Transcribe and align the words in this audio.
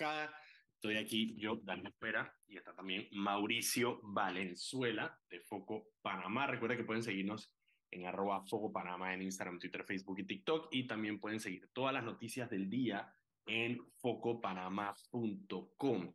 emboscada. 0.00 0.32
Estoy 0.74 0.96
aquí 0.96 1.36
yo, 1.36 1.60
Daniel 1.62 1.86
Espera, 1.88 2.34
y 2.46 2.56
está 2.56 2.74
también 2.74 3.06
Mauricio 3.12 4.00
Valenzuela 4.02 5.20
de 5.28 5.40
Foco 5.40 5.88
Panamá. 6.00 6.46
Recuerda 6.46 6.74
que 6.76 6.84
pueden 6.84 7.02
seguirnos 7.02 7.54
en 7.90 8.06
arroba 8.06 8.42
Foco 8.46 8.72
Panamá 8.72 9.12
en 9.12 9.20
Instagram, 9.22 9.58
Twitter, 9.58 9.84
Facebook 9.84 10.20
y 10.20 10.24
TikTok. 10.24 10.68
Y 10.72 10.86
también 10.86 11.20
pueden 11.20 11.38
seguir 11.38 11.68
todas 11.74 11.92
las 11.92 12.02
noticias 12.02 12.48
del 12.48 12.70
día 12.70 13.14
en 13.44 13.78
focopanamá.com. 13.98 16.14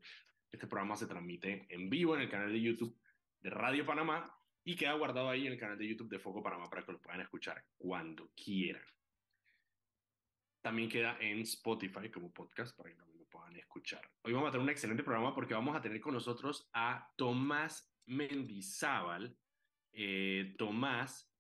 Este 0.52 0.68
programa 0.68 0.96
se 0.96 1.06
transmite 1.06 1.68
en 1.70 1.88
vivo 1.90 2.16
en 2.16 2.22
el 2.22 2.30
canal 2.30 2.52
de 2.52 2.62
YouTube 2.62 3.00
de 3.42 3.52
Radio 3.52 3.86
Panamá 3.86 4.36
y 4.64 4.76
queda 4.76 4.94
guardado 4.94 5.30
ahí 5.30 5.46
en 5.46 5.54
el 5.54 5.60
canal 5.60 5.78
de 5.78 5.88
YouTube 5.88 6.10
de 6.10 6.18
Foco 6.18 6.42
Panamá 6.42 6.72
para 6.72 6.84
que 6.84 6.92
lo 6.92 7.00
puedan 7.00 7.22
escuchar 7.22 7.64
cuando 7.78 8.32
quieran. 8.36 8.82
También 10.62 10.90
queda 10.90 11.20
en 11.20 11.42
Spotify 11.42 12.10
como 12.10 12.34
podcast 12.34 12.76
para 12.76 12.90
que 12.90 12.96
escuchar. 13.60 14.02
Hoy 14.24 14.34
vamos 14.34 14.50
a 14.50 14.52
tener 14.52 14.64
un 14.64 14.70
excelente 14.70 15.04
programa 15.04 15.34
porque 15.34 15.54
vamos 15.54 15.76
a 15.76 15.82
tener 15.82 16.00
con 16.02 16.14
nosotros 16.14 16.70
a 16.74 17.12
Tomás 17.16 17.92
Mendizábal. 18.06 19.38
Eh, 19.92 20.56
Tomás 20.58 21.32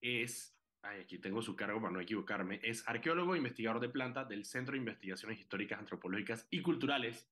es, 0.00 0.58
aquí 0.82 1.18
tengo 1.18 1.42
su 1.42 1.56
cargo 1.56 1.80
para 1.80 1.92
no 1.92 2.00
equivocarme, 2.00 2.60
es 2.62 2.86
arqueólogo 2.88 3.34
e 3.34 3.38
investigador 3.38 3.80
de 3.80 3.88
plantas 3.88 4.28
del 4.28 4.44
Centro 4.44 4.72
de 4.72 4.78
Investigaciones 4.78 5.40
Históricas, 5.40 5.78
Antropológicas 5.78 6.46
y 6.50 6.62
Culturales, 6.62 7.28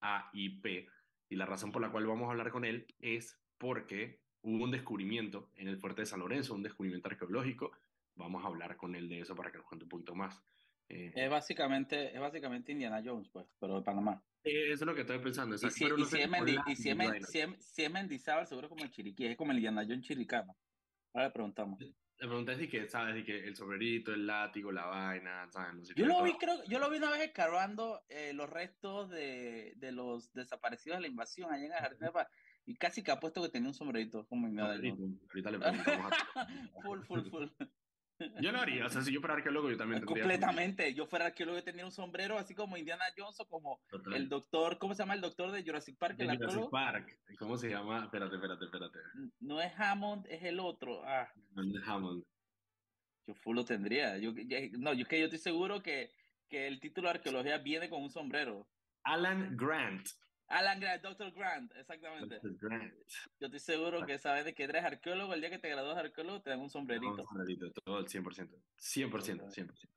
AIP. 0.00 0.88
Y 1.28 1.36
la 1.36 1.46
razón 1.46 1.72
por 1.72 1.82
la 1.82 1.90
cual 1.90 2.06
vamos 2.06 2.28
a 2.28 2.32
hablar 2.32 2.50
con 2.50 2.64
él 2.64 2.86
es 3.00 3.40
porque 3.58 4.20
hubo 4.42 4.64
un 4.64 4.70
descubrimiento 4.70 5.50
en 5.56 5.68
el 5.68 5.78
fuerte 5.78 6.02
de 6.02 6.06
San 6.06 6.20
Lorenzo, 6.20 6.54
un 6.54 6.62
descubrimiento 6.62 7.08
arqueológico. 7.08 7.72
Vamos 8.14 8.44
a 8.44 8.48
hablar 8.48 8.76
con 8.76 8.94
él 8.94 9.08
de 9.08 9.20
eso 9.20 9.34
para 9.34 9.50
que 9.50 9.58
nos 9.58 9.66
cuente 9.66 9.84
un 9.84 9.88
poquito 9.88 10.14
más. 10.14 10.42
Eh, 10.88 11.12
es, 11.14 11.30
básicamente, 11.30 12.14
es 12.14 12.20
básicamente 12.20 12.72
Indiana 12.72 13.02
Jones, 13.04 13.28
pues, 13.32 13.46
pero 13.58 13.76
de 13.76 13.82
Panamá. 13.82 14.22
Eso 14.44 14.72
es 14.72 14.80
lo 14.82 14.94
que 14.94 15.02
estoy 15.02 15.18
pensando. 15.20 15.54
Y 15.54 15.58
si, 15.58 15.84
y 15.84 16.76
si, 16.76 17.82
es 17.82 17.90
Mendizábal, 17.90 18.46
seguro 18.46 18.68
como 18.68 18.84
el 18.84 18.90
Chiriquí, 18.90 19.26
es 19.26 19.36
como 19.36 19.52
el 19.52 19.58
Indiana 19.58 19.84
Jones 19.86 20.06
chiricano. 20.06 20.56
Ahora 21.14 21.28
le 21.28 21.32
preguntamos. 21.32 21.80
Le 21.80 22.28
pregunté 22.28 22.56
si 22.56 22.68
que, 22.68 22.88
¿sabes? 22.88 23.14
De 23.14 23.24
que 23.24 23.36
el 23.46 23.56
sombrerito, 23.56 24.12
el 24.12 24.26
látigo, 24.26 24.70
la 24.70 24.86
vaina, 24.86 25.48
¿sabes? 25.50 25.74
No 25.74 25.84
sé 25.84 25.94
yo 25.96 26.06
lo 26.06 26.22
vi, 26.22 26.34
creo, 26.34 26.62
yo 26.68 26.78
lo 26.78 26.88
vi 26.90 26.98
una 26.98 27.10
vez 27.10 27.22
escarbando 27.22 28.02
eh, 28.08 28.32
los 28.32 28.48
restos 28.48 29.10
de, 29.10 29.74
de 29.76 29.92
los 29.92 30.32
desaparecidos 30.32 30.98
de 30.98 31.02
la 31.02 31.08
invasión 31.08 31.52
allá 31.52 31.64
en 31.64 31.72
el 31.72 31.78
Jardín 31.78 32.00
de 32.00 32.12
Paz. 32.12 32.28
Y 32.64 32.76
casi 32.76 33.02
que 33.02 33.10
apuesto 33.10 33.42
que 33.42 33.48
tenía 33.48 33.68
un 33.68 33.74
sombrerito 33.74 34.24
como 34.26 34.46
en 34.46 34.58
Ahorita 34.60 35.50
le 35.50 35.58
preguntamos 35.58 36.12
full, 36.82 37.00
full, 37.02 37.28
full. 37.28 37.48
Yo 38.40 38.52
lo 38.52 38.60
haría, 38.60 38.86
o 38.86 38.88
sea, 38.88 39.02
si 39.02 39.12
yo 39.12 39.20
fuera 39.20 39.34
arqueólogo, 39.34 39.70
yo 39.70 39.76
también 39.76 40.00
tendría. 40.00 40.22
Completamente, 40.22 40.94
yo 40.94 41.06
fuera 41.06 41.26
arqueólogo, 41.26 41.58
yo 41.58 41.64
tendría 41.64 41.84
un 41.84 41.92
sombrero 41.92 42.38
así 42.38 42.54
como 42.54 42.76
Indiana 42.76 43.04
Jones 43.16 43.38
o 43.40 43.48
como 43.48 43.80
el 44.14 44.28
doctor, 44.28 44.78
¿cómo 44.78 44.94
se 44.94 45.02
llama 45.02 45.14
el 45.14 45.20
doctor 45.20 45.50
de 45.50 45.62
Jurassic 45.62 45.96
Park? 45.98 46.16
De 46.16 46.36
Jurassic 46.36 46.70
Park, 46.70 47.18
¿cómo 47.38 47.56
se 47.56 47.70
llama? 47.70 48.04
Espérate, 48.04 48.34
espérate, 48.36 48.64
espérate. 48.64 48.98
No 49.40 49.60
es 49.60 49.72
Hammond, 49.78 50.26
es 50.28 50.42
el 50.42 50.60
otro. 50.60 51.02
Ah. 51.04 51.28
No, 51.52 51.62
es 51.62 51.88
Hammond. 51.88 52.24
Yo 53.26 53.34
full 53.34 53.56
lo 53.56 53.64
tendría. 53.64 54.18
Yo, 54.18 54.32
no, 54.78 54.92
yo 54.94 55.06
que 55.06 55.18
yo 55.18 55.26
estoy 55.26 55.38
seguro 55.38 55.82
que, 55.82 56.10
que 56.48 56.66
el 56.66 56.80
título 56.80 57.08
de 57.08 57.14
arqueología 57.14 57.58
viene 57.58 57.88
con 57.88 58.02
un 58.02 58.10
sombrero. 58.10 58.66
Alan 59.04 59.56
Grant. 59.56 60.08
Alan 60.52 60.80
Grant, 60.80 61.02
Dr. 61.02 61.32
Grant, 61.32 61.72
exactamente. 61.76 62.38
Yo 63.40 63.46
estoy 63.46 63.58
seguro 63.58 64.04
que 64.04 64.18
sabes 64.18 64.44
de 64.44 64.54
que 64.54 64.64
eres 64.64 64.84
arqueólogo, 64.84 65.32
el 65.32 65.40
día 65.40 65.48
que 65.48 65.58
te 65.58 65.70
gradúas 65.70 65.94
de 65.96 66.02
arqueólogo 66.02 66.42
te 66.42 66.50
dan 66.50 66.60
un 66.60 66.68
sombrerito. 66.68 67.10
un 67.10 67.24
sombrerito, 67.24 67.72
todo 67.84 68.00
el 68.00 68.06
100%. 68.06 68.50
100%, 68.78 69.10
100%. 69.50 69.88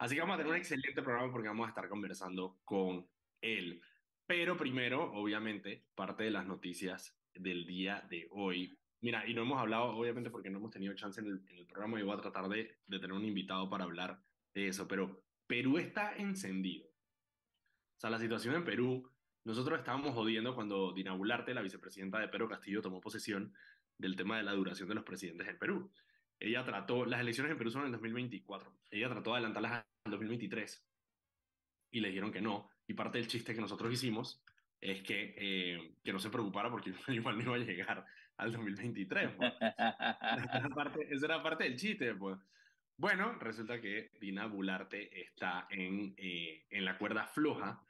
Así 0.00 0.14
que 0.16 0.20
vamos 0.20 0.34
a 0.34 0.38
tener 0.38 0.50
un 0.50 0.58
excelente 0.58 1.00
programa 1.00 1.30
porque 1.30 1.46
vamos 1.46 1.66
a 1.66 1.68
estar 1.68 1.88
conversando 1.88 2.58
con 2.64 3.08
él. 3.40 3.80
Pero 4.26 4.56
primero, 4.56 5.12
obviamente, 5.12 5.86
parte 5.94 6.24
de 6.24 6.32
las 6.32 6.44
noticias 6.44 7.16
del 7.32 7.64
día 7.64 8.04
de 8.10 8.26
hoy. 8.32 8.76
Mira, 9.00 9.24
y 9.28 9.34
no 9.34 9.42
hemos 9.42 9.60
hablado, 9.60 9.96
obviamente, 9.96 10.30
porque 10.30 10.50
no 10.50 10.58
hemos 10.58 10.72
tenido 10.72 10.92
chance 10.94 11.20
en 11.20 11.28
el, 11.28 11.48
en 11.48 11.58
el 11.58 11.66
programa 11.66 12.00
y 12.00 12.02
voy 12.02 12.16
a 12.16 12.20
tratar 12.20 12.48
de, 12.48 12.78
de 12.86 12.98
tener 12.98 13.12
un 13.12 13.24
invitado 13.24 13.70
para 13.70 13.84
hablar 13.84 14.20
de 14.54 14.68
eso, 14.68 14.88
pero 14.88 15.22
Perú 15.46 15.78
está 15.78 16.16
encendido. 16.16 16.86
O 16.86 18.00
sea, 18.00 18.10
la 18.10 18.18
situación 18.18 18.56
en 18.56 18.64
Perú 18.64 19.13
nosotros 19.44 19.78
estábamos 19.78 20.14
jodiendo 20.14 20.54
cuando 20.54 20.92
Dina 20.92 21.12
Bularte, 21.12 21.54
la 21.54 21.62
vicepresidenta 21.62 22.18
de 22.18 22.28
Perú 22.28 22.48
Castillo, 22.48 22.80
tomó 22.80 23.00
posesión 23.00 23.52
del 23.98 24.16
tema 24.16 24.38
de 24.38 24.42
la 24.42 24.52
duración 24.52 24.88
de 24.88 24.94
los 24.94 25.04
presidentes 25.04 25.46
en 25.48 25.58
Perú. 25.58 25.92
Ella 26.40 26.64
trató, 26.64 27.04
las 27.04 27.20
elecciones 27.20 27.52
en 27.52 27.58
Perú 27.58 27.70
son 27.70 27.82
en 27.82 27.86
el 27.86 27.92
2024, 27.92 28.74
ella 28.90 29.08
trató 29.08 29.30
de 29.30 29.36
adelantarlas 29.36 29.84
al 30.04 30.10
2023 30.10 30.84
y 31.92 32.00
le 32.00 32.08
dijeron 32.08 32.32
que 32.32 32.40
no. 32.40 32.70
Y 32.86 32.94
parte 32.94 33.18
del 33.18 33.28
chiste 33.28 33.54
que 33.54 33.60
nosotros 33.60 33.92
hicimos 33.92 34.42
es 34.80 35.02
que, 35.02 35.34
eh, 35.38 35.96
que 36.02 36.12
no 36.12 36.18
se 36.18 36.30
preocupara 36.30 36.70
porque 36.70 36.92
igual 37.08 37.36
no 37.36 37.42
iba 37.42 37.54
a 37.54 37.58
llegar 37.58 38.04
al 38.36 38.52
2023. 38.52 39.30
Pues. 39.36 39.52
esa, 39.60 40.58
era 40.58 40.68
parte, 40.70 41.06
esa, 41.10 41.26
era 41.26 41.42
parte, 41.42 41.64
del 41.64 41.76
chiste. 41.76 42.14
Pues. 42.14 42.38
Bueno, 42.96 43.34
resulta 43.34 43.80
que 43.80 44.10
Dina 44.20 44.46
Bularte 44.46 45.20
está 45.20 45.66
en, 45.70 46.14
eh, 46.16 46.66
en 46.70 46.84
la 46.84 46.98
cuerda 46.98 47.26
floja 47.26 47.84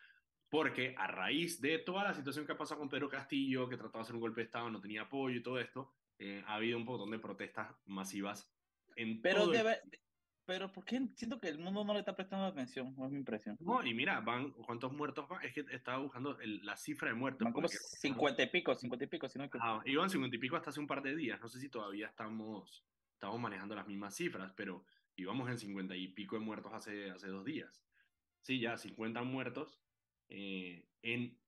porque 0.54 0.94
a 0.96 1.08
raíz 1.08 1.60
de 1.60 1.80
toda 1.80 2.04
la 2.04 2.14
situación 2.14 2.46
que 2.46 2.52
ha 2.52 2.56
pasado 2.56 2.78
con 2.78 2.88
Pedro 2.88 3.08
Castillo, 3.08 3.68
que 3.68 3.76
trataba 3.76 3.98
de 3.98 4.02
hacer 4.02 4.14
un 4.14 4.20
golpe 4.20 4.40
de 4.40 4.44
Estado, 4.44 4.70
no 4.70 4.80
tenía 4.80 5.02
apoyo 5.02 5.36
y 5.36 5.42
todo 5.42 5.58
esto, 5.58 5.92
eh, 6.16 6.44
ha 6.46 6.54
habido 6.54 6.78
un 6.78 6.84
montón 6.84 7.10
de 7.10 7.18
protestas 7.18 7.74
masivas 7.86 8.48
en 8.94 9.20
pero 9.20 9.40
todo 9.40 9.50
debe, 9.50 9.80
Pero 10.44 10.70
¿por 10.70 10.84
qué 10.84 11.08
siento 11.16 11.40
que 11.40 11.48
el 11.48 11.58
mundo 11.58 11.84
no 11.84 11.92
le 11.92 11.98
está 11.98 12.14
prestando 12.14 12.46
atención? 12.46 12.94
Es 13.04 13.10
mi 13.10 13.18
impresión. 13.18 13.56
No, 13.58 13.84
y 13.84 13.94
mira, 13.94 14.20
van, 14.20 14.52
¿cuántos 14.52 14.92
muertos 14.92 15.28
van? 15.28 15.42
Es 15.42 15.52
que 15.52 15.64
estaba 15.72 15.98
buscando 15.98 16.38
la 16.40 16.76
cifra 16.76 17.08
de 17.08 17.14
muertos. 17.16 17.42
Van 17.42 17.52
como 17.52 17.66
cincuenta 17.66 18.44
y 18.44 18.46
pico, 18.46 18.76
cincuenta 18.76 19.06
y 19.06 19.08
pico, 19.08 19.28
si 19.28 19.40
no 19.40 19.50
ah, 19.58 19.82
iban 19.86 20.08
cincuenta 20.08 20.36
y 20.36 20.38
pico 20.38 20.54
hasta 20.54 20.70
hace 20.70 20.78
un 20.78 20.86
par 20.86 21.02
de 21.02 21.16
días. 21.16 21.40
No 21.40 21.48
sé 21.48 21.58
si 21.58 21.68
todavía 21.68 22.06
estamos, 22.06 22.84
estamos 23.12 23.40
manejando 23.40 23.74
las 23.74 23.88
mismas 23.88 24.14
cifras, 24.14 24.52
pero 24.52 24.84
íbamos 25.16 25.50
en 25.50 25.58
cincuenta 25.58 25.96
y 25.96 26.06
pico 26.06 26.38
de 26.38 26.44
muertos 26.44 26.72
hace, 26.72 27.10
hace 27.10 27.26
dos 27.26 27.44
días. 27.44 27.82
Sí, 28.40 28.60
ya, 28.60 28.76
50 28.76 29.20
muertos 29.24 29.80
eh, 30.28 30.86
en 31.02 31.38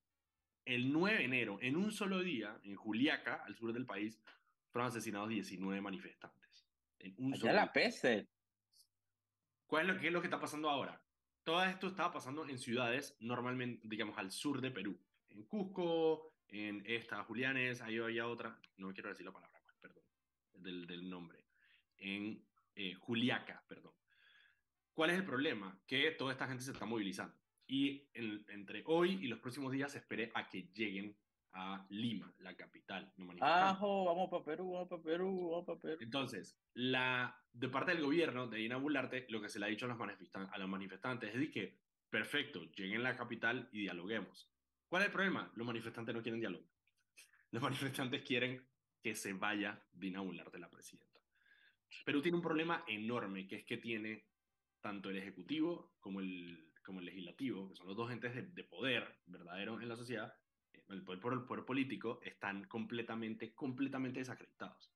el 0.64 0.92
9 0.92 1.18
de 1.18 1.24
enero, 1.24 1.58
en 1.60 1.76
un 1.76 1.92
solo 1.92 2.20
día, 2.20 2.58
en 2.64 2.74
Juliaca, 2.74 3.42
al 3.44 3.54
sur 3.56 3.72
del 3.72 3.86
país, 3.86 4.20
fueron 4.70 4.88
asesinados 4.88 5.28
19 5.28 5.80
manifestantes. 5.80 6.66
En 6.98 7.14
un 7.18 7.36
solo 7.36 7.52
la 7.52 7.72
peste. 7.72 8.28
¿Cuál 9.66 9.88
es 9.88 9.94
lo 9.94 10.00
que, 10.00 10.06
es 10.08 10.12
lo 10.12 10.20
que 10.20 10.26
está 10.26 10.40
pasando 10.40 10.68
ahora? 10.68 11.00
Todo 11.44 11.64
esto 11.64 11.88
estaba 11.88 12.12
pasando 12.12 12.46
en 12.48 12.58
ciudades 12.58 13.16
normalmente, 13.20 13.86
digamos, 13.88 14.18
al 14.18 14.32
sur 14.32 14.60
de 14.60 14.70
Perú. 14.70 15.00
En 15.28 15.44
Cusco, 15.44 16.34
en 16.48 16.82
esta, 16.84 17.22
Julianes, 17.24 17.80
ahí 17.82 17.98
había 17.98 18.26
otra, 18.26 18.60
no 18.76 18.92
quiero 18.92 19.10
decir 19.10 19.24
la 19.24 19.32
palabra, 19.32 19.60
perdón, 19.80 20.04
del, 20.54 20.86
del 20.86 21.08
nombre. 21.08 21.46
En 21.96 22.44
eh, 22.74 22.94
Juliaca, 22.94 23.64
perdón. 23.68 23.94
¿Cuál 24.92 25.10
es 25.10 25.16
el 25.16 25.24
problema? 25.24 25.78
Que 25.86 26.10
toda 26.12 26.32
esta 26.32 26.48
gente 26.48 26.64
se 26.64 26.72
está 26.72 26.86
movilizando 26.86 27.36
y 27.66 28.08
entre 28.14 28.82
hoy 28.86 29.18
y 29.22 29.28
los 29.28 29.40
próximos 29.40 29.72
días 29.72 29.94
espere 29.94 30.30
a 30.34 30.48
que 30.48 30.68
lleguen 30.74 31.16
a 31.52 31.86
Lima, 31.88 32.32
la 32.40 32.54
capital. 32.54 33.12
Ajo, 33.40 34.04
vamos 34.04 34.30
para 34.30 34.44
Perú, 34.44 34.72
vamos 34.72 34.88
para 34.88 35.02
Perú, 35.02 35.50
vamos 35.50 35.66
para 35.66 35.80
Perú. 35.80 35.98
Entonces, 36.00 36.58
la, 36.74 37.34
de 37.52 37.68
parte 37.68 37.92
del 37.92 38.04
gobierno 38.04 38.46
de 38.46 38.58
Dina 38.58 38.76
Bularte, 38.76 39.26
lo 39.30 39.40
que 39.40 39.48
se 39.48 39.58
le 39.58 39.66
ha 39.66 39.68
dicho 39.68 39.86
a 39.86 39.88
los, 39.88 39.98
manifestantes, 39.98 40.52
a 40.52 40.58
los 40.58 40.68
manifestantes 40.68 41.34
es 41.34 41.40
de 41.40 41.50
que, 41.50 41.78
perfecto, 42.10 42.62
lleguen 42.72 43.00
a 43.00 43.10
la 43.10 43.16
capital 43.16 43.68
y 43.72 43.80
dialoguemos. 43.80 44.50
¿Cuál 44.88 45.02
es 45.02 45.06
el 45.06 45.12
problema? 45.12 45.50
Los 45.56 45.66
manifestantes 45.66 46.14
no 46.14 46.22
quieren 46.22 46.40
diálogo. 46.40 46.64
Los 47.50 47.62
manifestantes 47.62 48.22
quieren 48.22 48.64
que 49.00 49.14
se 49.14 49.32
vaya 49.32 49.82
Dina 49.92 50.20
Bularte, 50.20 50.58
la 50.58 50.68
presidenta. 50.68 51.20
Perú 52.04 52.20
tiene 52.20 52.36
un 52.36 52.42
problema 52.42 52.84
enorme, 52.86 53.46
que 53.46 53.56
es 53.56 53.64
que 53.64 53.78
tiene 53.78 54.26
tanto 54.80 55.10
el 55.10 55.16
Ejecutivo 55.16 55.96
como 56.00 56.20
el 56.20 56.65
como 56.86 57.00
el 57.00 57.06
legislativo, 57.06 57.68
que 57.68 57.74
son 57.74 57.88
los 57.88 57.96
dos 57.96 58.10
entes 58.12 58.54
de, 58.54 58.64
poder 58.64 59.20
verdadero 59.26 59.80
en 59.80 59.88
la 59.88 59.96
sociedad, 59.96 60.32
eh, 60.72 60.84
el 60.88 61.02
poder 61.02 61.20
por 61.20 61.32
el 61.32 61.44
poder 61.44 61.64
político, 61.64 62.20
están 62.22 62.64
completamente, 62.64 63.54
completamente 63.54 64.20
desacreditados. 64.20 64.92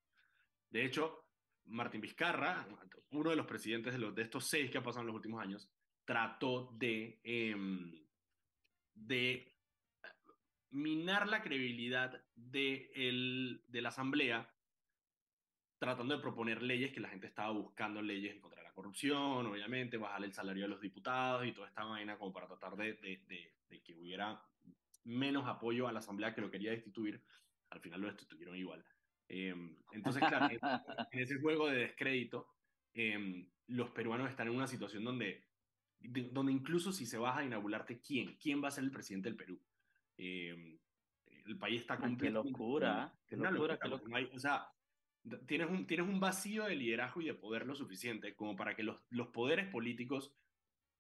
De 0.71 0.85
hecho, 0.85 1.27
Martín 1.67 2.01
Vizcarra, 2.01 2.67
uno 3.11 3.31
de 3.31 3.37
los 3.37 3.47
presidentes 3.47 3.93
de, 3.93 3.99
los, 3.99 4.15
de 4.15 4.23
estos 4.23 4.47
seis 4.47 4.71
que 4.71 4.79
ha 4.79 4.83
pasado 4.83 5.03
en 5.03 5.09
los 5.09 5.17
últimos 5.17 5.43
años, 5.43 5.69
trató 6.05 6.71
de, 6.79 7.21
em, 7.25 7.93
de 8.95 9.57
minar 10.71 11.29
la 11.29 11.43
credibilidad 11.43 12.23
de, 12.35 12.91
el, 12.95 13.65
de 13.67 13.83
la 13.83 13.89
Asamblea 13.89 14.49
tratando 15.79 16.15
de 16.15 16.23
proponer 16.23 16.63
leyes 16.63 16.93
que 16.93 17.01
la 17.01 17.09
gente 17.09 17.27
estaba 17.27 17.51
buscando 17.51 18.03
leyes 18.03 18.35
en 18.35 18.41
contra 18.41 18.60
de 18.60 18.60
corrupción, 18.81 19.47
obviamente, 19.47 19.99
bajar 19.99 20.25
el 20.25 20.33
salario 20.33 20.63
de 20.63 20.71
los 20.71 20.81
diputados 20.81 21.47
y 21.47 21.53
toda 21.53 21.69
esta 21.69 21.85
vaina 21.85 22.17
como 22.17 22.33
para 22.33 22.47
tratar 22.47 22.77
de, 22.77 22.95
de, 22.95 23.53
de, 23.69 23.83
que 23.83 23.95
hubiera 23.95 24.43
menos 25.05 25.47
apoyo 25.47 25.87
a 25.87 25.93
la 25.93 25.99
Asamblea 25.99 26.35
que 26.35 26.41
lo 26.41 26.51
quería 26.51 26.71
destituir. 26.71 27.23
Al 27.69 27.81
final 27.81 28.01
lo 28.01 28.09
destituyeron 28.09 28.57
igual. 28.57 28.83
Em, 29.29 29.77
entonces, 29.93 30.23
claro, 30.27 30.49
en 31.13 31.21
ese 31.21 31.39
juego 31.39 31.69
de 31.69 31.77
descrédito, 31.77 32.49
em, 32.95 33.47
los 33.67 33.91
peruanos 33.91 34.31
están 34.31 34.49
en 34.49 34.57
una 34.57 34.67
situación 34.67 35.05
donde 35.05 35.45
donde 36.03 36.51
incluso 36.51 36.93
si 36.93 37.05
se 37.05 37.19
vas 37.19 37.37
a 37.37 37.45
inaugurarte, 37.45 38.01
¿quién? 38.01 38.39
¿Quién 38.39 38.65
va 38.65 38.69
a 38.69 38.71
ser 38.71 38.85
el 38.85 38.91
presidente 38.91 39.29
del 39.29 39.37
Perú? 39.37 39.61
Eh, 40.17 40.79
el 41.45 41.59
país 41.59 41.83
está 41.83 41.99
completamente... 41.99 42.49
¡Qué 42.49 42.59
locura! 42.59 43.13
¡Qué 43.27 43.37
locura! 43.37 43.79
qué 43.79 43.89
locura. 43.89 44.21
o 44.33 44.39
sea, 44.39 44.67
tienes 45.47 45.69
un, 45.69 45.87
tienes 45.87 46.07
un 46.07 46.21
vacío 46.21 46.65
de 46.65 46.77
liderazgo 46.77 47.21
y 47.21 47.27
de 47.27 47.35
poder 47.35 47.67
lo 47.67 47.75
suficiente 47.75 48.35
como 48.35 48.57
para 48.57 48.75
que 48.75 48.83
los, 48.83 49.03
los 49.11 49.29
poderes 49.29 49.69
políticos 49.69 50.33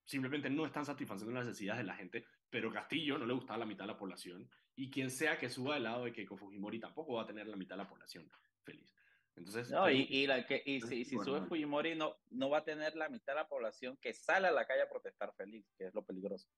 simplemente 0.04 0.50
no 0.50 0.66
están 0.66 0.84
satisfaciendo 0.84 1.32
las 1.32 1.46
necesidades 1.46 1.80
de 1.80 1.86
la 1.86 1.96
gente, 1.96 2.24
pero 2.50 2.72
Castillo 2.72 3.18
no 3.18 3.26
le 3.26 3.34
gustaba 3.34 3.60
la 3.60 3.66
mitad 3.66 3.84
de 3.84 3.92
la 3.92 3.98
población 3.98 4.48
y 4.74 4.90
quien 4.90 5.10
sea 5.10 5.38
que 5.38 5.48
suba 5.48 5.74
del 5.74 5.84
lado 5.84 6.04
de 6.04 6.12
Keiko 6.12 6.36
Fujimori 6.36 6.80
tampoco 6.80 7.14
va 7.14 7.22
a 7.22 7.26
tener 7.26 7.46
la 7.46 7.56
mitad 7.56 7.76
de 7.76 7.84
la 7.84 7.88
población 7.88 8.30
feliz. 8.64 8.94
Entonces, 9.36 9.70
no, 9.70 9.90
y, 9.90 10.06
y, 10.10 10.26
la 10.26 10.44
que, 10.46 10.62
y 10.66 10.80
si, 10.80 11.04
si 11.04 11.16
sube 11.18 11.42
Fujimori 11.42 11.94
no, 11.94 12.16
no 12.30 12.50
va 12.50 12.58
a 12.58 12.64
tener 12.64 12.94
la 12.96 13.08
mitad 13.08 13.32
de 13.32 13.40
la 13.40 13.48
población 13.48 13.96
que 13.98 14.12
sale 14.12 14.48
a 14.48 14.52
la 14.52 14.66
calle 14.66 14.82
a 14.82 14.88
protestar 14.88 15.32
feliz, 15.34 15.66
que 15.78 15.86
es 15.86 15.94
lo 15.94 16.04
peligroso. 16.04 16.48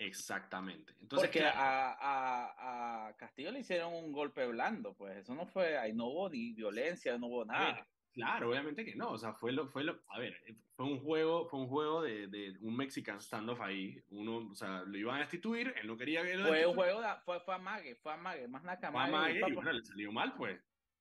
Exactamente. 0.00 0.94
Entonces, 0.98 1.28
Porque 1.28 1.44
a, 1.44 1.92
a, 1.92 3.08
a, 3.08 3.16
Castillo 3.18 3.52
le 3.52 3.60
hicieron 3.60 3.92
un 3.92 4.12
golpe 4.12 4.46
blando, 4.46 4.94
pues 4.94 5.18
eso 5.18 5.34
no 5.34 5.44
fue, 5.44 5.76
ahí 5.76 5.92
no 5.92 6.06
hubo 6.06 6.30
ni 6.30 6.54
violencia, 6.54 7.18
no 7.18 7.26
hubo 7.26 7.44
nada. 7.44 7.86
claro, 8.10 8.48
obviamente 8.48 8.82
que 8.82 8.96
no, 8.96 9.10
o 9.10 9.18
sea, 9.18 9.34
fue 9.34 9.52
lo, 9.52 9.68
fue 9.68 9.84
lo, 9.84 10.00
a 10.08 10.18
ver, 10.18 10.34
fue 10.74 10.86
un 10.86 11.00
juego, 11.00 11.46
fue 11.50 11.60
un 11.60 11.68
juego 11.68 12.00
de, 12.00 12.28
de 12.28 12.56
un 12.62 12.78
Mexican 12.78 13.20
standoff 13.20 13.60
ahí, 13.60 14.02
uno, 14.08 14.48
o 14.50 14.54
sea, 14.54 14.84
lo 14.86 14.96
iban 14.96 15.16
a 15.16 15.20
destituir, 15.20 15.74
él 15.78 15.86
no 15.86 15.98
quería 15.98 16.22
que 16.22 16.34
lo 16.34 16.48
Fue 16.48 16.66
un 16.66 16.74
juego, 16.74 17.02
de, 17.02 17.08
fue, 17.26 17.38
fue 17.40 17.54
amague, 17.56 17.94
fue 17.96 18.14
amague, 18.14 18.48
más 18.48 18.64
la 18.64 18.78
Fue 18.78 19.02
amague 19.02 19.38
y 19.46 19.52
bueno, 19.52 19.70
le 19.70 19.84
salió 19.84 20.10
mal, 20.10 20.34
pues. 20.34 20.58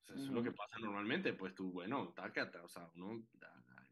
eso 0.10 0.16
es 0.16 0.28
lo 0.28 0.44
que 0.44 0.52
pasa 0.52 0.78
normalmente, 0.78 1.32
pues 1.32 1.56
tú, 1.56 1.72
bueno, 1.72 2.12
tácate, 2.14 2.58
o 2.58 2.68
sea, 2.68 2.90
uno, 2.96 3.24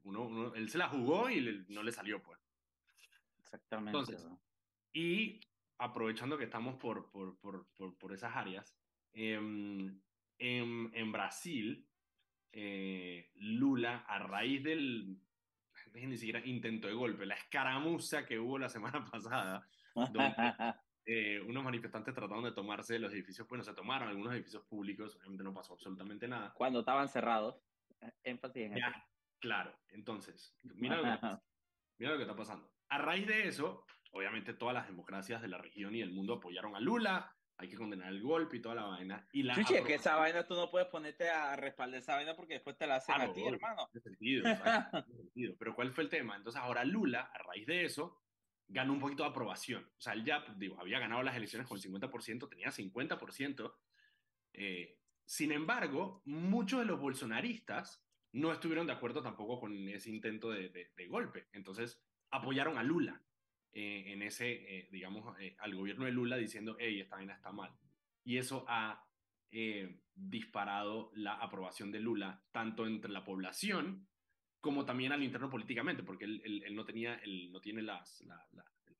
uno, 0.03 0.53
él 0.53 0.67
se 0.69 0.77
la 0.77 0.89
jugó 0.89 1.29
y 1.29 1.65
no 1.69 1.81
le 1.81 1.93
salió, 1.93 2.21
pues. 2.21 2.37
Exactamente. 3.39 3.97
Entonces, 3.97 4.27
y 4.97 5.39
aprovechando 5.77 6.39
que 6.39 6.45
estamos 6.45 6.75
por, 6.77 7.11
por, 7.11 7.37
por, 7.39 7.67
por 7.99 8.13
esas 8.13 8.35
áreas, 8.35 8.75
em, 9.13 10.01
en, 10.39 10.89
en, 10.91 11.11
Brasil, 11.11 11.87
eh, 12.51 13.29
Lula, 13.35 14.05
a 14.07 14.17
raíz 14.17 14.63
del, 14.63 15.19
ni 15.93 16.17
siquiera 16.17 16.43
intento 16.43 16.87
de 16.87 16.95
golpe, 16.95 17.27
la 17.27 17.35
escaramuza 17.35 18.25
que 18.25 18.39
hubo 18.39 18.57
la 18.57 18.69
semana 18.69 19.05
pasada, 19.11 19.67
donde 19.93 20.19
eh, 21.05 21.41
unos 21.41 21.63
manifestantes 21.63 22.15
trataron 22.15 22.43
de 22.43 22.53
tomarse 22.53 22.97
los 22.97 23.13
edificios, 23.13 23.47
bueno, 23.47 23.63
se 23.63 23.75
tomaron 23.75 24.09
algunos 24.09 24.33
edificios 24.33 24.63
públicos, 24.65 25.15
obviamente 25.17 25.43
no 25.43 25.53
pasó 25.53 25.73
absolutamente 25.73 26.27
nada. 26.27 26.53
Cuando 26.55 26.79
estaban 26.79 27.07
cerrados, 27.07 27.61
eh, 28.01 28.11
énfasis 28.23 28.63
en 28.63 28.77
ya, 28.77 29.07
Claro, 29.39 29.77
entonces, 29.89 30.57
mira 30.63 30.97
lo, 30.97 31.03
que, 31.03 31.09
mira 31.99 32.11
lo 32.13 32.17
que 32.17 32.23
está 32.23 32.35
pasando. 32.35 32.73
A 32.89 32.97
raíz 32.97 33.27
de 33.27 33.47
eso, 33.47 33.85
obviamente 34.11 34.53
todas 34.53 34.73
las 34.73 34.87
democracias 34.87 35.41
de 35.41 35.47
la 35.47 35.57
región 35.57 35.95
y 35.95 35.99
del 35.99 36.11
mundo 36.11 36.35
apoyaron 36.35 36.75
a 36.75 36.79
Lula, 36.79 37.37
hay 37.59 37.67
que 37.67 37.75
condenar 37.75 38.09
el 38.09 38.21
golpe 38.21 38.57
y 38.57 38.61
toda 38.61 38.75
la 38.75 38.83
vaina. 38.83 39.27
Y 39.31 39.43
la 39.43 39.55
Chuchi, 39.55 39.75
es 39.75 39.85
que 39.85 39.95
esa 39.95 40.15
vaina 40.15 40.45
tú 40.45 40.53
no 40.53 40.69
puedes 40.69 40.87
ponerte 40.89 41.29
a 41.29 41.55
respaldar 41.55 41.99
esa 41.99 42.15
vaina 42.15 42.35
porque 42.35 42.55
después 42.55 42.77
te 42.77 42.85
la 42.85 42.97
hacen 42.97 43.19
a 43.19 43.33
ti, 43.33 43.43
hermano. 43.43 43.89
Sentido, 43.91 44.43
sentido. 45.07 45.55
Pero 45.57 45.75
¿cuál 45.75 45.91
fue 45.91 46.03
el 46.03 46.09
tema? 46.09 46.35
Entonces 46.35 46.61
ahora 46.61 46.85
Lula, 46.85 47.31
a 47.33 47.37
raíz 47.39 47.65
de 47.65 47.85
eso, 47.85 48.21
ganó 48.67 48.93
un 48.93 48.99
poquito 48.99 49.23
de 49.23 49.29
aprobación. 49.29 49.83
O 49.83 50.01
sea, 50.01 50.13
él 50.13 50.23
ya, 50.23 50.45
digo, 50.55 50.79
había 50.79 50.99
ganado 50.99 51.23
las 51.23 51.35
elecciones 51.35 51.67
con 51.67 51.79
50%, 51.79 52.47
tenía 52.47 52.67
50%. 52.67 53.73
Eh, 54.53 54.99
sin 55.25 55.51
embargo, 55.51 56.21
muchos 56.25 56.79
de 56.79 56.85
los 56.85 56.99
bolsonaristas 56.99 58.05
no 58.33 58.51
estuvieron 58.51 58.85
de 58.85 58.93
acuerdo 58.93 59.23
tampoco 59.23 59.59
con 59.59 59.73
ese 59.87 60.11
intento 60.11 60.51
de, 60.51 60.69
de 60.69 61.07
golpe. 61.07 61.47
Entonces 61.53 62.03
apoyaron 62.29 62.77
a 62.77 62.83
Lula. 62.83 63.23
Eh, 63.73 64.11
en 64.13 64.23
ese, 64.23 64.49
eh, 64.51 64.89
digamos, 64.91 65.39
eh, 65.39 65.55
al 65.59 65.75
gobierno 65.75 66.05
de 66.05 66.11
Lula 66.11 66.35
diciendo, 66.37 66.75
hey, 66.79 66.99
esta 66.99 67.17
vaina 67.17 67.33
está 67.33 67.51
mal. 67.51 67.71
Y 68.23 68.37
eso 68.37 68.65
ha 68.67 69.03
disparado 70.13 71.09
la 71.15 71.35
aprobación 71.35 71.91
de 71.91 72.01
Lula, 72.01 72.43
tanto 72.51 72.85
entre 72.85 73.11
la 73.11 73.23
población 73.23 74.07
como 74.59 74.83
también 74.83 75.13
al 75.13 75.23
interno 75.23 75.49
políticamente, 75.49 76.03
porque 76.03 76.25
él, 76.25 76.41
él, 76.43 76.75
no, 76.75 76.83
tenía, 76.83 77.15
él 77.23 77.49
no 77.51 77.61
tiene 77.61 77.81
las, 77.81 78.23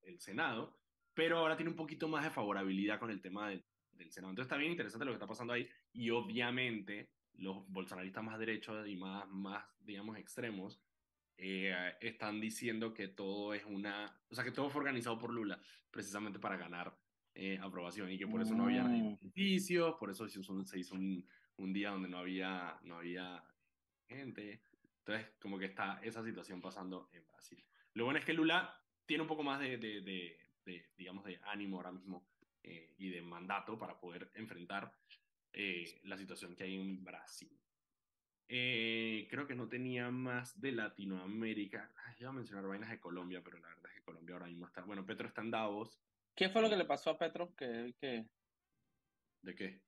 el 0.03 0.19
Senado, 0.21 0.79
pero 1.13 1.39
ahora 1.39 1.57
tiene 1.57 1.71
un 1.71 1.75
poquito 1.75 2.07
más 2.07 2.23
de 2.23 2.29
favorabilidad 2.29 2.97
con 2.97 3.11
el 3.11 3.21
tema 3.21 3.49
del, 3.49 3.65
del 3.91 4.11
Senado. 4.11 4.31
Entonces 4.31 4.47
está 4.47 4.57
bien 4.57 4.71
interesante 4.71 5.05
lo 5.05 5.11
que 5.11 5.15
está 5.15 5.27
pasando 5.27 5.53
ahí 5.53 5.67
y 5.91 6.09
obviamente 6.11 7.09
los 7.33 7.67
bolsonaristas 7.67 8.23
más 8.23 8.39
derechos 8.39 8.87
y 8.87 8.95
más, 8.95 9.27
más 9.29 9.65
digamos, 9.79 10.17
extremos 10.17 10.79
eh, 11.39 11.93
están 12.01 12.41
diciendo 12.41 12.93
que 12.93 13.09
todo 13.09 13.53
es 13.53 13.63
una, 13.65 14.19
o 14.29 14.33
sea, 14.33 14.43
que 14.43 14.51
todo 14.51 14.71
fue 14.71 14.81
organizado 14.81 15.19
por 15.19 15.31
Lula 15.31 15.61
precisamente 15.91 16.39
para 16.39 16.57
ganar 16.57 16.97
eh, 17.35 17.59
aprobación 17.61 18.11
y 18.11 18.17
que 18.17 18.25
por 18.25 18.41
eso 18.41 18.55
no 18.55 18.65
había 18.65 18.83
mm. 18.83 19.19
edificios, 19.21 19.95
por 19.99 20.09
eso 20.09 20.27
se 20.27 20.39
hizo, 20.39 20.65
se 20.65 20.79
hizo 20.79 20.95
un, 20.95 21.27
un, 21.57 21.73
día 21.73 21.91
donde 21.91 22.09
no 22.09 22.17
había, 22.17 22.79
no 22.83 22.97
había 22.97 23.43
gente. 24.07 24.63
Entonces, 24.99 25.31
como 25.39 25.59
que 25.59 25.65
está 25.65 25.99
esa 26.03 26.23
situación 26.23 26.59
pasando 26.59 27.09
en 27.13 27.25
Brasil. 27.27 27.63
Lo 27.93 28.05
bueno 28.05 28.19
es 28.19 28.25
que 28.25 28.33
Lula 28.33 28.73
tiene 29.05 29.21
un 29.21 29.27
poco 29.27 29.43
más 29.43 29.59
de, 29.59 29.77
de, 29.77 30.01
de, 30.65 30.89
digamos, 30.97 31.23
de 31.23 31.39
ánimo 31.43 31.77
ahora 31.77 31.91
mismo 31.91 32.27
eh, 32.63 32.95
y 32.97 33.09
de 33.09 33.21
mandato 33.21 33.77
para 33.77 33.99
poder 33.99 34.31
enfrentar 34.33 34.91
la 36.03 36.17
situación 36.17 36.55
que 36.55 36.65
hay 36.65 36.75
en 36.75 37.03
Brasil. 37.03 37.49
Eh, 38.49 39.27
creo 39.29 39.45
que 39.45 39.55
no 39.55 39.67
tenía 39.67 40.09
más 40.09 40.59
de 40.59 40.71
Latinoamérica. 40.71 41.91
Ay, 42.05 42.15
iba 42.19 42.29
a 42.29 42.33
mencionar 42.33 42.65
vainas 42.65 42.89
de 42.89 42.99
Colombia, 42.99 43.41
pero 43.43 43.59
la 43.59 43.67
verdad 43.67 43.91
es 43.91 43.99
que 43.99 44.03
Colombia 44.03 44.35
ahora 44.35 44.47
mismo 44.47 44.67
está. 44.67 44.83
Bueno, 44.83 45.05
Petro 45.05 45.27
está 45.27 45.41
en 45.41 45.51
Davos. 45.51 45.99
¿Qué 46.35 46.49
fue 46.49 46.61
lo 46.61 46.69
que 46.69 46.77
le 46.77 46.85
pasó 46.85 47.09
a 47.09 47.17
Petro? 47.17 47.53
que 47.55 47.93
¿De 49.41 49.55
qué? 49.55 49.81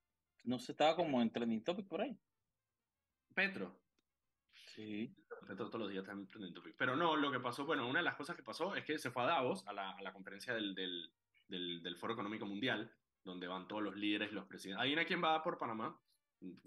No 0.43 0.59
se 0.59 0.71
estaba 0.71 0.95
como 0.95 1.21
en 1.21 1.31
trending 1.31 1.63
topic 1.63 1.87
por 1.87 2.01
ahí. 2.01 2.17
Petro. 3.33 3.79
Sí. 4.75 5.15
Petro 5.47 5.67
todos 5.67 5.81
los 5.81 5.89
días 5.89 6.03
está 6.03 6.13
en 6.13 6.27
trending 6.27 6.53
topic. 6.53 6.75
Pero 6.77 6.95
no, 6.95 7.15
lo 7.15 7.31
que 7.31 7.39
pasó, 7.39 7.65
bueno, 7.65 7.87
una 7.87 7.99
de 7.99 8.05
las 8.05 8.15
cosas 8.15 8.35
que 8.35 8.43
pasó 8.43 8.75
es 8.75 8.83
que 8.85 8.97
se 8.97 9.11
fue 9.11 9.23
a 9.23 9.27
Davos, 9.27 9.67
a 9.67 9.73
la, 9.73 9.91
a 9.91 10.01
la 10.01 10.13
conferencia 10.13 10.53
del, 10.53 10.73
del, 10.75 11.11
del, 11.47 11.81
del, 11.81 11.97
Foro 11.97 12.13
Económico 12.13 12.45
Mundial, 12.45 12.91
donde 13.23 13.47
van 13.47 13.67
todos 13.67 13.83
los 13.83 13.95
líderes, 13.95 14.31
los 14.31 14.45
presidentes. 14.45 14.83
¿Hay 14.83 14.93
una 14.93 15.05
quién 15.05 15.23
va 15.23 15.43
por 15.43 15.57
Panamá? 15.57 15.99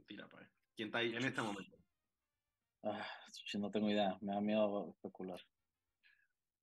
Tira, 0.07 0.29
para. 0.29 0.49
¿Quién 0.75 0.89
está 0.89 0.99
ahí 0.99 1.15
en 1.15 1.25
este 1.25 1.43
momento? 1.43 1.82
Ah, 2.83 3.07
no 3.59 3.71
tengo 3.71 3.91
idea, 3.91 4.19
me 4.21 4.33
da 4.33 4.41
miedo 4.41 4.91
especular. 4.91 5.41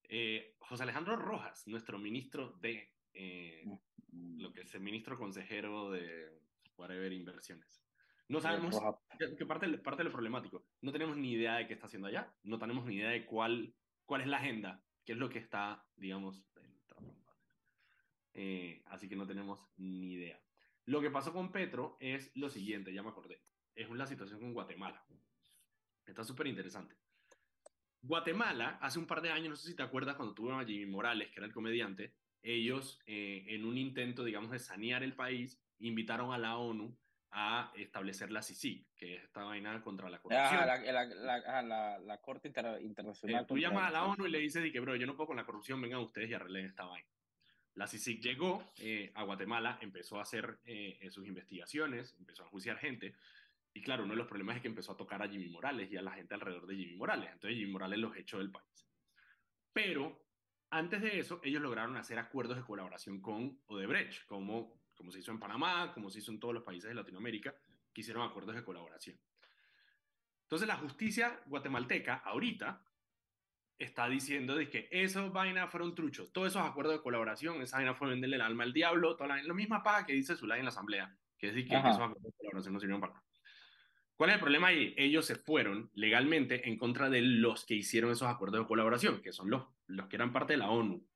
Eh, 0.03 0.55
José 0.59 0.83
Alejandro 0.83 1.15
Rojas, 1.15 1.67
nuestro 1.67 1.97
ministro 1.99 2.57
de 2.59 2.91
eh, 3.13 3.63
mm. 4.11 4.41
lo 4.41 4.51
que 4.51 4.61
es 4.61 4.73
el 4.73 4.81
ministro 4.81 5.17
consejero 5.17 5.91
de 5.91 6.41
whatever 6.75 7.11
inversiones. 7.13 7.83
No 8.27 8.41
sabemos 8.41 8.79
qué 9.37 9.45
parte, 9.45 9.67
parte 9.79 9.99
de 9.99 10.03
lo 10.03 10.11
problemático. 10.11 10.65
No 10.81 10.91
tenemos 10.91 11.17
ni 11.17 11.31
idea 11.31 11.55
de 11.55 11.67
qué 11.67 11.73
está 11.73 11.87
haciendo 11.87 12.07
allá, 12.07 12.31
no 12.43 12.59
tenemos 12.59 12.85
ni 12.85 12.95
idea 12.95 13.09
de 13.09 13.25
cuál, 13.25 13.73
cuál 14.05 14.21
es 14.21 14.27
la 14.27 14.37
agenda, 14.37 14.83
qué 15.05 15.13
es 15.13 15.17
lo 15.17 15.29
que 15.29 15.39
está, 15.39 15.83
digamos, 15.95 16.43
eh, 18.33 18.83
así 18.85 19.09
que 19.09 19.15
no 19.15 19.25
tenemos 19.25 19.67
ni 19.77 20.13
idea. 20.13 20.39
Lo 20.85 21.01
que 21.01 21.11
pasó 21.11 21.33
con 21.33 21.51
Petro 21.51 21.97
es 21.99 22.31
lo 22.35 22.49
siguiente, 22.49 22.93
ya 22.93 23.03
me 23.03 23.09
acordé, 23.09 23.41
es 23.75 23.89
la 23.89 24.05
situación 24.05 24.39
con 24.39 24.53
Guatemala. 24.53 25.03
Está 26.09 26.23
súper 26.23 26.47
interesante. 26.47 26.95
Guatemala, 28.01 28.77
hace 28.81 28.99
un 28.99 29.05
par 29.05 29.21
de 29.21 29.31
años, 29.31 29.49
no 29.49 29.55
sé 29.55 29.69
si 29.69 29.75
te 29.75 29.83
acuerdas, 29.83 30.15
cuando 30.15 30.33
tuvo 30.33 30.53
a 30.53 30.65
Jimmy 30.65 30.85
Morales, 30.85 31.29
que 31.29 31.39
era 31.39 31.45
el 31.45 31.53
comediante, 31.53 32.13
ellos, 32.41 32.99
eh, 33.05 33.45
en 33.49 33.65
un 33.65 33.77
intento, 33.77 34.23
digamos, 34.23 34.51
de 34.51 34.59
sanear 34.59 35.03
el 35.03 35.13
país, 35.13 35.61
invitaron 35.79 36.33
a 36.33 36.37
la 36.37 36.57
ONU 36.57 36.97
a 37.31 37.71
establecer 37.75 38.31
la 38.31 38.41
CICIG, 38.41 38.87
que 38.95 39.15
es 39.15 39.23
esta 39.23 39.43
vaina 39.43 39.81
contra 39.81 40.09
la 40.09 40.17
ah, 40.17 40.21
corrupción. 40.21 40.59
Ah, 40.61 41.61
la, 41.61 41.99
la, 41.99 42.17
Corte 42.21 42.51
Internacional. 42.81 43.43
Eh, 43.43 43.45
tú 43.47 43.57
llamas 43.57 43.89
a 43.89 43.91
la 43.91 44.05
ONU 44.05 44.25
y 44.25 44.31
le 44.31 44.39
dices 44.39 44.71
que, 44.71 44.79
bro, 44.79 44.95
yo 44.95 45.05
no 45.05 45.15
puedo 45.15 45.27
con 45.27 45.37
la 45.37 45.45
corrupción, 45.45 45.81
vengan 45.81 45.99
ustedes 45.99 46.29
y 46.29 46.33
arreglen 46.33 46.65
esta 46.65 46.85
vaina. 46.85 47.07
La 47.75 47.87
CICIG 47.87 48.21
llegó 48.21 48.63
eh, 48.79 49.11
a 49.13 49.23
Guatemala, 49.23 49.77
empezó 49.81 50.17
a 50.17 50.23
hacer 50.23 50.59
sus 51.11 51.27
investigaciones, 51.27 52.15
empezó 52.17 52.43
a 52.43 52.47
juiciar 52.47 52.77
gente, 52.77 53.13
y 53.73 53.81
claro, 53.81 54.03
uno 54.03 54.13
de 54.13 54.17
los 54.17 54.27
problemas 54.27 54.55
es 54.55 54.61
que 54.61 54.67
empezó 54.67 54.93
a 54.93 54.97
tocar 54.97 55.21
a 55.21 55.27
Jimmy 55.27 55.49
Morales 55.49 55.91
y 55.91 55.97
a 55.97 56.01
la 56.01 56.11
gente 56.11 56.33
alrededor 56.33 56.65
de 56.67 56.75
Jimmy 56.75 56.95
Morales. 56.95 57.29
Entonces 57.31 57.57
Jimmy 57.57 57.71
Morales 57.71 57.99
los 57.99 58.15
echó 58.17 58.39
del 58.39 58.51
país. 58.51 58.87
Pero 59.71 60.25
antes 60.71 61.01
de 61.01 61.19
eso, 61.19 61.39
ellos 61.43 61.61
lograron 61.61 61.97
hacer 61.97 62.19
acuerdos 62.19 62.57
de 62.57 62.63
colaboración 62.63 63.21
con 63.21 63.61
Odebrecht, 63.67 64.25
como, 64.27 64.81
como 64.95 65.11
se 65.11 65.19
hizo 65.19 65.31
en 65.31 65.39
Panamá, 65.39 65.91
como 65.93 66.09
se 66.09 66.19
hizo 66.19 66.31
en 66.31 66.39
todos 66.39 66.53
los 66.53 66.63
países 66.63 66.89
de 66.89 66.95
Latinoamérica, 66.95 67.55
que 67.93 68.01
hicieron 68.01 68.23
acuerdos 68.23 68.55
de 68.55 68.63
colaboración. 68.63 69.19
Entonces 70.43 70.67
la 70.67 70.77
justicia 70.77 71.39
guatemalteca 71.45 72.15
ahorita 72.15 72.83
está 73.77 74.09
diciendo 74.09 74.55
de 74.55 74.69
que 74.69 74.89
esos 74.91 75.31
vainas 75.31 75.69
fueron 75.71 75.95
truchos, 75.95 76.33
todos 76.33 76.49
esos 76.49 76.61
acuerdos 76.61 76.95
de 76.95 77.01
colaboración, 77.01 77.61
esa 77.61 77.77
vaina 77.77 77.93
fue 77.93 78.09
venderle 78.09 78.35
el 78.35 78.41
alma 78.41 78.63
al 78.63 78.73
diablo, 78.73 79.15
toda 79.15 79.41
la, 79.41 79.53
misma 79.53 79.81
paga 79.81 80.05
que 80.05 80.13
dice 80.13 80.35
Zulay 80.35 80.59
en 80.59 80.65
la 80.65 80.69
asamblea, 80.69 81.15
que 81.37 81.47
es 81.47 81.55
decir 81.55 81.69
que 81.69 81.77
esos 81.77 81.95
acuerdos 81.95 82.23
de 82.23 82.31
colaboración 82.37 82.73
no 82.73 82.79
sirvieron 82.79 83.01
para 83.01 83.13
nada. 83.13 83.28
¿Cuál 84.19 84.31
es 84.31 84.33
el 84.33 84.41
problema 84.41 84.67
ahí? 84.67 84.93
Ellos 84.97 85.25
se 85.25 85.35
fueron 85.35 85.89
legalmente 85.93 86.67
en 86.67 86.77
contra 86.77 87.09
de 87.09 87.21
los 87.21 87.65
que 87.65 87.75
hicieron 87.75 88.11
esos 88.11 88.27
acuerdos 88.27 88.59
de 88.59 88.67
colaboración, 88.67 89.21
que 89.21 89.31
son 89.31 89.49
los, 89.49 89.65
los 89.87 90.09
que 90.09 90.17
eran 90.17 90.33
parte 90.33 90.51
de 90.51 90.57
la 90.57 90.69
ONU, 90.69 91.07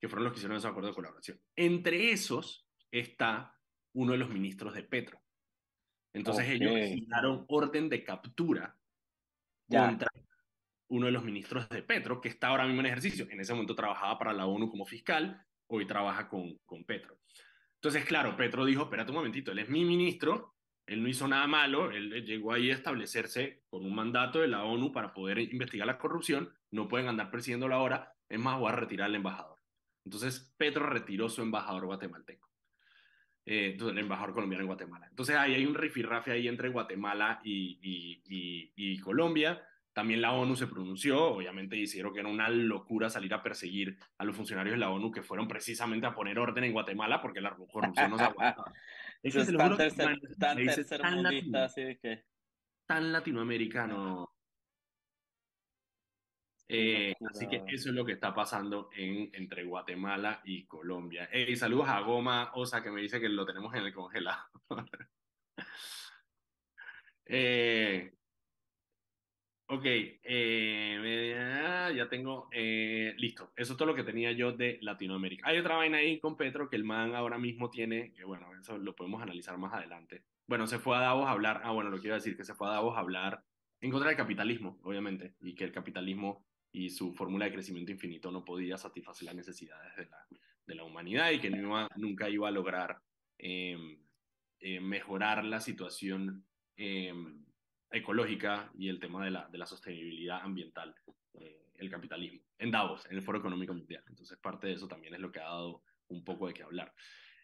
que 0.00 0.08
fueron 0.08 0.24
los 0.24 0.32
que 0.32 0.38
hicieron 0.38 0.56
esos 0.56 0.70
acuerdos 0.70 0.92
de 0.92 0.94
colaboración. 0.94 1.38
Entre 1.54 2.12
esos 2.12 2.66
está 2.90 3.60
uno 3.92 4.12
de 4.12 4.18
los 4.18 4.30
ministros 4.30 4.72
de 4.72 4.84
Petro. 4.84 5.20
Entonces 6.14 6.48
ellos 6.48 6.72
dieron 6.72 7.44
orden 7.46 7.90
de 7.90 8.02
captura 8.02 8.74
contra 9.68 10.08
uno 10.88 11.04
de 11.04 11.12
los 11.12 11.24
ministros 11.24 11.68
de 11.68 11.82
Petro, 11.82 12.22
que 12.22 12.30
está 12.30 12.48
ahora 12.48 12.64
mismo 12.64 12.80
en 12.80 12.86
ejercicio. 12.86 13.26
En 13.28 13.40
ese 13.40 13.52
momento 13.52 13.74
trabajaba 13.74 14.18
para 14.18 14.32
la 14.32 14.46
ONU 14.46 14.70
como 14.70 14.86
fiscal, 14.86 15.44
hoy 15.66 15.86
trabaja 15.86 16.26
con, 16.30 16.56
con 16.64 16.86
Petro. 16.86 17.18
Entonces, 17.74 18.06
claro, 18.06 18.34
Petro 18.34 18.64
dijo, 18.64 18.84
espérate 18.84 19.10
un 19.10 19.18
momentito, 19.18 19.52
él 19.52 19.58
es 19.58 19.68
mi 19.68 19.84
ministro, 19.84 20.53
él 20.86 21.02
no 21.02 21.08
hizo 21.08 21.26
nada 21.26 21.46
malo, 21.46 21.90
él 21.90 22.24
llegó 22.24 22.52
ahí 22.52 22.70
a 22.70 22.74
establecerse 22.74 23.62
con 23.68 23.84
un 23.84 23.94
mandato 23.94 24.40
de 24.40 24.48
la 24.48 24.64
ONU 24.64 24.92
para 24.92 25.14
poder 25.14 25.38
investigar 25.38 25.86
la 25.86 25.98
corrupción, 25.98 26.52
no 26.70 26.88
pueden 26.88 27.08
andar 27.08 27.30
persiguiéndolo 27.30 27.74
ahora, 27.74 28.12
es 28.28 28.38
más, 28.38 28.58
voy 28.58 28.70
a 28.70 28.76
retirar 28.76 29.06
al 29.06 29.14
embajador. 29.14 29.58
Entonces, 30.04 30.52
Petro 30.56 30.86
retiró 30.86 31.28
su 31.28 31.42
embajador 31.42 31.86
guatemalteco, 31.86 32.50
eh, 33.46 33.76
el 33.80 33.98
embajador 33.98 34.34
colombiano 34.34 34.62
en 34.62 34.68
Guatemala. 34.68 35.06
Entonces, 35.08 35.36
ahí 35.36 35.54
hay 35.54 35.64
un 35.64 35.74
rifirrafe 35.74 36.32
ahí 36.32 36.48
entre 36.48 36.68
Guatemala 36.68 37.40
y, 37.42 39.00
Colombia, 39.00 39.62
también 39.92 40.20
la 40.20 40.32
ONU 40.32 40.56
se 40.56 40.66
pronunció, 40.66 41.22
obviamente 41.22 41.76
dijeron 41.76 42.12
que 42.12 42.20
era 42.20 42.28
una 42.28 42.48
locura 42.48 43.08
salir 43.08 43.32
a 43.32 43.42
perseguir 43.42 43.96
a 44.18 44.24
los 44.24 44.36
funcionarios 44.36 44.74
de 44.74 44.80
la 44.80 44.90
ONU 44.90 45.12
que 45.12 45.22
fueron 45.22 45.46
precisamente 45.46 46.06
a 46.06 46.14
poner 46.14 46.38
orden 46.38 46.64
en 46.64 46.72
Guatemala 46.72 47.22
porque 47.22 47.40
la 47.40 47.54
corrupción 47.54 48.10
no 48.10 48.18
se 48.18 48.24
aguantaba. 48.24 48.72
Es 49.24 49.34
que 49.34 49.44
se 49.46 49.52
tan, 49.54 49.74
tercer, 49.74 50.20
tan, 50.38 50.56
tercer 50.66 51.00
tan, 51.00 51.14
mundista, 51.14 51.64
así 51.64 51.96
que... 51.96 52.24
tan 52.86 53.10
latinoamericano. 53.10 54.34
Eh, 56.68 57.14
así 57.30 57.48
que 57.48 57.64
eso 57.68 57.88
es 57.88 57.94
lo 57.94 58.04
que 58.04 58.12
está 58.12 58.34
pasando 58.34 58.90
en, 58.94 59.30
entre 59.34 59.64
Guatemala 59.64 60.42
y 60.44 60.66
Colombia. 60.66 61.26
Hey, 61.32 61.56
saludos 61.56 61.88
a 61.88 62.00
Goma 62.00 62.50
Osa 62.54 62.82
que 62.82 62.90
me 62.90 63.00
dice 63.00 63.18
que 63.18 63.30
lo 63.30 63.46
tenemos 63.46 63.74
en 63.74 63.84
el 63.86 63.94
congelador. 63.94 64.44
eh, 67.24 68.12
Ok, 69.74 69.86
eh, 69.86 71.34
ya 71.96 72.08
tengo, 72.08 72.48
eh, 72.52 73.12
listo. 73.16 73.52
Eso 73.56 73.72
es 73.72 73.76
todo 73.76 73.88
lo 73.88 73.94
que 73.96 74.04
tenía 74.04 74.30
yo 74.30 74.52
de 74.52 74.78
Latinoamérica. 74.82 75.48
Hay 75.48 75.58
otra 75.58 75.74
vaina 75.74 75.98
ahí 75.98 76.20
con 76.20 76.36
Petro 76.36 76.70
que 76.70 76.76
el 76.76 76.84
man 76.84 77.16
ahora 77.16 77.38
mismo 77.38 77.70
tiene, 77.70 78.12
que 78.12 78.22
bueno, 78.22 78.46
eso 78.60 78.78
lo 78.78 78.94
podemos 78.94 79.20
analizar 79.20 79.58
más 79.58 79.72
adelante. 79.72 80.22
Bueno, 80.46 80.68
se 80.68 80.78
fue 80.78 80.96
a 80.96 81.00
Davos 81.00 81.26
a 81.26 81.32
hablar, 81.32 81.62
ah, 81.64 81.72
bueno, 81.72 81.90
lo 81.90 81.98
quiero 81.98 82.14
decir, 82.14 82.36
que 82.36 82.44
se 82.44 82.54
fue 82.54 82.68
a 82.68 82.70
Davos 82.70 82.96
a 82.96 83.00
hablar 83.00 83.42
en 83.80 83.90
contra 83.90 84.10
del 84.10 84.16
capitalismo, 84.16 84.78
obviamente, 84.84 85.34
y 85.40 85.56
que 85.56 85.64
el 85.64 85.72
capitalismo 85.72 86.46
y 86.70 86.90
su 86.90 87.12
fórmula 87.12 87.46
de 87.46 87.52
crecimiento 87.52 87.90
infinito 87.90 88.30
no 88.30 88.44
podía 88.44 88.78
satisfacer 88.78 89.26
las 89.26 89.34
necesidades 89.34 89.92
de 90.66 90.74
la, 90.76 90.84
humanidad 90.84 91.32
y 91.32 91.40
que 91.40 91.50
nunca 91.50 92.28
iba 92.28 92.46
a 92.46 92.52
lograr 92.52 93.00
em, 93.38 93.98
eh, 94.60 94.78
mejorar 94.78 95.44
la 95.44 95.60
situación. 95.60 96.44
Ecológica 97.90 98.70
y 98.76 98.88
el 98.88 98.98
tema 98.98 99.24
de 99.24 99.30
la, 99.30 99.48
de 99.48 99.58
la 99.58 99.66
sostenibilidad 99.66 100.40
ambiental, 100.42 100.94
eh, 101.34 101.70
el 101.76 101.90
capitalismo, 101.90 102.40
en 102.58 102.70
Davos, 102.70 103.06
en 103.06 103.16
el 103.16 103.22
Foro 103.22 103.38
Económico 103.38 103.74
Mundial. 103.74 104.02
Entonces, 104.08 104.38
parte 104.38 104.66
de 104.66 104.74
eso 104.74 104.88
también 104.88 105.14
es 105.14 105.20
lo 105.20 105.30
que 105.30 105.40
ha 105.40 105.44
dado 105.44 105.82
un 106.08 106.24
poco 106.24 106.46
de 106.46 106.54
qué 106.54 106.62
hablar. 106.62 106.92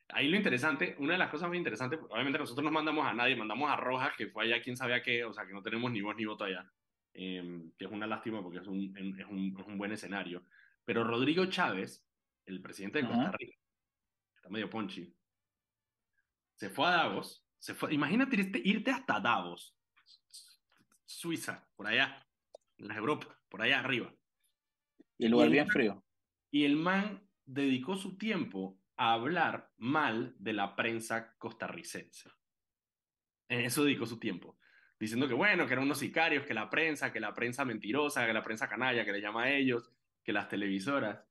Ahí 0.08 0.28
lo 0.28 0.36
interesante, 0.36 0.96
una 0.98 1.12
de 1.12 1.18
las 1.18 1.30
cosas 1.30 1.48
muy 1.48 1.58
interesantes, 1.58 2.00
obviamente 2.08 2.38
nosotros 2.38 2.64
no 2.64 2.70
mandamos 2.70 3.06
a 3.06 3.14
nadie, 3.14 3.36
mandamos 3.36 3.70
a 3.70 3.76
Rojas, 3.76 4.12
que 4.16 4.26
fue 4.26 4.44
allá 4.44 4.60
quién 4.60 4.76
sabe 4.76 4.94
a 4.94 5.02
qué, 5.02 5.24
o 5.24 5.32
sea, 5.32 5.46
que 5.46 5.52
no 5.52 5.62
tenemos 5.62 5.90
ni 5.92 6.00
voz 6.00 6.16
ni 6.16 6.24
voto 6.24 6.44
allá, 6.44 6.68
em, 7.14 7.70
que 7.78 7.84
es 7.84 7.90
una 7.90 8.06
lástima 8.06 8.42
porque 8.42 8.58
es 8.58 8.66
un, 8.66 8.92
es 9.18 9.26
un, 9.26 9.56
es 9.58 9.66
un 9.66 9.78
buen 9.78 9.92
escenario. 9.92 10.44
Pero 10.84 11.04
Rodrigo 11.04 11.46
Chávez, 11.46 12.04
el 12.46 12.60
presidente 12.60 13.02
de 13.02 13.08
Costa 13.08 13.32
Rica, 13.32 13.56
está 14.34 14.48
medio 14.48 14.68
ponchi, 14.68 15.14
se 16.56 16.70
fue 16.70 16.86
a 16.88 16.90
Davos, 16.90 17.46
se 17.58 17.74
fue, 17.74 17.94
imagínate 17.94 18.36
irte, 18.36 18.60
irte 18.64 18.90
hasta 18.90 19.20
Davos, 19.20 19.76
Suiza, 21.10 21.68
por 21.74 21.88
allá, 21.88 22.24
en 22.78 22.88
las 22.88 22.96
Europa, 22.96 23.26
por 23.48 23.62
allá 23.62 23.80
arriba. 23.80 24.14
Y 25.18 25.24
el 25.26 25.32
lugar 25.32 25.50
bien 25.50 25.68
frío. 25.68 26.04
Y 26.50 26.64
el 26.64 26.76
man 26.76 27.28
dedicó 27.44 27.96
su 27.96 28.16
tiempo 28.16 28.80
a 28.96 29.12
hablar 29.14 29.72
mal 29.76 30.34
de 30.38 30.52
la 30.52 30.76
prensa 30.76 31.36
costarricense. 31.36 32.30
En 33.48 33.60
eso 33.60 33.84
dedicó 33.84 34.06
su 34.06 34.20
tiempo. 34.20 34.58
Diciendo 34.98 35.26
que 35.26 35.34
bueno, 35.34 35.66
que 35.66 35.72
eran 35.72 35.84
unos 35.84 35.98
sicarios, 35.98 36.46
que 36.46 36.54
la 36.54 36.70
prensa, 36.70 37.12
que 37.12 37.20
la 37.20 37.34
prensa 37.34 37.64
mentirosa, 37.64 38.24
que 38.26 38.32
la 38.32 38.42
prensa 38.42 38.68
canalla, 38.68 39.04
que 39.04 39.12
le 39.12 39.20
llama 39.20 39.44
a 39.44 39.50
ellos, 39.50 39.90
que 40.22 40.32
las 40.32 40.48
televisoras. 40.48 41.24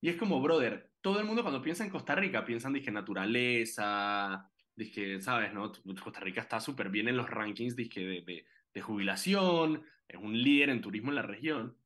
Y 0.00 0.10
es 0.10 0.16
como, 0.16 0.42
brother, 0.42 0.92
todo 1.00 1.20
el 1.20 1.26
mundo 1.26 1.42
cuando 1.42 1.62
piensa 1.62 1.84
en 1.84 1.90
Costa 1.90 2.14
Rica 2.14 2.44
piensan, 2.44 2.74
dije, 2.74 2.90
naturaleza, 2.90 4.50
dije, 4.74 5.20
sabes, 5.20 5.54
¿no? 5.54 5.72
Costa 6.02 6.20
Rica 6.20 6.42
está 6.42 6.60
súper 6.60 6.90
bien 6.90 7.08
en 7.08 7.16
los 7.16 7.30
rankings, 7.30 7.74
dije, 7.76 8.00
de, 8.00 8.22
de 8.22 8.46
jubilación, 8.80 9.84
es 10.08 10.18
un 10.18 10.40
líder 10.40 10.70
en 10.70 10.80
turismo 10.80 11.10
en 11.10 11.16
la 11.16 11.22
región, 11.22 11.76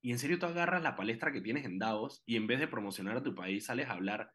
y 0.00 0.12
en 0.12 0.18
serio 0.18 0.38
tú 0.38 0.46
agarras 0.46 0.82
la 0.82 0.96
palestra 0.96 1.32
que 1.32 1.40
tienes 1.40 1.64
en 1.64 1.78
Davos 1.78 2.22
y 2.24 2.36
en 2.36 2.46
vez 2.46 2.60
de 2.60 2.68
promocionar 2.68 3.16
a 3.16 3.22
tu 3.22 3.34
país 3.34 3.66
sales 3.66 3.88
a 3.88 3.92
hablar 3.92 4.32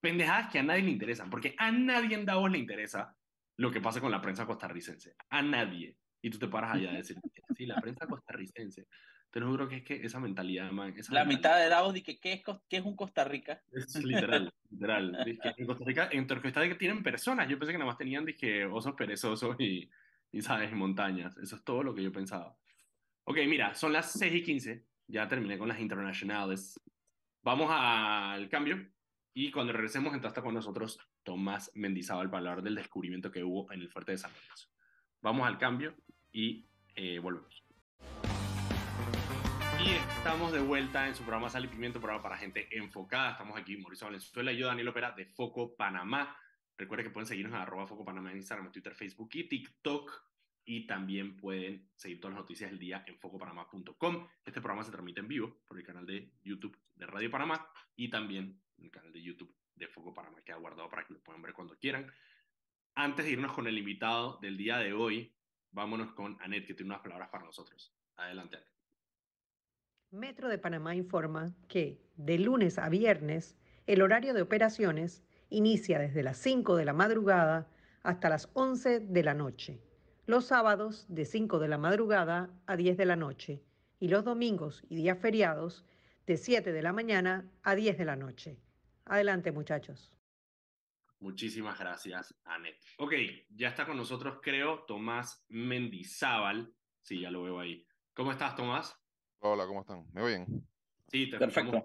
pendejadas 0.00 0.52
que 0.52 0.58
a 0.58 0.62
nadie 0.62 0.82
le 0.82 0.90
interesan, 0.90 1.30
porque 1.30 1.54
a 1.58 1.72
nadie 1.72 2.14
en 2.16 2.26
Davos 2.26 2.50
le 2.50 2.58
interesa 2.58 3.16
lo 3.56 3.70
que 3.70 3.80
pasa 3.80 4.00
con 4.00 4.10
la 4.10 4.20
prensa 4.20 4.46
costarricense, 4.46 5.14
a 5.30 5.42
nadie. 5.42 5.96
Y 6.22 6.30
tú 6.30 6.38
te 6.38 6.48
paras 6.48 6.74
allá 6.74 6.90
a 6.90 6.94
decir, 6.94 7.16
sí, 7.56 7.66
la 7.66 7.80
prensa 7.80 8.06
costarricense. 8.06 8.86
Te 9.30 9.40
lo 9.40 9.48
juro 9.48 9.68
que 9.68 9.76
es 9.76 9.84
que 9.84 10.04
esa 10.04 10.20
mentalidad, 10.20 10.70
man. 10.70 10.94
la 11.10 11.24
mitad 11.24 11.58
de 11.58 11.68
Davos 11.68 11.94
dice, 11.94 12.18
¿qué 12.18 12.34
es, 12.34 12.42
¿qué 12.68 12.76
es 12.78 12.84
un 12.84 12.96
Costa 12.96 13.24
Rica? 13.24 13.62
Es 13.72 13.94
literal, 14.02 14.52
literal. 14.70 15.16
en 15.24 15.66
Costa 15.66 15.84
Rica, 15.84 16.08
en 16.12 16.26
Costa 16.26 16.60
Rica 16.60 16.78
tienen 16.78 17.02
personas. 17.02 17.48
Yo 17.48 17.58
pensé 17.58 17.72
que 17.72 17.78
nada 17.78 17.90
más 17.90 17.98
tenían, 17.98 18.24
dije, 18.24 18.64
osos 18.66 18.94
perezosos 18.94 19.56
y, 19.58 19.90
y 20.32 20.42
sabes, 20.42 20.72
montañas. 20.72 21.36
Eso 21.38 21.56
es 21.56 21.64
todo 21.64 21.82
lo 21.82 21.94
que 21.94 22.02
yo 22.02 22.12
pensaba. 22.12 22.56
Ok, 23.24 23.38
mira, 23.46 23.74
son 23.74 23.92
las 23.92 24.12
6 24.12 24.34
y 24.34 24.42
15. 24.42 24.86
Ya 25.08 25.28
terminé 25.28 25.58
con 25.58 25.68
las 25.68 25.80
internacionales. 25.80 26.80
Vamos 27.42 27.68
al 27.70 28.48
cambio. 28.48 28.86
Y 29.34 29.50
cuando 29.50 29.72
regresemos, 29.72 30.14
entonces 30.14 30.42
con 30.42 30.54
nosotros 30.54 30.98
Tomás 31.22 31.70
Mendizábal 31.74 32.30
para 32.30 32.38
hablar 32.38 32.62
del 32.62 32.74
descubrimiento 32.74 33.30
que 33.30 33.44
hubo 33.44 33.70
en 33.72 33.80
el 33.80 33.90
fuerte 33.90 34.12
de 34.12 34.18
San 34.18 34.32
Lorenzo. 34.32 34.68
Vamos 35.20 35.46
al 35.46 35.58
cambio 35.58 35.94
y 36.32 36.66
eh, 36.94 37.18
volvemos. 37.18 37.64
Y 39.84 39.90
estamos 39.90 40.52
de 40.52 40.60
vuelta 40.60 41.06
en 41.06 41.14
su 41.14 41.22
programa 41.22 41.50
Sal 41.50 41.64
y 41.64 41.68
Pimiento, 41.68 42.00
programa 42.00 42.22
para 42.22 42.36
gente 42.36 42.66
enfocada. 42.76 43.32
Estamos 43.32 43.58
aquí, 43.58 43.76
Mauricio 43.76 44.06
Valenzuela 44.06 44.52
y 44.52 44.56
yo, 44.56 44.68
Daniel 44.68 44.88
Opera, 44.88 45.12
de 45.12 45.26
Foco 45.26 45.76
Panamá. 45.76 46.36
Recuerden 46.78 47.06
que 47.06 47.12
pueden 47.12 47.26
seguirnos 47.26 47.54
en 47.54 47.60
arroba 47.60 47.86
Foco 47.86 48.04
Panamá 48.04 48.30
en 48.30 48.38
Instagram, 48.38 48.70
Twitter, 48.72 48.94
Facebook 48.94 49.30
y 49.32 49.48
TikTok. 49.48 50.12
Y 50.68 50.86
también 50.86 51.36
pueden 51.36 51.88
seguir 51.94 52.20
todas 52.20 52.34
las 52.34 52.42
noticias 52.42 52.70
del 52.70 52.78
día 52.78 53.04
en 53.06 53.16
focopanamá.com. 53.18 54.28
Este 54.44 54.60
programa 54.60 54.82
se 54.82 54.90
transmite 54.90 55.20
en 55.20 55.28
vivo 55.28 55.60
por 55.64 55.78
el 55.78 55.84
canal 55.84 56.04
de 56.04 56.32
YouTube 56.42 56.76
de 56.96 57.06
Radio 57.06 57.30
Panamá 57.30 57.70
y 57.94 58.10
también 58.10 58.60
el 58.78 58.90
canal 58.90 59.12
de 59.12 59.22
YouTube 59.22 59.54
de 59.76 59.86
Foco 59.86 60.12
Panamá, 60.12 60.42
que 60.44 60.52
ha 60.52 60.56
guardado 60.56 60.88
para 60.88 61.06
que 61.06 61.14
lo 61.14 61.22
puedan 61.22 61.40
ver 61.40 61.52
cuando 61.52 61.78
quieran. 61.78 62.10
Antes 62.94 63.26
de 63.26 63.32
irnos 63.32 63.52
con 63.52 63.66
el 63.66 63.78
invitado 63.78 64.38
del 64.42 64.56
día 64.56 64.78
de 64.78 64.92
hoy, 64.92 65.32
vámonos 65.70 66.12
con 66.14 66.36
Anet, 66.40 66.66
que 66.66 66.74
tiene 66.74 66.90
unas 66.90 67.02
palabras 67.02 67.28
para 67.28 67.44
nosotros. 67.44 67.94
Adelante, 68.16 68.56
Anet. 68.56 68.76
Metro 70.10 70.48
de 70.48 70.58
Panamá 70.58 70.96
informa 70.96 71.54
que 71.68 72.00
de 72.16 72.38
lunes 72.38 72.78
a 72.78 72.88
viernes 72.88 73.56
el 73.86 74.02
horario 74.02 74.34
de 74.34 74.42
operaciones 74.42 75.25
inicia 75.50 75.98
desde 75.98 76.22
las 76.22 76.38
5 76.38 76.76
de 76.76 76.84
la 76.84 76.92
madrugada 76.92 77.68
hasta 78.02 78.28
las 78.28 78.48
11 78.54 79.00
de 79.00 79.22
la 79.22 79.34
noche, 79.34 79.80
los 80.26 80.46
sábados 80.46 81.06
de 81.08 81.24
5 81.24 81.58
de 81.58 81.68
la 81.68 81.78
madrugada 81.78 82.50
a 82.66 82.76
10 82.76 82.96
de 82.96 83.06
la 83.06 83.16
noche 83.16 83.62
y 84.00 84.08
los 84.08 84.24
domingos 84.24 84.82
y 84.88 84.96
días 84.96 85.18
feriados 85.18 85.84
de 86.26 86.36
7 86.36 86.72
de 86.72 86.82
la 86.82 86.92
mañana 86.92 87.50
a 87.62 87.74
10 87.74 87.98
de 87.98 88.04
la 88.04 88.16
noche. 88.16 88.58
Adelante 89.04 89.52
muchachos. 89.52 90.12
Muchísimas 91.20 91.78
gracias, 91.78 92.34
Anet. 92.44 92.76
Ok, 92.98 93.14
ya 93.50 93.68
está 93.68 93.86
con 93.86 93.96
nosotros, 93.96 94.38
creo, 94.42 94.84
Tomás 94.84 95.44
Mendizábal. 95.48 96.74
Sí, 97.00 97.20
ya 97.20 97.30
lo 97.30 97.42
veo 97.42 97.58
ahí. 97.58 97.86
¿Cómo 98.12 98.32
estás, 98.32 98.54
Tomás? 98.54 98.98
Hola, 99.38 99.66
¿cómo 99.66 99.80
están? 99.80 100.06
¿Me 100.12 100.22
oyen? 100.22 100.66
Sí, 101.08 101.30
te 101.30 101.38
Perfecto. 101.38 101.84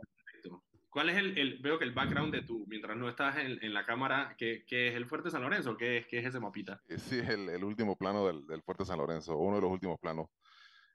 ¿Cuál 0.91 1.10
es 1.10 1.15
el, 1.15 1.57
veo 1.60 1.79
que 1.79 1.86
el 1.86 1.93
background 1.93 2.33
de 2.33 2.41
tu, 2.41 2.65
mientras 2.67 2.98
no 2.98 3.07
estás 3.07 3.38
en, 3.38 3.63
en 3.63 3.74
la 3.74 3.86
cámara, 3.86 4.36
¿qué, 4.38 4.65
¿qué, 4.67 4.89
es 4.89 4.95
el 4.95 5.05
Fuerte 5.05 5.31
San 5.31 5.41
Lorenzo? 5.41 5.77
¿Qué 5.77 6.00
es, 6.00 6.05
qué 6.05 6.19
es 6.19 6.25
ese 6.25 6.41
mapita? 6.41 6.81
Eh, 6.89 6.98
sí, 6.98 7.19
es 7.19 7.29
el, 7.29 7.48
el 7.48 7.63
último 7.63 7.95
plano 7.95 8.27
del, 8.27 8.45
del, 8.45 8.62
Fuerte 8.62 8.83
San 8.83 8.98
Lorenzo, 8.98 9.38
uno 9.38 9.55
de 9.55 9.62
los 9.62 9.71
últimos 9.71 9.98
planos. 10.01 10.27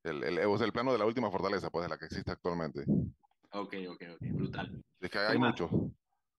El, 0.05 0.23
el, 0.23 0.38
el 0.38 0.73
plano 0.73 0.93
de 0.93 0.99
la 0.99 1.07
última 1.07 1.31
fortaleza, 1.31 1.71
pues, 1.71 1.87
de 1.87 1.88
la 1.88 1.97
que 1.97 2.05
existe 2.05 2.31
actualmente. 2.31 2.85
Ok, 3.53 3.75
ok, 3.88 4.03
ok, 4.17 4.23
brutal. 4.33 4.85
Es 5.00 5.11
que 5.11 5.19
hay, 5.19 5.38
muchos. 5.38 5.71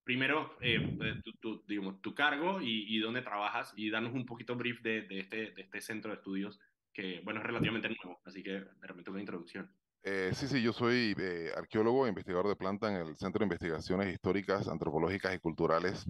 primero, 0.03 0.55
eh, 0.61 0.95
tu, 1.23 1.31
tu, 1.33 1.63
digamos, 1.67 1.99
tu 1.99 2.13
cargo 2.13 2.61
y, 2.61 2.95
y, 2.95 2.99
dónde 2.99 3.23
trabajas 3.23 3.73
y 3.75 3.89
darnos 3.89 4.13
un 4.13 4.27
poquito 4.27 4.55
brief 4.55 4.83
de, 4.83 5.01
de, 5.01 5.21
este, 5.21 5.51
de 5.51 5.61
este 5.63 5.81
centro 5.81 6.11
de 6.11 6.17
estudios 6.17 6.59
que, 6.93 7.21
bueno, 7.23 7.39
es 7.39 7.45
relativamente 7.47 7.89
nuevo, 7.89 8.21
así 8.23 8.43
que 8.43 8.51
de 8.51 8.87
repente 8.87 9.09
una 9.09 9.19
introducción. 9.19 9.71
Eh, 10.09 10.31
sí, 10.33 10.47
sí, 10.47 10.61
yo 10.61 10.71
soy 10.71 11.13
eh, 11.19 11.51
arqueólogo 11.53 12.05
e 12.05 12.09
investigador 12.09 12.47
de 12.47 12.55
planta 12.55 12.87
en 12.87 13.05
el 13.05 13.17
Centro 13.17 13.39
de 13.39 13.45
Investigaciones 13.47 14.13
Históricas, 14.13 14.69
Antropológicas 14.69 15.35
y 15.35 15.39
Culturales, 15.39 16.05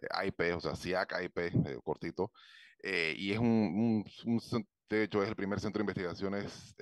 eh, 0.00 0.06
AIP, 0.12 0.56
o 0.56 0.60
sea, 0.60 0.74
CIAC 0.74 1.12
AIP, 1.12 1.38
eh, 1.38 1.78
cortito, 1.84 2.32
y 2.82 3.32
es 3.32 3.38
un, 3.38 4.02
de 4.88 5.02
hecho, 5.02 5.22
es 5.22 5.28
el 5.28 5.36
primer 5.36 5.60
centro 5.60 5.80
de 5.80 5.82
investigaciones 5.82 6.74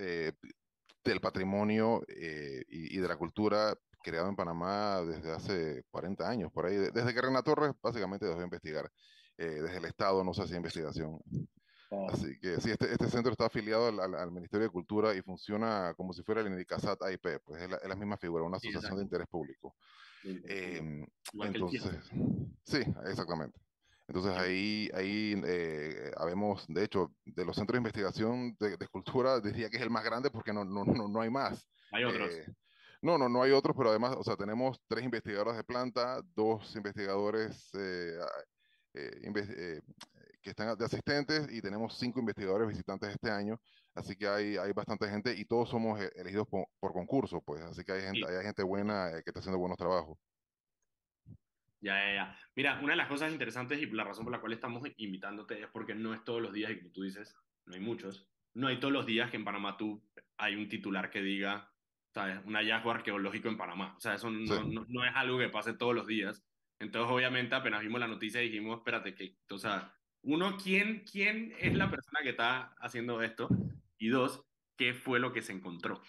del 1.05 1.21
patrimonio 1.21 2.03
y, 2.09 2.99
de 2.99 3.09
la 3.09 3.17
cultura 3.17 3.75
creado 4.05 4.29
en 4.29 4.37
Panamá 4.37 5.03
desde 5.03 5.33
hace 5.33 5.83
40 5.91 6.29
años, 6.29 6.53
por 6.53 6.67
ahí, 6.67 6.77
desde 6.77 7.13
que 7.13 7.23
Reina 7.23 7.43
Torres 7.43 7.73
básicamente 7.83 8.27
dejó 8.27 8.39
de 8.39 8.45
investigar, 8.45 8.89
desde 9.37 9.79
el 9.79 9.85
Estado 9.85 10.23
no 10.23 10.33
se 10.33 10.43
hacía 10.43 10.57
investigación. 10.57 11.19
Así 12.11 12.39
que 12.39 12.61
sí, 12.61 12.71
este, 12.71 12.91
este 12.91 13.09
centro 13.09 13.33
está 13.33 13.47
afiliado 13.47 13.89
al, 13.89 14.15
al, 14.15 14.31
Ministerio 14.31 14.67
de 14.67 14.73
Cultura 14.73 15.15
y 15.15 15.21
funciona 15.21 15.93
como 15.95 16.13
si 16.13 16.23
fuera 16.23 16.41
el 16.41 16.47
INDICASAT 16.47 17.03
AIP, 17.03 17.41
pues 17.45 17.63
es 17.63 17.71
la, 17.71 17.77
es 17.77 17.89
la 17.89 17.97
misma 17.97 18.17
figura, 18.17 18.45
una 18.45 18.57
asociación 18.57 18.97
de 18.97 19.03
interés 19.03 19.29
público. 19.29 19.75
Eh, 20.25 21.05
entonces, 21.35 21.85
sí, 22.65 22.79
exactamente. 23.07 23.59
Entonces 24.09 24.33
ahí, 24.37 24.91
ahí 24.95 25.41
eh, 25.45 26.13
habemos, 26.17 26.67
de 26.69 26.85
hecho, 26.85 27.15
de 27.25 27.45
los 27.45 27.57
centros 27.57 27.75
de 27.75 27.79
investigación 27.79 28.57
de, 28.59 28.77
de, 28.77 28.89
cultura, 28.89 29.41
diría 29.67 29.71
que 29.71 29.77
es 29.77 29.83
el 29.83 29.91
más 29.91 30.05
grande 30.05 30.31
porque 30.31 30.53
no, 30.53 30.65
no, 30.65 30.85
no, 30.85 31.09
no 31.09 31.21
hay 31.21 31.31
más. 31.31 31.69
Hay 31.93 32.05
otros. 32.05 32.31
Eh, 32.31 32.47
no, 33.03 33.19
no, 33.19 33.29
no 33.29 33.43
hay 33.43 33.51
otros, 33.51 33.77
pero 33.77 33.91
además, 33.91 34.15
o 34.17 34.23
sea, 34.23 34.37
tenemos 34.37 34.81
tres 34.87 35.05
investigadores 35.05 35.57
de 35.57 35.65
planta, 35.65 36.23
dos 36.35 36.75
investigadores 36.77 37.71
eh, 37.75 38.19
eh, 38.95 39.81
que 40.43 40.51
están 40.51 40.77
de 40.77 40.85
asistentes 40.85 41.49
y 41.51 41.63
tenemos 41.63 41.97
cinco 41.99 42.21
investigadores 42.21 42.69
visitantes 42.69 43.11
este 43.11 43.31
año, 43.31 43.59
así 43.95 44.17
que 44.17 44.27
hay, 44.27 44.57
hay 44.57 44.73
bastante 44.73 45.09
gente 45.09 45.35
y 45.35 45.45
todos 45.45 45.71
somos 45.71 46.01
e, 46.01 46.11
elegidos 46.17 46.49
por, 46.49 46.67
por 46.81 46.93
concurso, 46.93 47.41
pues, 47.41 47.63
así 47.63 47.85
que 47.85 47.93
hay 47.93 48.03
gente, 48.03 48.27
sí. 48.27 48.35
hay 48.37 48.45
gente 48.45 48.63
buena 48.63 49.09
eh, 49.11 49.23
que 49.23 49.31
está 49.31 49.41
haciendo 49.41 49.59
buenos 49.59 49.79
trabajos. 49.79 50.19
Ya, 51.81 51.95
ya, 51.95 52.15
ya. 52.15 52.39
Mira, 52.55 52.79
una 52.81 52.93
de 52.93 52.97
las 52.97 53.09
cosas 53.09 53.33
interesantes 53.33 53.81
y 53.81 53.87
la 53.87 54.05
razón 54.05 54.25
por 54.25 54.33
la 54.33 54.41
cual 54.41 54.53
estamos 54.53 54.83
invitándote 54.99 55.61
es 55.61 55.69
porque 55.69 55.95
no 55.95 56.15
es 56.15 56.23
todos 56.25 56.43
los 56.43 56.53
días, 56.53 56.71
y 56.71 56.79
como 56.79 56.93
tú 56.93 57.03
dices, 57.03 57.35
no 57.67 57.75
hay 57.75 57.81
muchos, 57.81 58.29
no 58.55 58.69
hay 58.69 58.79
todos 58.79 58.93
los 58.93 59.07
días 59.07 59.31
que 59.31 59.37
en 59.37 59.45
Panamá 59.45 59.77
tú 59.77 60.05
hay 60.37 60.55
un 60.55 60.69
titular 60.69 61.11
que 61.11 61.23
diga, 61.23 61.73
¿sabes? 62.15 62.39
Un 62.45 62.55
hallazgo 62.55 62.91
arqueológico 62.91 63.49
en 63.49 63.57
Panamá. 63.57 63.95
O 63.97 64.01
sea, 64.01 64.15
eso 64.15 64.31
no, 64.31 64.47
sí. 64.47 64.63
no, 64.69 64.85
no 64.89 65.05
es 65.05 65.13
algo 65.15 65.39
que 65.39 65.49
pase 65.49 65.75
todos 65.75 65.95
los 65.95 66.07
días. 66.07 66.45
Entonces, 66.79 67.11
obviamente, 67.13 67.55
apenas 67.55 67.81
vimos 67.81 68.01
la 68.01 68.09
noticia 68.09 68.41
dijimos, 68.41 68.79
espérate, 68.79 69.15
que, 69.15 69.37
o 69.51 69.59
sea, 69.59 69.95
uno, 70.23 70.57
¿quién, 70.57 71.05
¿quién 71.11 71.55
es 71.59 71.75
la 71.75 71.91
persona 71.91 72.21
que 72.23 72.31
está 72.31 72.75
haciendo 72.81 73.23
esto? 73.23 73.49
Y 73.99 74.09
dos, 74.09 74.45
¿qué 74.77 74.95
fue 74.95 75.19
lo 75.19 75.33
que 75.33 75.43
se 75.43 75.53
encontró? 75.53 76.03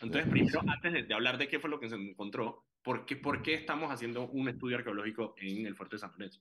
Entonces, 0.00 0.30
primero, 0.30 0.60
antes 0.66 0.92
de, 0.92 1.02
de 1.04 1.14
hablar 1.14 1.38
de 1.38 1.48
qué 1.48 1.58
fue 1.58 1.70
lo 1.70 1.80
que 1.80 1.88
se 1.88 1.96
encontró, 1.96 2.64
¿por 2.82 3.06
qué, 3.06 3.16
¿por 3.16 3.42
qué 3.42 3.54
estamos 3.54 3.90
haciendo 3.90 4.28
un 4.28 4.48
estudio 4.48 4.76
arqueológico 4.76 5.34
en 5.38 5.66
el 5.66 5.74
Fuerte 5.74 5.96
de 5.96 6.00
San 6.00 6.12
Lorenzo? 6.12 6.40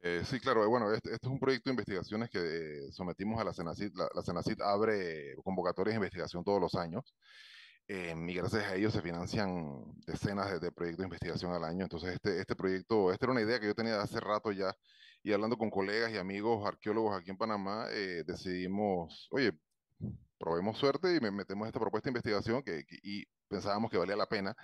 Eh, 0.00 0.22
sí, 0.24 0.38
claro. 0.38 0.68
Bueno, 0.68 0.92
este, 0.92 1.14
este, 1.14 1.26
es 1.26 1.32
un 1.32 1.40
proyecto 1.40 1.70
de 1.70 1.74
investigaciones 1.74 2.28
que 2.28 2.38
eh, 2.38 2.92
sometimos 2.92 3.40
a 3.40 3.44
la 3.44 3.54
CENACIT. 3.54 3.94
La, 3.94 4.08
la 4.14 4.22
CENACIT 4.22 4.60
abre 4.60 5.34
convocatorias 5.42 5.94
de 5.94 5.96
investigación 5.96 6.44
todos 6.44 6.60
los 6.60 6.74
años. 6.74 7.14
Eh, 7.86 8.14
y 8.16 8.34
gracias 8.34 8.64
a 8.64 8.74
ellos 8.74 8.92
se 8.92 9.02
financian 9.02 9.82
decenas 10.06 10.50
de, 10.50 10.58
de, 10.58 10.72
proyectos 10.72 11.02
de 11.02 11.06
investigación 11.06 11.52
al 11.52 11.64
año. 11.64 11.84
Entonces, 11.84 12.14
este, 12.14 12.38
este 12.38 12.54
proyecto, 12.54 13.12
esta 13.12 13.26
era 13.26 13.32
una 13.32 13.42
idea 13.42 13.60
que 13.60 13.66
yo 13.66 13.74
tenía 13.74 13.96
de 13.96 14.02
hace 14.02 14.20
rato 14.20 14.52
ya, 14.52 14.74
y 15.24 15.32
hablando 15.32 15.56
con 15.56 15.70
colegas 15.70 16.12
y 16.12 16.18
amigos 16.18 16.64
arqueólogos 16.66 17.18
aquí 17.18 17.30
en 17.30 17.38
Panamá, 17.38 17.86
eh, 17.90 18.22
decidimos, 18.26 19.26
oye, 19.32 19.52
probemos 20.38 20.78
suerte 20.78 21.16
y 21.16 21.20
me 21.20 21.30
metemos 21.30 21.66
esta 21.66 21.80
propuesta 21.80 22.08
de 22.08 22.10
investigación 22.10 22.62
que, 22.62 22.84
que 22.84 22.98
y 23.02 23.24
pensábamos 23.48 23.90
que 23.90 23.96
valía 23.96 24.16
la 24.16 24.26
pena. 24.26 24.54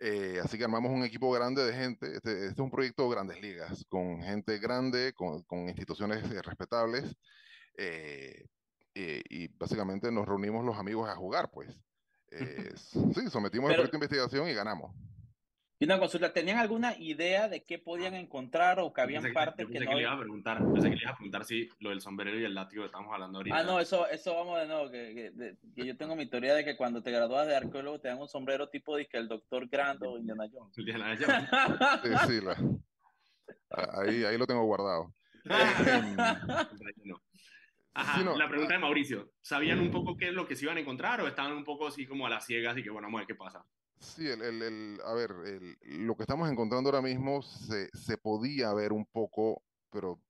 Eh, 0.00 0.40
así 0.42 0.56
que 0.56 0.64
armamos 0.64 0.92
un 0.92 1.04
equipo 1.04 1.30
grande 1.30 1.64
de 1.64 1.74
gente. 1.74 2.06
Este, 2.14 2.32
este, 2.32 2.46
es 2.46 2.58
un 2.58 2.70
proyecto 2.70 3.04
de 3.04 3.10
grandes 3.10 3.40
ligas, 3.40 3.84
con 3.88 4.22
gente 4.22 4.58
grande, 4.58 5.12
con, 5.12 5.42
con 5.42 5.68
instituciones 5.68 6.24
eh, 6.30 6.40
respetables. 6.42 7.14
Eh, 7.76 8.44
y 8.94 9.46
básicamente 9.56 10.10
nos 10.10 10.26
reunimos 10.26 10.64
los 10.64 10.76
amigos 10.76 11.08
a 11.08 11.14
jugar, 11.14 11.50
pues. 11.52 11.68
sí, 12.32 13.30
sometimos 13.30 13.68
Pero, 13.68 13.82
el 13.82 13.88
proyecto 13.88 13.92
de 13.92 13.96
investigación 13.96 14.48
y 14.48 14.54
ganamos. 14.54 14.92
Y 15.80 15.84
una 15.84 16.00
consulta, 16.00 16.32
¿tenían 16.32 16.58
alguna 16.58 16.96
idea 16.98 17.48
de 17.48 17.62
qué 17.62 17.78
podían 17.78 18.14
encontrar 18.14 18.80
o 18.80 18.92
que 18.92 19.00
habían 19.00 19.22
pensé 19.22 19.34
partes 19.34 19.64
que, 19.66 19.72
que, 19.72 19.78
que 19.78 19.84
no 19.84 19.94
le 19.94 20.02
iba 20.02 20.12
a 20.12 20.18
preguntar, 20.18 20.58
pensé 20.72 20.90
que 20.90 20.96
le 20.96 21.02
iba 21.02 21.12
a 21.12 21.16
preguntar 21.16 21.44
si 21.44 21.68
lo 21.78 21.90
del 21.90 22.00
sombrero 22.00 22.36
y 22.36 22.44
el 22.44 22.52
látigo 22.52 22.82
que 22.82 22.86
estamos 22.86 23.12
hablando 23.12 23.38
ahorita. 23.38 23.56
Ah, 23.56 23.62
no, 23.62 23.78
eso, 23.78 24.08
eso 24.08 24.34
vamos 24.34 24.58
de 24.58 24.66
nuevo, 24.66 24.90
que, 24.90 25.14
que, 25.14 25.30
de, 25.30 25.56
que, 25.76 25.86
yo 25.86 25.96
tengo 25.96 26.16
mi 26.16 26.26
teoría 26.26 26.54
de 26.54 26.64
que 26.64 26.76
cuando 26.76 27.00
te 27.00 27.12
gradúas 27.12 27.46
de 27.46 27.54
arqueólogo 27.54 28.00
te 28.00 28.08
dan 28.08 28.18
un 28.18 28.28
sombrero 28.28 28.68
tipo 28.68 28.96
de 28.96 29.06
que 29.06 29.18
el 29.18 29.28
doctor 29.28 29.68
Grant 29.68 30.02
o 30.02 30.18
Indiana 30.18 30.46
Jones. 30.52 30.76
Indiana 30.76 31.16
Jones. 31.16 31.48
sí, 32.02 32.10
sí, 32.26 32.40
la, 32.44 32.56
ahí, 34.00 34.24
ahí 34.24 34.36
lo 34.36 34.46
tengo 34.48 34.64
guardado. 34.64 35.14
Ajá, 37.94 38.18
sí, 38.18 38.24
no. 38.24 38.36
la 38.36 38.48
pregunta 38.48 38.74
de 38.74 38.80
Mauricio, 38.80 39.32
¿sabían 39.40 39.80
un 39.80 39.90
poco 39.90 40.16
qué 40.16 40.28
es 40.28 40.34
lo 40.34 40.46
que 40.46 40.54
se 40.54 40.64
iban 40.64 40.76
a 40.76 40.80
encontrar 40.80 41.20
o 41.20 41.26
estaban 41.26 41.52
un 41.52 41.64
poco 41.64 41.88
así 41.88 42.06
como 42.06 42.26
a 42.26 42.30
las 42.30 42.46
ciegas 42.46 42.76
y 42.78 42.82
que 42.82 42.90
bueno, 42.90 43.06
vamos 43.06 43.18
a 43.18 43.22
ver 43.22 43.26
qué 43.26 43.34
pasa? 43.34 43.64
Sí, 44.00 44.28
el, 44.28 44.42
el, 44.42 45.00
a 45.04 45.12
ver, 45.12 45.34
lo 45.82 46.16
que 46.16 46.22
estamos 46.22 46.48
encontrando 46.50 46.88
ahora 46.88 47.02
mismo 47.02 47.42
se, 47.42 47.88
se, 47.92 48.16
podía 48.16 48.72
ver 48.72 48.92
un 48.92 49.04
poco, 49.06 49.62
pero 49.90 50.20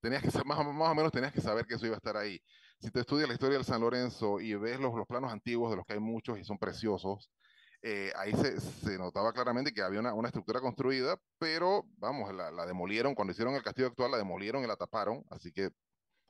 tenías 0.00 0.22
que 0.22 0.30
más, 0.44 0.64
más 0.72 0.90
o 0.90 0.94
menos 0.94 1.10
tenías 1.10 1.32
que 1.32 1.40
saber 1.40 1.66
que 1.66 1.74
eso 1.74 1.86
iba 1.86 1.96
a 1.96 1.98
estar 1.98 2.16
ahí. 2.16 2.40
Si 2.78 2.90
te 2.90 3.00
estudias 3.00 3.28
la 3.28 3.34
historia 3.34 3.56
del 3.56 3.64
San 3.64 3.80
Lorenzo 3.80 4.40
y 4.40 4.54
ves 4.54 4.78
los, 4.78 4.94
los 4.94 5.06
planos 5.06 5.32
antiguos, 5.32 5.70
de 5.70 5.76
los 5.76 5.86
que 5.86 5.94
hay 5.94 5.98
muchos 6.00 6.38
y 6.38 6.44
son 6.44 6.58
preciosos, 6.58 7.30
eh, 7.82 8.12
ahí 8.16 8.32
se, 8.32 8.60
se, 8.60 8.98
notaba 8.98 9.32
claramente 9.32 9.72
que 9.72 9.82
había 9.82 10.00
una, 10.00 10.14
una 10.14 10.28
estructura 10.28 10.60
construida, 10.60 11.16
pero 11.38 11.84
vamos, 11.96 12.32
la, 12.32 12.50
la, 12.52 12.66
demolieron, 12.66 13.14
cuando 13.14 13.32
hicieron 13.32 13.54
el 13.54 13.62
castillo 13.62 13.88
actual, 13.88 14.12
la 14.12 14.18
demolieron 14.18 14.62
y 14.62 14.66
la 14.66 14.76
taparon, 14.76 15.24
así 15.30 15.52
que 15.52 15.70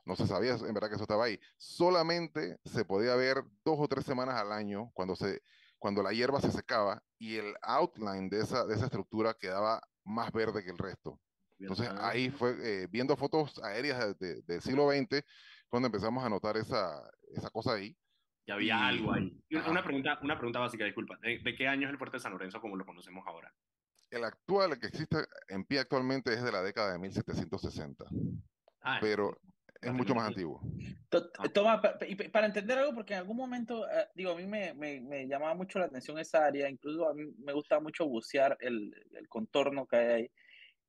no 0.04 0.16
se 0.16 0.26
sabía 0.26 0.54
en 0.54 0.74
verdad 0.74 0.88
que 0.88 0.94
eso 0.94 1.04
estaba 1.04 1.24
ahí. 1.24 1.38
Solamente 1.58 2.58
se 2.64 2.84
podía 2.84 3.14
ver 3.14 3.44
dos 3.64 3.76
o 3.78 3.88
tres 3.88 4.06
semanas 4.06 4.36
al 4.36 4.52
año 4.52 4.90
cuando 4.94 5.14
se 5.14 5.42
cuando 5.78 6.02
la 6.02 6.12
hierba 6.12 6.40
se 6.40 6.50
secaba 6.50 7.02
y 7.18 7.36
el 7.36 7.54
outline 7.62 8.28
de 8.28 8.40
esa, 8.40 8.66
de 8.66 8.74
esa 8.74 8.86
estructura 8.86 9.34
quedaba 9.34 9.80
más 10.04 10.32
verde 10.32 10.64
que 10.64 10.70
el 10.70 10.78
resto. 10.78 11.20
Entonces 11.58 11.88
ahí 12.00 12.30
fue, 12.30 12.56
eh, 12.62 12.86
viendo 12.88 13.16
fotos 13.16 13.58
aéreas 13.62 14.18
de, 14.18 14.34
de, 14.34 14.42
del 14.42 14.60
siglo 14.60 14.90
XX, 14.90 15.24
cuando 15.68 15.86
empezamos 15.86 16.24
a 16.24 16.28
notar 16.28 16.56
esa, 16.56 17.02
esa 17.34 17.50
cosa 17.50 17.74
ahí. 17.74 17.96
Y 18.46 18.52
había 18.52 18.76
y, 18.76 18.96
algo 18.96 19.12
ahí. 19.12 19.36
Una 19.68 19.82
pregunta, 19.82 20.18
una 20.22 20.36
pregunta 20.36 20.60
básica, 20.60 20.84
disculpa. 20.84 21.18
¿De, 21.20 21.38
¿De, 21.38 21.56
qué 21.56 21.66
año 21.66 21.86
es 21.86 21.92
el 21.92 21.98
Fuerte 21.98 22.16
de 22.16 22.22
San 22.22 22.32
Lorenzo 22.32 22.60
como 22.60 22.76
lo 22.76 22.86
conocemos 22.86 23.26
ahora? 23.26 23.52
El 24.10 24.24
actual, 24.24 24.72
el 24.72 24.80
que 24.80 24.86
existe 24.86 25.18
en 25.48 25.64
pie 25.64 25.80
actualmente 25.80 26.32
es 26.32 26.42
de 26.42 26.52
la 26.52 26.62
década 26.62 26.92
de 26.92 26.98
1760. 26.98 28.04
Ah, 28.82 28.98
pero 29.00 29.38
es 29.80 29.92
mucho 29.92 30.14
más 30.14 30.28
antiguo. 30.28 30.60
Ah. 31.12 31.48
Toma, 31.52 31.80
para 31.80 32.46
entender 32.46 32.78
algo, 32.78 32.94
porque 32.94 33.14
en 33.14 33.20
algún 33.20 33.36
momento, 33.36 33.88
eh, 33.88 34.08
digo, 34.14 34.32
a 34.32 34.36
mí 34.36 34.46
me, 34.46 34.74
me, 34.74 35.00
me, 35.00 35.26
llamaba 35.26 35.54
mucho 35.54 35.78
la 35.78 35.86
atención 35.86 36.18
esa 36.18 36.44
área, 36.46 36.68
incluso 36.68 37.08
a 37.08 37.14
mí 37.14 37.24
me 37.38 37.52
gusta 37.52 37.80
mucho 37.80 38.06
bucear 38.06 38.56
el, 38.60 38.92
el 39.12 39.28
contorno 39.28 39.86
que 39.86 39.96
hay 39.96 40.06
ahí. 40.06 40.30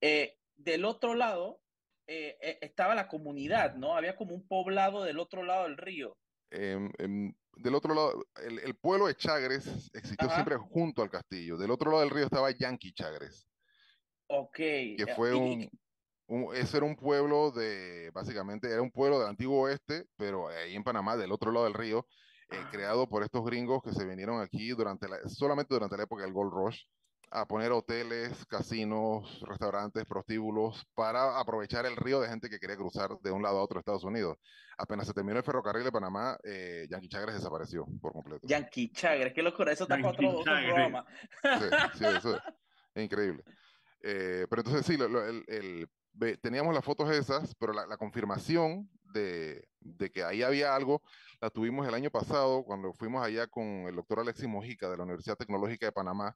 Eh, 0.01 0.37
del 0.55 0.85
otro 0.85 1.13
lado 1.13 1.61
eh, 2.07 2.57
estaba 2.61 2.95
la 2.95 3.07
comunidad, 3.07 3.75
¿no? 3.75 3.95
Había 3.95 4.15
como 4.15 4.33
un 4.33 4.47
poblado 4.47 5.03
del 5.03 5.19
otro 5.19 5.43
lado 5.43 5.63
del 5.63 5.77
río. 5.77 6.17
Eh, 6.51 6.77
del 7.57 7.75
otro 7.75 7.93
lado, 7.93 8.25
el, 8.43 8.59
el, 8.59 8.75
pueblo 8.75 9.07
de 9.07 9.15
Chagres 9.15 9.91
existió 9.93 10.27
Ajá. 10.27 10.35
siempre 10.35 10.57
junto 10.57 11.03
al 11.03 11.09
castillo. 11.09 11.57
Del 11.57 11.71
otro 11.71 11.91
lado 11.91 12.01
del 12.01 12.09
río 12.09 12.25
estaba 12.25 12.49
Yankee 12.49 12.93
Chagres. 12.93 13.47
Ok. 14.27 14.55
Que 14.55 15.13
fue 15.15 15.35
un, 15.35 15.69
un, 16.29 16.55
ese 16.55 16.77
era 16.77 16.85
un 16.85 16.95
pueblo 16.95 17.51
de, 17.51 18.11
básicamente 18.13 18.71
era 18.71 18.81
un 18.81 18.91
pueblo 18.91 19.19
del 19.19 19.29
antiguo 19.29 19.61
oeste, 19.61 20.05
pero 20.15 20.47
ahí 20.47 20.75
en 20.75 20.83
Panamá, 20.83 21.17
del 21.17 21.31
otro 21.31 21.51
lado 21.51 21.65
del 21.65 21.73
río, 21.73 22.05
eh, 22.51 22.57
ah. 22.57 22.69
creado 22.71 23.09
por 23.09 23.23
estos 23.23 23.43
gringos 23.43 23.81
que 23.83 23.91
se 23.91 24.05
vinieron 24.05 24.39
aquí 24.39 24.69
durante 24.69 25.07
la, 25.07 25.17
solamente 25.27 25.73
durante 25.73 25.97
la 25.97 26.03
época 26.03 26.23
del 26.23 26.33
Gold 26.33 26.53
Rush 26.53 26.83
a 27.31 27.47
poner 27.47 27.71
hoteles, 27.71 28.45
casinos, 28.45 29.41
restaurantes, 29.47 30.05
prostíbulos 30.05 30.85
para 30.95 31.39
aprovechar 31.39 31.85
el 31.85 31.95
río 31.95 32.19
de 32.21 32.29
gente 32.29 32.49
que 32.49 32.59
quería 32.59 32.75
cruzar 32.75 33.19
de 33.21 33.31
un 33.31 33.43
lado 33.43 33.59
a 33.59 33.63
otro 33.63 33.75
de 33.75 33.81
Estados 33.81 34.03
Unidos. 34.03 34.37
Apenas 34.77 35.07
se 35.07 35.13
terminó 35.13 35.37
el 35.37 35.43
ferrocarril 35.43 35.83
de 35.83 35.91
Panamá, 35.91 36.37
eh, 36.43 36.87
Yankee 36.89 37.09
Chagres 37.09 37.35
desapareció 37.35 37.85
por 38.01 38.13
completo. 38.13 38.47
Yankee 38.47 38.91
Chagres, 38.91 39.33
qué 39.33 39.43
locura, 39.43 39.71
eso 39.71 39.83
está 39.83 39.95
para 39.95 40.09
otro, 40.09 40.29
otro, 40.29 40.43
programa. 40.53 41.05
Sí, 41.43 41.97
sí, 41.97 42.05
eso 42.05 42.35
es 42.95 43.03
increíble. 43.03 43.43
Eh, 44.01 44.47
pero 44.49 44.61
entonces 44.61 44.85
sí, 44.85 44.97
lo, 44.97 45.07
lo, 45.07 45.25
el, 45.25 45.43
el, 45.47 45.89
teníamos 46.41 46.73
las 46.73 46.83
fotos 46.83 47.09
esas, 47.11 47.55
pero 47.55 47.73
la, 47.73 47.85
la 47.87 47.97
confirmación 47.97 48.89
de, 49.13 49.67
de, 49.79 50.11
que 50.11 50.23
ahí 50.23 50.43
había 50.43 50.75
algo 50.75 51.01
la 51.41 51.49
tuvimos 51.49 51.87
el 51.87 51.93
año 51.93 52.11
pasado 52.11 52.63
cuando 52.63 52.93
fuimos 52.93 53.23
allá 53.23 53.47
con 53.47 53.63
el 53.87 53.95
doctor 53.95 54.19
Alexis 54.19 54.47
Mojica 54.47 54.89
de 54.89 54.97
la 54.97 55.03
Universidad 55.03 55.37
Tecnológica 55.37 55.85
de 55.85 55.91
Panamá. 55.91 56.35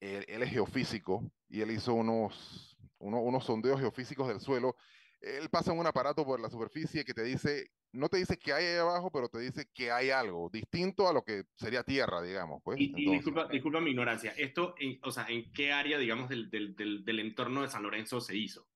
él, 0.00 0.24
él, 0.28 0.42
es 0.42 0.50
geofísico 0.50 1.22
y 1.48 1.60
él 1.60 1.70
hizo 1.70 1.94
unos, 1.94 2.76
uno, 2.98 3.20
unos 3.20 3.44
sondeos 3.44 3.80
geofísicos 3.80 4.28
del 4.28 4.40
suelo. 4.40 4.76
Él 5.20 5.48
pasa 5.50 5.72
un 5.72 5.86
aparato 5.86 6.24
por 6.24 6.40
la 6.40 6.50
superficie 6.50 7.04
que 7.04 7.14
te 7.14 7.22
dice, 7.22 7.70
no 7.92 8.08
te 8.08 8.16
dice 8.16 8.36
que 8.36 8.52
hay 8.52 8.64
ahí 8.64 8.78
abajo, 8.78 9.10
pero 9.12 9.28
te 9.28 9.38
dice 9.38 9.66
que 9.72 9.92
hay 9.92 10.10
algo 10.10 10.50
distinto 10.52 11.08
a 11.08 11.12
lo 11.12 11.22
que 11.22 11.44
sería 11.54 11.84
tierra, 11.84 12.20
digamos. 12.20 12.60
Pues. 12.64 12.80
Y, 12.80 12.92
y 12.96 13.12
disculpa, 13.12 13.46
disculpa, 13.46 13.80
mi 13.80 13.90
ignorancia, 13.90 14.32
¿esto, 14.36 14.74
en, 14.80 14.98
o 15.04 15.12
sea, 15.12 15.26
en 15.28 15.52
qué 15.52 15.72
área, 15.72 15.98
digamos, 15.98 16.28
del, 16.28 16.50
del, 16.50 16.74
del, 16.74 17.04
del 17.04 17.20
entorno 17.20 17.62
de 17.62 17.68
San 17.68 17.84
Lorenzo 17.84 18.20
se 18.20 18.36
hizo? 18.36 18.66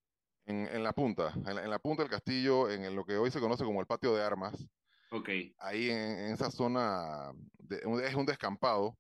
En, 0.47 0.69
en 0.69 0.83
la 0.85 0.93
punta, 0.93 1.33
en 1.35 1.55
la, 1.57 1.65
en 1.65 1.71
la, 1.71 1.79
punta 1.81 2.03
del 2.05 2.11
castillo, 2.11 2.71
en 2.71 2.95
lo 2.95 3.05
que 3.05 3.17
hoy 3.17 3.33
se 3.33 3.41
conoce 3.41 3.65
como 3.65 3.81
el 3.81 3.87
patio 3.87 4.15
de 4.15 4.23
armas. 4.23 4.55
Ok. 5.11 5.29
Ahí 5.59 5.91
en, 5.91 5.99
en 5.99 6.33
esa 6.33 6.51
zona, 6.51 7.33
de, 7.59 7.83
es 8.05 8.15
un 8.15 8.27
descampado. 8.27 8.97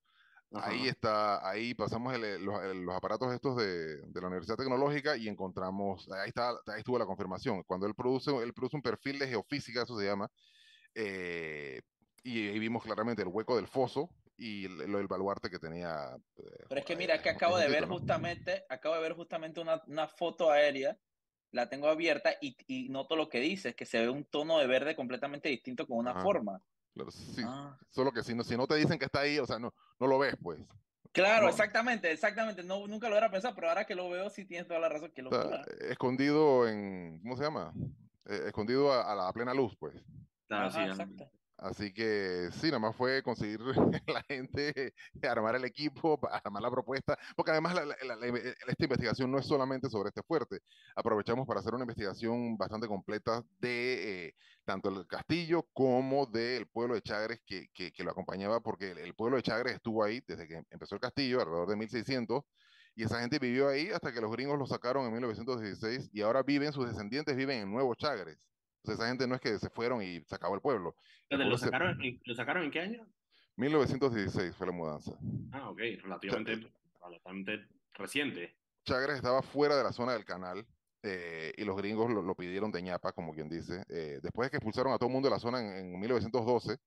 Ajá. 0.52 0.70
Ahí 0.70 0.87
está, 0.87 1.48
ahí 1.48 1.74
pasamos 1.74 2.14
el, 2.14 2.44
los, 2.44 2.62
el, 2.64 2.82
los, 2.82 2.94
aparatos 2.94 3.32
estos 3.35 3.56
de, 3.56 3.96
de, 4.00 4.20
la 4.20 4.28
Universidad 4.28 4.56
Tecnológica 4.56 5.16
y 5.16 5.28
encontramos, 5.28 6.09
ahí, 6.12 6.28
está, 6.28 6.50
ahí 6.66 6.78
estuvo 6.78 6.98
la 6.98 7.06
confirmación. 7.06 7.62
Cuando 7.64 7.87
él 7.87 7.94
produce, 7.94 8.30
él 8.42 8.54
produce 8.54 8.76
un 8.76 8.82
perfil 8.82 9.18
de 9.18 9.28
geofísica, 9.28 9.82
eso 9.82 9.98
se 9.98 10.06
llama, 10.06 10.30
eh, 10.94 11.80
y 12.22 12.48
ahí 12.48 12.59
vimos 12.59 12.82
claramente 12.82 13.22
el 13.22 13.28
hueco 13.28 13.56
del 13.56 13.66
foso 13.66 14.09
y 14.38 14.66
el, 14.66 14.94
el 14.94 15.06
baluarte 15.09 15.50
que 15.50 15.59
tenía. 15.59 16.16
Eh, 16.37 16.64
Pero 16.68 16.80
es 16.80 16.87
que 16.87 16.96
mira, 16.96 17.20
que 17.20 17.30
acabo 17.30 17.59
de 17.59 17.68
ver 17.68 17.87
justamente, 17.87 18.64
acabo 18.68 18.94
de 18.94 19.00
ver 19.00 19.14
justamente 19.14 19.61
una, 19.61 19.82
una 19.87 20.06
foto 20.06 20.50
aérea 20.50 20.96
la 21.56 21.68
tengo 21.68 21.88
abierta 21.88 22.34
y, 22.40 22.56
y, 22.66 22.88
noto 22.90 23.16
lo 23.16 23.28
que 23.28 23.40
dices, 23.40 23.74
que 23.74 23.86
se 23.86 23.98
ve 23.98 24.10
un 24.10 24.24
tono 24.24 24.58
de 24.58 24.66
verde 24.66 24.94
completamente 24.94 25.48
distinto 25.48 25.86
con 25.86 25.96
una 25.96 26.12
Ajá. 26.12 26.20
forma. 26.20 26.62
Claro, 26.92 27.10
sí, 27.10 27.42
ah. 27.44 27.76
Solo 27.90 28.12
que 28.12 28.22
si 28.22 28.34
no, 28.34 28.44
si 28.44 28.56
no 28.56 28.66
te 28.66 28.76
dicen 28.76 28.98
que 28.98 29.06
está 29.06 29.20
ahí, 29.20 29.38
o 29.38 29.46
sea, 29.46 29.58
no, 29.58 29.74
no 29.98 30.06
lo 30.06 30.18
ves, 30.18 30.36
pues. 30.40 30.60
Claro, 31.12 31.44
no. 31.44 31.48
exactamente, 31.48 32.12
exactamente. 32.12 32.62
No, 32.62 32.86
nunca 32.86 33.08
lo 33.08 33.14
hubiera 33.14 33.30
pensado, 33.30 33.54
pero 33.54 33.70
ahora 33.70 33.86
que 33.86 33.94
lo 33.94 34.10
veo, 34.10 34.28
sí 34.28 34.44
tienes 34.44 34.68
toda 34.68 34.80
la 34.80 34.90
razón. 34.90 35.10
Que 35.12 35.22
lo 35.22 35.30
o 35.30 35.32
sea, 35.32 35.64
escondido 35.88 36.68
en, 36.68 37.20
¿cómo 37.22 37.36
se 37.36 37.44
llama? 37.44 37.72
Eh, 38.26 38.44
escondido 38.46 38.92
a, 38.92 39.10
a, 39.10 39.14
la 39.14 39.32
plena 39.32 39.54
luz, 39.54 39.74
pues. 39.78 39.94
Claro, 40.46 40.66
Ajá, 40.66 40.84
sí, 40.84 40.90
exacto. 40.90 41.30
Así 41.58 41.92
que 41.92 42.50
sí, 42.52 42.66
nada 42.66 42.78
más 42.78 42.96
fue 42.96 43.22
conseguir 43.22 43.60
la 44.06 44.22
gente, 44.28 44.94
armar 45.22 45.56
el 45.56 45.64
equipo, 45.64 46.18
armar 46.44 46.62
la 46.62 46.70
propuesta, 46.70 47.18
porque 47.34 47.50
además 47.52 47.74
la, 47.74 47.84
la, 47.86 48.26
esta 48.68 48.84
investigación 48.84 49.30
no 49.30 49.38
es 49.38 49.46
solamente 49.46 49.88
sobre 49.88 50.08
este 50.10 50.22
fuerte. 50.22 50.60
Aprovechamos 50.94 51.46
para 51.46 51.60
hacer 51.60 51.74
una 51.74 51.84
investigación 51.84 52.58
bastante 52.58 52.86
completa 52.86 53.42
de 53.58 54.26
eh, 54.26 54.34
tanto 54.66 54.90
el 54.90 55.06
castillo 55.06 55.66
como 55.72 56.26
del 56.26 56.66
pueblo 56.68 56.94
de 56.94 57.02
Chagres 57.02 57.40
que, 57.46 57.68
que, 57.72 57.90
que 57.90 58.04
lo 58.04 58.10
acompañaba, 58.10 58.60
porque 58.60 58.90
el, 58.90 58.98
el, 58.98 59.14
pueblo 59.14 59.36
de 59.36 59.42
Chagres 59.42 59.74
estuvo 59.76 60.04
ahí 60.04 60.22
desde 60.26 60.46
que 60.46 60.62
empezó 60.70 60.96
el 60.96 61.00
castillo, 61.00 61.40
alrededor 61.40 61.68
de 61.68 61.76
1600, 61.76 62.42
y 62.96 63.04
esa 63.04 63.20
gente 63.20 63.38
vivió 63.38 63.68
ahí 63.68 63.90
hasta 63.90 64.12
que 64.12 64.20
los 64.20 64.30
gringos 64.32 64.58
lo 64.58 64.66
sacaron 64.66 65.06
en 65.06 65.12
1916, 65.12 66.10
y 66.12 66.20
ahora 66.20 66.42
viven, 66.42 66.72
sus 66.72 66.86
descendientes 66.86 67.34
viven 67.36 67.62
en 67.62 67.70
Nuevo 67.72 67.94
Chagres. 67.94 68.38
Entonces, 68.87 69.03
esa 69.03 69.09
gente 69.09 69.27
no 69.27 69.35
es 69.35 69.40
que 69.40 69.59
se 69.59 69.68
fueron 69.68 70.01
y 70.01 70.20
se 70.20 70.35
acabó 70.37 70.55
el 70.55 70.61
pueblo. 70.61 70.94
El 71.29 71.38
pueblo 71.38 71.51
¿Lo, 71.51 71.59
sacaron, 71.59 71.99
se... 71.99 72.20
¿Lo 72.25 72.35
sacaron 72.37 72.62
en 72.62 72.70
qué 72.70 72.81
año? 72.81 73.05
1916 73.57 74.55
fue 74.55 74.66
la 74.68 74.72
mudanza. 74.72 75.12
Ah, 75.51 75.70
ok, 75.70 75.79
relativamente, 76.03 76.70
relativamente 77.03 77.66
reciente. 77.94 78.57
Chagres 78.85 79.16
estaba 79.16 79.42
fuera 79.42 79.77
de 79.77 79.83
la 79.83 79.92
zona 79.92 80.12
del 80.12 80.25
canal 80.25 80.64
eh, 81.03 81.53
y 81.57 81.64
los 81.64 81.77
gringos 81.77 82.12
lo, 82.12 82.22
lo, 82.22 82.37
pidieron 82.37 82.70
de 82.70 82.81
ñapa, 82.81 83.11
como 83.12 83.35
quien 83.35 83.49
dice. 83.49 83.83
Eh, 83.88 84.20
después 84.22 84.46
de 84.46 84.51
que 84.51 84.57
expulsaron 84.59 84.92
a 84.92 84.99
todo 84.99 85.09
el 85.09 85.12
mundo 85.12 85.29
de 85.29 85.35
la 85.35 85.40
zona 85.40 85.59
en, 85.61 85.94
en 85.94 85.99
1912, 85.99 86.79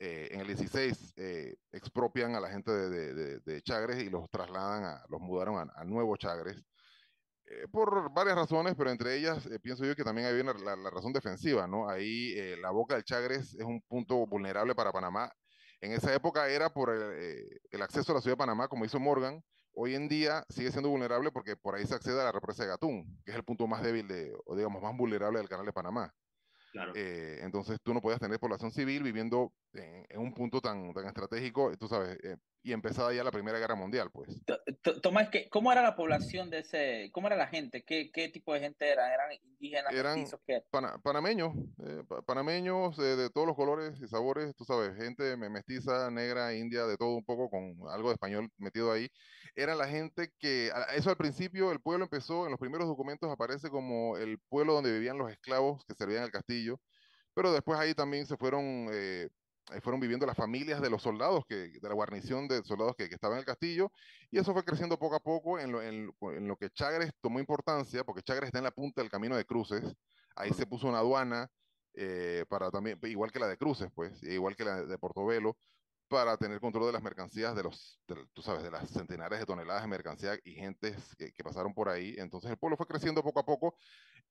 eh, 0.00 0.28
en 0.32 0.40
el 0.40 0.48
16 0.48 1.14
eh, 1.16 1.56
expropian 1.70 2.34
a 2.34 2.40
la 2.40 2.50
gente 2.50 2.70
de, 2.70 2.90
de, 2.90 3.14
de, 3.14 3.40
de, 3.40 3.62
Chagres 3.62 4.02
y 4.02 4.10
los 4.10 4.28
trasladan, 4.28 4.84
a, 4.84 5.04
los 5.08 5.20
mudaron 5.20 5.56
a, 5.56 5.72
a 5.80 5.84
Nuevo 5.84 6.14
Chagres 6.18 6.62
eh, 7.52 7.68
por 7.70 8.10
varias 8.12 8.36
razones, 8.36 8.74
pero 8.76 8.90
entre 8.90 9.14
ellas 9.16 9.44
eh, 9.46 9.58
pienso 9.60 9.84
yo 9.84 9.94
que 9.94 10.04
también 10.04 10.26
hay 10.26 10.40
una, 10.40 10.54
la, 10.54 10.74
la, 10.74 10.90
razón 10.90 11.12
defensiva, 11.12 11.66
¿no? 11.66 11.88
Ahí 11.88 12.32
eh, 12.34 12.56
la 12.60 12.70
boca 12.70 12.94
del 12.94 13.04
Chagres 13.04 13.54
es 13.54 13.64
un 13.64 13.82
punto 13.82 14.26
vulnerable 14.26 14.74
para 14.74 14.92
Panamá. 14.92 15.30
En 15.80 15.92
esa 15.92 16.14
época 16.14 16.48
era 16.48 16.70
por 16.72 16.90
el, 16.90 17.60
el, 17.70 17.82
acceso 17.82 18.12
a 18.12 18.14
la 18.14 18.20
ciudad 18.20 18.34
de 18.34 18.38
Panamá, 18.38 18.68
como 18.68 18.84
hizo 18.84 18.98
Morgan. 18.98 19.42
Hoy 19.74 19.94
en 19.94 20.08
día 20.08 20.44
sigue 20.48 20.70
siendo 20.70 20.88
vulnerable 20.88 21.30
porque 21.30 21.56
por 21.56 21.74
ahí 21.74 21.84
se 21.84 21.94
accede 21.94 22.20
a 22.20 22.24
la 22.24 22.32
represa 22.32 22.62
de 22.62 22.70
Gatún, 22.70 23.20
que 23.24 23.32
es 23.32 23.36
el 23.36 23.44
punto 23.44 23.66
más 23.66 23.82
débil 23.82 24.06
de, 24.06 24.32
o 24.46 24.56
digamos, 24.56 24.82
más 24.82 24.96
vulnerable 24.96 25.38
del 25.38 25.48
canal 25.48 25.66
de 25.66 25.72
Panamá. 25.72 26.14
Claro. 26.72 26.92
Entonces 26.94 27.78
tú 27.82 27.92
no 27.92 28.00
podías 28.00 28.20
tener 28.20 28.38
población 28.38 28.70
civil 28.70 29.02
viviendo 29.02 29.52
en, 29.74 30.06
en 30.08 30.20
un 30.20 30.34
punto 30.34 30.60
tan, 30.60 30.92
tan 30.92 31.06
estratégico, 31.06 31.76
tú 31.78 31.88
sabes, 31.88 32.18
eh, 32.22 32.36
y 32.64 32.72
empezada 32.72 33.12
ya 33.12 33.24
la 33.24 33.32
Primera 33.32 33.58
Guerra 33.58 33.74
Mundial, 33.74 34.10
pues. 34.12 34.40
Tomás, 35.02 35.28
¿cómo 35.50 35.72
era 35.72 35.82
la 35.82 35.96
población 35.96 36.48
de 36.48 36.60
ese, 36.60 37.10
cómo 37.12 37.26
era 37.26 37.36
la 37.36 37.48
gente? 37.48 37.84
¿Qué, 37.84 38.10
qué 38.12 38.28
tipo 38.28 38.54
de 38.54 38.60
gente 38.60 38.88
era? 38.88 39.12
¿Eran 39.12 39.32
indígenas? 39.32 39.92
Eran 39.92 40.24
pana, 40.70 40.96
panameños, 41.02 41.54
eh, 41.84 42.04
panameños 42.24 42.96
eh, 43.00 43.16
de 43.16 43.30
todos 43.30 43.48
los 43.48 43.56
colores 43.56 44.00
y 44.00 44.06
sabores, 44.06 44.54
tú 44.54 44.64
sabes, 44.64 44.96
gente 44.96 45.36
mestiza, 45.36 46.10
negra, 46.10 46.54
india, 46.54 46.86
de 46.86 46.96
todo 46.96 47.16
un 47.16 47.24
poco, 47.24 47.50
con 47.50 47.74
algo 47.90 48.08
de 48.08 48.14
español 48.14 48.48
metido 48.58 48.92
ahí. 48.92 49.08
Era 49.56 49.74
la 49.74 49.88
gente 49.88 50.30
que, 50.38 50.70
eso 50.94 51.10
al 51.10 51.16
principio, 51.16 51.72
el 51.72 51.80
pueblo 51.80 52.04
empezó, 52.04 52.44
en 52.44 52.52
los 52.52 52.60
primeros 52.60 52.86
documentos 52.86 53.30
aparece 53.30 53.70
como 53.70 54.16
el 54.16 54.38
pueblo 54.48 54.74
donde 54.74 54.92
vivían 54.92 55.18
los 55.18 55.30
esclavos 55.30 55.84
que 55.86 55.94
servían 55.94 56.22
el 56.22 56.30
castillo, 56.30 56.80
pero 57.34 57.52
después 57.52 57.78
ahí 57.78 57.94
también 57.94 58.26
se 58.26 58.36
fueron 58.36 58.88
eh, 58.92 59.28
ahí 59.70 59.80
fueron 59.80 60.00
viviendo 60.00 60.26
las 60.26 60.36
familias 60.36 60.80
de 60.80 60.90
los 60.90 61.02
soldados, 61.02 61.44
que, 61.46 61.68
de 61.68 61.88
la 61.88 61.94
guarnición 61.94 62.48
de 62.48 62.62
soldados 62.64 62.94
que, 62.96 63.08
que 63.08 63.14
estaban 63.14 63.36
en 63.36 63.40
el 63.40 63.46
castillo, 63.46 63.92
y 64.30 64.38
eso 64.38 64.52
fue 64.52 64.64
creciendo 64.64 64.98
poco 64.98 65.16
a 65.16 65.20
poco 65.20 65.58
en 65.58 65.72
lo, 65.72 65.82
en, 65.82 66.12
en 66.20 66.48
lo, 66.48 66.56
que 66.56 66.70
Chagres 66.70 67.12
tomó 67.20 67.40
importancia, 67.40 68.04
porque 68.04 68.22
Chagres 68.22 68.48
está 68.48 68.58
en 68.58 68.64
la 68.64 68.70
punta 68.70 69.00
del 69.00 69.10
camino 69.10 69.36
de 69.36 69.44
cruces, 69.44 69.84
ahí 70.36 70.52
se 70.52 70.66
puso 70.66 70.88
una 70.88 70.98
aduana, 70.98 71.48
eh, 71.94 72.44
para 72.48 72.70
también, 72.70 72.98
igual 73.02 73.30
que 73.30 73.38
la 73.38 73.48
de 73.48 73.56
cruces, 73.58 73.90
pues, 73.94 74.22
igual 74.22 74.56
que 74.56 74.64
la 74.64 74.82
de 74.82 74.98
Portobelo, 74.98 75.56
para 76.08 76.36
tener 76.36 76.60
control 76.60 76.86
de 76.86 76.92
las 76.92 77.02
mercancías, 77.02 77.56
de 77.56 77.62
los, 77.62 77.98
de, 78.06 78.26
tú 78.34 78.42
sabes, 78.42 78.62
de 78.62 78.70
las 78.70 78.90
centenares 78.90 79.38
de 79.38 79.46
toneladas 79.46 79.82
de 79.82 79.88
mercancía 79.88 80.38
y 80.44 80.52
gentes 80.52 81.14
que, 81.16 81.32
que, 81.32 81.42
pasaron 81.42 81.72
por 81.72 81.88
ahí. 81.88 82.14
Entonces 82.18 82.50
el 82.50 82.58
pueblo 82.58 82.76
fue 82.76 82.86
creciendo 82.86 83.22
poco 83.22 83.40
a 83.40 83.46
poco 83.46 83.76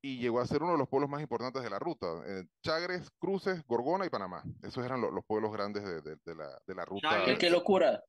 y 0.02 0.18
llegó 0.18 0.40
a 0.40 0.48
ser 0.48 0.64
uno 0.64 0.74
de 0.74 0.80
los 0.80 0.90
pueblos 0.90 1.10
más 1.10 1.22
importantes 1.22 1.62
de 1.62 1.70
la 1.70 1.80
ruta. 1.80 2.08
Eh, 2.26 2.46
Chagres, 2.64 3.10
Cruces, 3.20 3.64
Gorgona 3.68 4.06
y 4.06 4.10
Panamá. 4.10 4.44
Esos 4.64 4.84
eran 4.84 5.02
lo, 5.02 5.12
los 5.12 5.24
pueblos 5.26 5.52
grandes 5.52 5.84
de, 5.84 6.02
de, 6.02 6.18
de, 6.26 6.36
la, 6.36 6.60
de 6.66 6.76
la 6.76 6.86
ruta. 6.86 7.10
Chagres, 7.10 7.38
¡Qué 7.38 7.50
locura! 7.50 8.04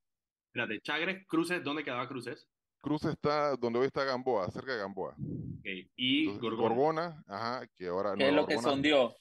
Espérate, 0.47 0.81
Chagres, 0.81 1.27
Cruces, 1.27 1.63
¿dónde 1.63 1.85
quedaba 1.85 2.09
Cruces? 2.09 2.49
Cruces 2.81 3.13
está 3.13 3.57
donde 3.57 3.79
hoy 3.79 3.87
está 3.87 4.05
Gamboa, 4.05 4.51
cerca 4.51 4.73
de 4.73 4.79
Gamboa. 4.79 5.15
Okay. 5.61 5.91
Y 5.97 6.29
Entonces, 6.31 6.43
Gorgona. 6.43 6.69
Gorgona, 6.69 7.25
ajá, 7.29 7.67
que 7.77 7.87
ahora... 7.87 8.15
¿Qué 8.17 8.29
es 8.29 8.35
lo 8.35 8.47
que 8.47 8.59
sondió? 8.59 9.15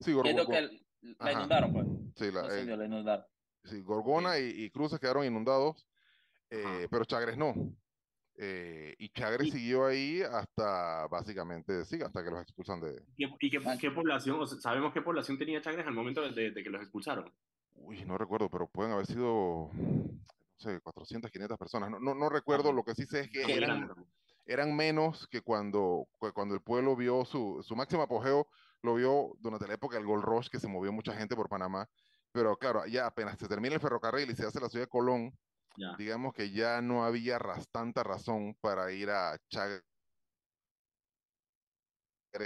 Sí, 0.00 0.12
Gorgona. 0.12 0.30
Es 0.30 0.36
lo 0.36 0.46
que 0.46 0.84
la 1.18 1.32
inundaron, 1.32 1.72
pues. 1.72 1.86
Sí, 2.16 2.32
la, 2.32 2.42
no 2.42 2.48
sondió, 2.48 2.74
eh, 2.74 2.76
la 2.76 2.84
inundaron. 2.86 3.26
Sí, 3.64 3.80
Gorgona 3.80 4.38
y, 4.38 4.64
y, 4.64 4.70
Cruces 4.70 4.98
quedaron 4.98 5.24
inundados, 5.24 5.86
eh, 6.50 6.88
pero 6.90 7.04
Chagres 7.04 7.36
no. 7.36 7.54
Eh, 8.36 8.94
y 8.98 9.10
Chagres 9.10 9.48
¿Y? 9.48 9.50
siguió 9.52 9.86
ahí 9.86 10.22
hasta 10.22 11.06
básicamente, 11.06 11.84
sí, 11.84 12.00
hasta 12.02 12.24
que 12.24 12.30
los 12.30 12.42
expulsan 12.42 12.80
de... 12.80 13.00
¿Y, 13.16 13.50
qué, 13.50 13.60
qué, 13.80 13.90
población, 13.90 14.40
o 14.40 14.46
sea, 14.46 14.60
sabemos 14.60 14.92
qué 14.92 15.02
población 15.02 15.38
tenía 15.38 15.62
Chagres 15.62 15.86
al 15.86 15.94
momento 15.94 16.20
de, 16.20 16.50
de, 16.50 16.62
que 16.62 16.70
los 16.70 16.82
expulsaron? 16.82 17.32
Uy, 17.74 18.04
no 18.04 18.18
recuerdo, 18.18 18.50
pero 18.50 18.66
pueden 18.66 18.92
haber 18.92 19.06
sido, 19.06 19.70
no 19.72 20.58
sé, 20.58 20.80
400, 20.80 21.30
500 21.30 21.58
personas. 21.58 21.90
No, 21.90 22.00
no, 22.00 22.14
no 22.14 22.28
recuerdo, 22.28 22.72
lo 22.72 22.82
que 22.82 22.94
sí 22.94 23.06
sé 23.06 23.20
es 23.20 23.30
que 23.30 23.54
eran, 23.54 23.90
eran 24.46 24.74
menos 24.74 25.28
que 25.28 25.40
cuando, 25.40 26.08
cuando 26.34 26.54
el 26.54 26.60
pueblo 26.60 26.96
vio 26.96 27.24
su, 27.24 27.62
su 27.62 27.76
máximo 27.76 28.02
apogeo, 28.02 28.48
lo 28.82 28.94
vio 28.94 29.36
durante 29.40 29.68
la 29.68 29.74
época 29.74 29.96
del 29.96 30.06
Gold 30.06 30.24
Rush, 30.24 30.48
que 30.48 30.58
se 30.58 30.68
movió 30.68 30.92
mucha 30.92 31.14
gente 31.14 31.36
por 31.36 31.48
Panamá 31.48 31.88
pero 32.34 32.56
claro, 32.56 32.84
ya 32.86 33.06
apenas 33.06 33.38
se 33.38 33.46
termina 33.46 33.76
el 33.76 33.80
ferrocarril 33.80 34.28
y 34.28 34.34
se 34.34 34.44
hace 34.44 34.58
la 34.58 34.68
ciudad 34.68 34.86
de 34.86 34.90
Colón, 34.90 35.32
ya. 35.76 35.94
digamos 35.98 36.32
que 36.32 36.50
ya 36.50 36.80
no 36.80 37.04
había 37.04 37.38
ras, 37.38 37.68
tanta 37.70 38.02
razón 38.02 38.56
para 38.60 38.92
ir 38.92 39.10
a 39.10 39.38
Chagres 39.48 39.82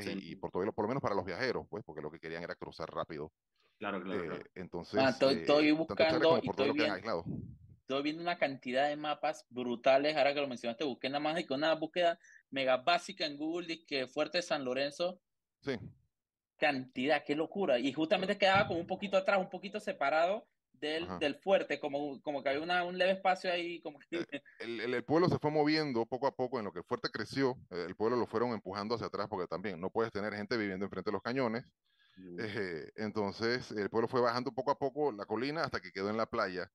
sí. 0.00 0.18
y, 0.20 0.32
y 0.32 0.36
por, 0.36 0.50
todo, 0.50 0.70
por 0.72 0.84
lo 0.84 0.88
menos 0.88 1.02
para 1.02 1.14
los 1.14 1.24
viajeros, 1.24 1.66
pues, 1.68 1.84
porque 1.84 2.02
lo 2.02 2.10
que 2.10 2.20
querían 2.20 2.42
era 2.42 2.54
cruzar 2.54 2.88
rápido. 2.90 3.32
Claro, 3.78 4.02
claro. 4.02 4.22
Eh, 4.22 4.26
claro. 4.26 4.44
Entonces, 4.54 5.00
ah, 5.00 5.10
estoy, 5.10 5.34
estoy 5.36 5.68
eh, 5.68 5.72
buscando 5.72 6.40
y 6.42 6.48
estoy 6.48 6.72
viendo, 6.72 7.24
estoy 7.80 8.02
viendo 8.02 8.22
una 8.22 8.38
cantidad 8.38 8.88
de 8.88 8.96
mapas 8.96 9.46
brutales. 9.48 10.16
Ahora 10.16 10.34
que 10.34 10.40
lo 10.40 10.48
mencionaste, 10.48 10.84
busqué 10.84 11.08
nada 11.08 11.20
más 11.20 11.38
y 11.38 11.46
con 11.46 11.58
una 11.58 11.74
búsqueda 11.74 12.18
mega 12.50 12.78
básica 12.78 13.24
en 13.24 13.36
Google, 13.36 13.84
que 13.86 14.08
Fuerte 14.08 14.42
San 14.42 14.64
Lorenzo. 14.64 15.20
Sí 15.62 15.78
cantidad, 16.58 17.24
qué 17.24 17.34
locura. 17.34 17.78
Y 17.78 17.92
justamente 17.92 18.36
quedaba 18.36 18.66
como 18.66 18.80
un 18.80 18.86
poquito 18.86 19.16
atrás, 19.16 19.38
un 19.38 19.48
poquito 19.48 19.80
separado 19.80 20.46
del, 20.80 21.06
del 21.18 21.36
fuerte, 21.36 21.78
como, 21.80 22.20
como 22.22 22.42
que 22.42 22.48
había 22.50 22.62
una, 22.62 22.84
un 22.84 22.96
leve 22.98 23.12
espacio 23.12 23.50
ahí. 23.50 23.80
Como 23.80 23.98
que... 23.98 24.20
Eh, 24.20 24.42
el, 24.60 24.80
el, 24.80 24.94
el, 24.94 25.04
pueblo 25.04 25.28
se 25.28 25.38
fue 25.38 25.50
moviendo 25.50 26.06
poco 26.06 26.26
a 26.26 26.34
poco 26.34 26.58
en 26.58 26.64
lo 26.64 26.72
que 26.72 26.80
el 26.80 26.84
fuerte 26.84 27.08
creció, 27.10 27.56
eh, 27.70 27.84
el 27.86 27.94
pueblo 27.96 28.16
lo 28.16 28.26
fueron 28.26 28.52
empujando 28.52 28.94
hacia 28.94 29.08
atrás 29.08 29.26
porque 29.28 29.46
también 29.46 29.80
no 29.80 29.90
puedes 29.90 30.12
tener 30.12 30.34
gente 30.34 30.56
viviendo 30.56 30.84
enfrente 30.84 31.10
de 31.10 31.12
los 31.12 31.22
cañones. 31.22 31.64
Eh, 32.40 32.90
entonces 32.96 33.70
el 33.70 33.90
pueblo 33.90 34.08
fue 34.08 34.20
bajando 34.20 34.50
poco 34.50 34.72
a 34.72 34.78
poco 34.78 35.12
la 35.12 35.24
colina 35.24 35.62
hasta 35.62 35.80
que 35.80 35.92
quedó 35.92 36.10
en 36.10 36.16
la 36.16 36.26
playa. 36.26 36.70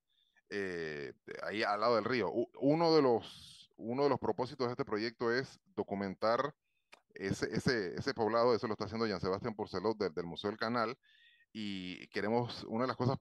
eh, 0.53 1.13
ahí 1.43 1.63
al 1.63 1.79
lado 1.79 1.95
del 1.95 2.05
río. 2.05 2.31
Uno 2.59 2.95
de, 2.95 3.01
los, 3.01 3.71
uno 3.77 4.03
de 4.03 4.09
los 4.09 4.19
propósitos 4.19 4.67
de 4.67 4.71
este 4.73 4.85
proyecto 4.85 5.31
es 5.31 5.59
documentar 5.75 6.53
ese, 7.15 7.47
ese, 7.55 7.95
ese 7.95 8.13
poblado, 8.13 8.55
eso 8.55 8.67
lo 8.67 8.73
está 8.73 8.85
haciendo 8.85 9.07
Jean 9.07 9.19
Sebastián 9.21 9.55
Porcelot 9.55 9.97
del 9.97 10.25
Museo 10.25 10.49
del 10.49 10.59
Canal, 10.59 10.97
y 11.51 12.07
queremos, 12.07 12.63
una 12.63 12.83
de 12.83 12.87
las 12.87 12.97
cosas, 12.97 13.17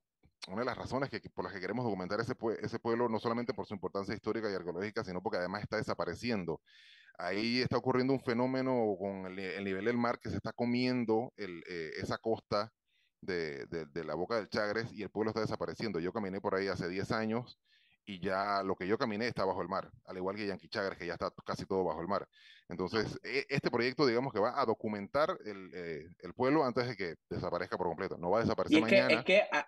una 0.48 0.60
de 0.60 0.64
las 0.64 0.76
razones 0.76 1.08
que, 1.08 1.20
por 1.30 1.44
las 1.44 1.52
que 1.52 1.60
queremos 1.60 1.84
documentar 1.84 2.20
ese, 2.20 2.34
ese 2.60 2.78
pueblo, 2.78 3.08
no 3.08 3.18
solamente 3.20 3.54
por 3.54 3.66
su 3.66 3.74
importancia 3.74 4.14
histórica 4.14 4.50
y 4.50 4.54
arqueológica, 4.54 5.04
sino 5.04 5.22
porque 5.22 5.38
además 5.38 5.62
está 5.62 5.76
desapareciendo. 5.76 6.60
Ahí 7.18 7.60
está 7.60 7.76
ocurriendo 7.76 8.12
un 8.12 8.20
fenómeno 8.20 8.96
con 8.98 9.26
el, 9.26 9.64
nivel 9.64 9.84
del 9.84 9.98
mar 9.98 10.18
que 10.18 10.30
se 10.30 10.36
está 10.36 10.52
comiendo 10.52 11.32
el, 11.36 11.62
eh, 11.68 11.92
esa 11.98 12.18
costa 12.18 12.72
de, 13.20 13.66
de, 13.66 14.04
la 14.04 14.14
boca 14.14 14.36
del 14.36 14.48
Chagres 14.48 14.92
y 14.92 15.02
el 15.02 15.10
pueblo 15.10 15.30
está 15.30 15.40
desapareciendo. 15.40 16.00
Yo 16.00 16.12
caminé 16.12 16.40
por 16.40 16.54
ahí 16.54 16.68
hace 16.68 16.88
10 16.88 17.12
años 17.12 17.60
y 18.04 18.18
ya 18.20 18.62
lo 18.64 18.74
que 18.74 18.86
yo 18.86 18.98
caminé 18.98 19.28
está 19.28 19.44
bajo 19.44 19.62
el 19.62 19.68
mar, 19.68 19.88
al 20.06 20.16
igual 20.16 20.34
que 20.34 20.46
Yanqui 20.46 20.68
Chagres, 20.68 20.98
que 20.98 21.06
ya 21.06 21.12
está 21.12 21.30
casi 21.46 21.66
todo 21.66 21.84
bajo 21.84 22.00
el 22.00 22.08
mar. 22.08 22.26
Entonces, 22.68 23.18
e, 23.22 23.46
este 23.48 23.70
proyecto, 23.70 24.06
digamos 24.06 24.32
que 24.32 24.40
va 24.40 24.60
a 24.60 24.66
documentar 24.66 25.38
el, 25.44 25.70
eh, 25.72 26.08
el 26.18 26.34
pueblo 26.34 26.64
antes 26.64 26.88
de 26.88 26.96
que 26.96 27.14
desaparezca 27.30 27.78
por 27.78 27.86
completo. 27.86 28.18
No 28.18 28.30
va 28.30 28.38
a 28.38 28.42
desaparecer 28.42 28.78
es 28.78 28.82
mañana. 28.82 29.22
Que, 29.22 29.38
es 29.38 29.44
que 29.44 29.58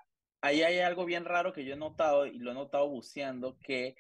ahí 0.44 0.62
hay 0.62 0.80
algo 0.80 1.07
bien 1.07 1.24
raro 1.24 1.52
que 1.52 1.64
yo 1.64 1.72
he 1.72 1.76
notado 1.76 2.26
y 2.26 2.38
lo 2.38 2.50
he 2.50 2.54
notado 2.54 2.88
buceando, 2.88 3.59
que 3.61 3.96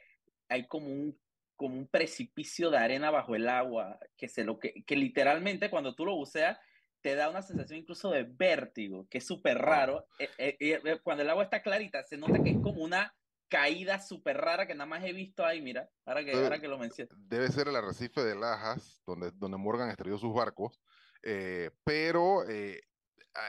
hay 0.48 0.66
como 0.66 0.88
un 0.88 1.18
como 1.56 1.78
un 1.78 1.86
precipicio 1.86 2.68
de 2.68 2.78
arena 2.78 3.12
bajo 3.12 3.36
el 3.36 3.48
agua, 3.48 3.98
que, 4.16 4.28
se 4.28 4.42
lo 4.42 4.58
que, 4.58 4.82
que 4.84 4.96
literalmente 4.96 5.70
cuando 5.70 5.94
tú 5.94 6.04
lo 6.04 6.16
buceas 6.16 6.58
te 7.00 7.14
da 7.14 7.30
una 7.30 7.42
sensación 7.42 7.78
incluso 7.78 8.10
de 8.10 8.24
vértigo, 8.24 9.06
que 9.08 9.18
es 9.18 9.26
súper 9.26 9.58
raro. 9.58 10.06
Eh, 10.18 10.28
eh, 10.38 10.56
eh, 10.58 11.00
cuando 11.02 11.22
el 11.22 11.30
agua 11.30 11.44
está 11.44 11.62
clarita, 11.62 12.02
se 12.02 12.16
nota 12.16 12.42
que 12.42 12.50
es 12.50 12.58
como 12.58 12.82
una 12.82 13.14
caída 13.48 14.00
súper 14.00 14.38
rara 14.38 14.66
que 14.66 14.74
nada 14.74 14.86
más 14.86 15.04
he 15.04 15.12
visto 15.12 15.44
ahí, 15.46 15.62
mira, 15.62 15.88
ahora 16.04 16.24
que, 16.24 16.32
ahora 16.32 16.58
que 16.58 16.66
lo 16.66 16.78
menciono. 16.78 17.12
Debe 17.16 17.48
ser 17.48 17.68
el 17.68 17.76
arrecife 17.76 18.22
de 18.22 18.34
Lajas, 18.34 19.02
donde, 19.06 19.30
donde 19.32 19.58
Morgan 19.58 19.90
estrelló 19.90 20.18
sus 20.18 20.34
barcos, 20.34 20.80
pero 21.84 22.42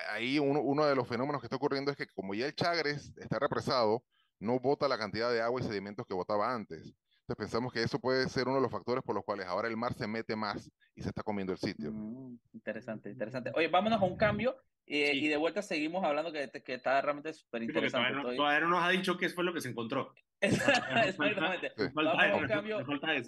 ahí 0.10 0.40
uno, 0.40 0.62
uno 0.62 0.86
de 0.86 0.96
los 0.96 1.08
fenómenos 1.08 1.42
que 1.42 1.48
está 1.48 1.56
ocurriendo 1.56 1.92
es 1.92 1.98
que 1.98 2.08
como 2.08 2.34
ya 2.34 2.46
el 2.46 2.56
Chagres 2.56 3.14
está 3.18 3.40
represado, 3.40 4.04
no 4.40 4.60
bota 4.60 4.88
la 4.88 4.98
cantidad 4.98 5.32
de 5.32 5.42
agua 5.42 5.62
y 5.62 5.64
sedimentos 5.64 6.06
que 6.06 6.14
botaba 6.14 6.54
antes. 6.54 6.94
Entonces 7.28 7.38
pensamos 7.38 7.74
que 7.74 7.82
eso 7.82 8.00
puede 8.00 8.30
ser 8.30 8.48
uno 8.48 8.58
de 8.58 8.62
los 8.62 8.72
factores 8.72 9.04
por 9.04 9.16
los 9.16 9.24
cuales 9.24 9.48
ahora 9.48 9.68
el 9.68 9.76
mar 9.76 9.94
se 9.96 10.06
mete 10.06 10.36
más 10.36 10.70
y 10.96 11.02
se 11.02 11.10
está 11.10 11.24
comiendo 11.24 11.54
el 11.54 11.58
sitio. 11.58 11.92
Mm, 11.92 12.38
interesante, 12.54 13.10
interesante. 13.10 13.52
Oye, 13.56 13.68
vámonos 13.68 14.00
a 14.00 14.06
un 14.06 14.16
cambio 14.16 14.56
eh, 14.86 15.14
y 15.16 15.28
de 15.28 15.38
vuelta 15.38 15.64
seguimos 15.64 16.04
hablando 16.04 16.32
que, 16.32 16.52
que 16.64 16.76
está 16.76 17.02
realmente 17.02 17.34
súper 17.34 17.64
interesante. 17.64 18.14
todavía, 18.36 18.60
no, 18.60 18.70
nos 18.70 18.84
ha 18.84 18.90
dicho 18.90 19.18
qué 19.18 19.30
fue 19.30 19.44
lo 19.44 19.54
que 19.54 19.62
se 19.62 19.70
encontró. 19.70 20.14
Exactamente. 20.40 21.72
Vamos 21.94 22.14
a 22.16 22.36
un 22.36 22.48
cambio, 22.48 22.78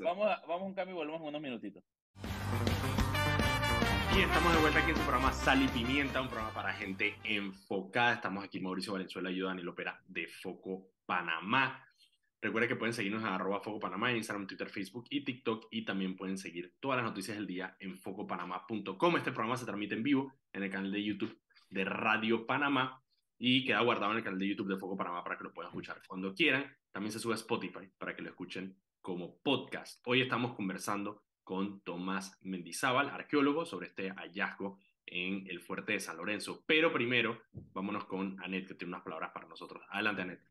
vamos 0.04 0.28
a, 0.28 0.42
vamos 0.46 0.62
a 0.62 0.66
un 0.66 0.74
cambio 0.76 0.94
y 0.94 0.98
volvemos 0.98 1.22
en 1.22 1.28
unos 1.30 1.42
minutitos. 1.42 1.84
Estamos 4.18 4.52
de 4.52 4.60
vuelta 4.60 4.80
aquí 4.80 4.90
en 4.90 4.98
su 4.98 5.04
programa 5.04 5.32
Sal 5.32 5.62
y 5.62 5.68
Pimienta, 5.68 6.20
un 6.22 6.28
programa 6.28 6.52
para 6.52 6.74
gente 6.74 7.16
enfocada. 7.24 8.14
Estamos 8.14 8.44
aquí 8.44 8.60
Mauricio 8.60 8.94
Valenzuela 8.94 9.30
y 9.30 9.40
Daniel 9.40 9.68
Opera 9.68 10.02
de 10.08 10.28
Foco 10.28 10.90
Panamá. 11.06 11.86
Recuerden 12.42 12.68
que 12.68 12.76
pueden 12.76 12.94
seguirnos 12.94 13.22
en 13.22 13.28
arroba 13.28 13.62
Foco 13.62 13.80
Panamá 13.80 14.10
en 14.10 14.18
Instagram, 14.18 14.48
Twitter, 14.48 14.70
Facebook 14.70 15.06
y 15.12 15.24
TikTok 15.24 15.68
y 15.70 15.86
también 15.86 16.18
pueden 16.18 16.40
seguir 16.40 16.74
todas 16.80 16.98
las 16.98 17.06
noticias 17.06 17.38
del 17.38 17.46
día 17.46 17.78
en 17.80 18.00
focopanamá.com. 18.00 19.18
Este 19.18 19.32
programa 19.32 19.56
se 19.56 19.66
transmite 19.66 19.94
en 19.94 20.02
vivo 20.02 20.34
en 20.52 20.64
el 20.64 20.72
canal 20.72 20.92
de 20.92 21.04
YouTube 21.04 21.40
de 21.70 21.86
Radio 21.86 22.48
Panamá 22.48 23.00
y 23.38 23.66
queda 23.66 23.82
guardado 23.82 24.14
en 24.14 24.18
el 24.18 24.24
canal 24.24 24.40
de 24.40 24.48
YouTube 24.48 24.70
de 24.70 24.78
Foco 24.78 24.98
Panamá 24.98 25.24
para 25.24 25.38
que 25.38 25.44
lo 25.44 25.54
puedan 25.54 25.70
escuchar 25.70 26.02
cuando 26.08 26.34
quieran. 26.34 26.76
También 26.92 27.12
se 27.12 27.20
sube 27.20 27.34
a 27.34 27.36
Spotify 27.36 27.88
para 28.00 28.16
que 28.16 28.24
lo 28.24 28.30
escuchen 28.30 28.76
como 29.00 29.38
podcast. 29.44 30.02
Hoy 30.08 30.22
estamos 30.22 30.56
conversando 30.56 31.27
con 31.48 31.80
Tomás 31.80 32.38
Mendizábal, 32.42 33.10
arqueólogo, 33.10 33.66
sobre 33.66 33.88
este 33.88 34.12
hallazgo 34.12 34.78
en 35.06 35.48
el 35.48 35.62
fuerte 35.62 35.94
de 35.94 36.02
San 36.02 36.18
Lorenzo. 36.18 36.62
Pero 36.66 36.92
primero, 36.92 37.40
vámonos 37.74 38.04
con 38.04 38.38
Anet, 38.44 38.68
que 38.68 38.74
tiene 38.74 38.94
unas 38.94 39.04
palabras 39.06 39.32
para 39.34 39.48
nosotros. 39.48 39.82
Adelante, 39.90 40.24
Anet. 40.24 40.42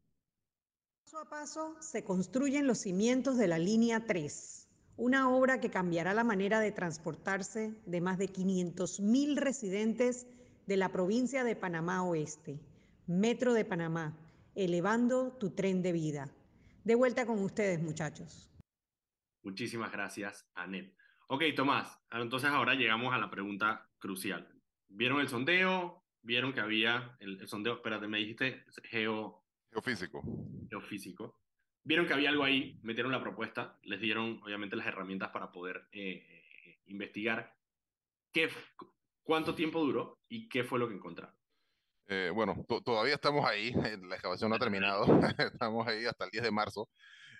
Paso 1.04 1.18
a 1.18 1.28
paso 1.28 1.76
se 1.80 2.02
construyen 2.02 2.66
los 2.66 2.78
cimientos 2.78 3.37
de 3.37 3.46
la 3.46 3.59
línea 3.59 4.06
3, 4.06 4.70
una 4.96 5.28
obra 5.28 5.61
que 5.61 5.68
cambiará 5.68 6.14
la 6.14 6.24
manera 6.24 6.61
de 6.61 6.72
transportarse 6.72 7.74
de 7.85 8.00
más 8.00 8.16
de 8.16 8.32
500.000 8.32 9.37
residentes 9.37 10.26
de 10.66 10.78
la 10.78 10.92
provincia 10.92 11.44
de 11.44 11.56
Panamá 11.56 12.02
Oeste, 12.04 12.59
Metro 13.06 13.52
de 13.52 13.66
Panamá, 13.66 14.16
elevando 14.54 15.32
tu 15.32 15.50
tren 15.50 15.82
de 15.82 15.92
vida. 15.92 16.30
De 16.85 16.94
vuelta 16.94 17.26
con 17.26 17.42
ustedes, 17.42 17.82
muchachos. 17.82 18.50
Muchísimas 19.46 19.92
gracias, 19.92 20.50
Anet. 20.56 20.92
Ok, 21.28 21.44
Tomás, 21.54 22.00
entonces 22.11 22.50
ahora 22.50 22.74
llegamos 22.74 23.14
a 23.14 23.18
la 23.18 23.30
pregunta 23.30 23.88
crucial. 24.00 24.52
¿Vieron 24.88 25.20
el 25.20 25.28
sondeo? 25.28 26.02
¿Vieron 26.20 26.52
que 26.52 26.59
había 26.59 27.16
el, 27.20 27.40
el 27.40 27.46
sondeo? 27.46 27.74
Espérate, 27.74 28.09
me 28.09 28.18
dijiste 28.18 28.64
geo 28.82 29.44
Geofísico. 29.70 30.24
Geofísico. 30.68 31.38
Vieron 31.85 32.09
que 32.09 32.14
había 32.14 32.30
algo 32.30 32.42
ahí, 32.42 32.80
metieron 32.82 33.12
la 33.12 33.22
propuesta, 33.22 33.78
les 33.85 34.00
dieron 34.00 34.40
obviamente 34.42 34.74
las 34.74 34.88
herramientas 34.88 35.30
para 35.30 35.52
poder 35.52 35.87
eh, 35.92 36.26
eh, 36.28 36.80
investigar 36.87 37.54
qué, 38.32 38.50
cuánto 39.22 39.54
tiempo 39.54 39.78
duró 39.78 40.18
y 40.28 40.48
qué 40.48 40.64
fue 40.64 40.80
lo 40.80 40.88
que 40.88 40.96
encontraron. 40.96 41.37
Eh, 42.09 42.32
bueno, 42.35 42.66
todavía 42.85 43.14
estamos 43.14 43.48
ahí, 43.48 43.70
la 44.09 44.16
excavación 44.16 44.50
no 44.50 44.56
ha 44.56 44.59
terminado, 44.66 45.06
estamos 45.38 45.87
ahí 45.87 46.04
hasta 46.04 46.24
el 46.24 46.32
10 46.32 46.42
de 46.42 46.50
marzo. 46.50 46.88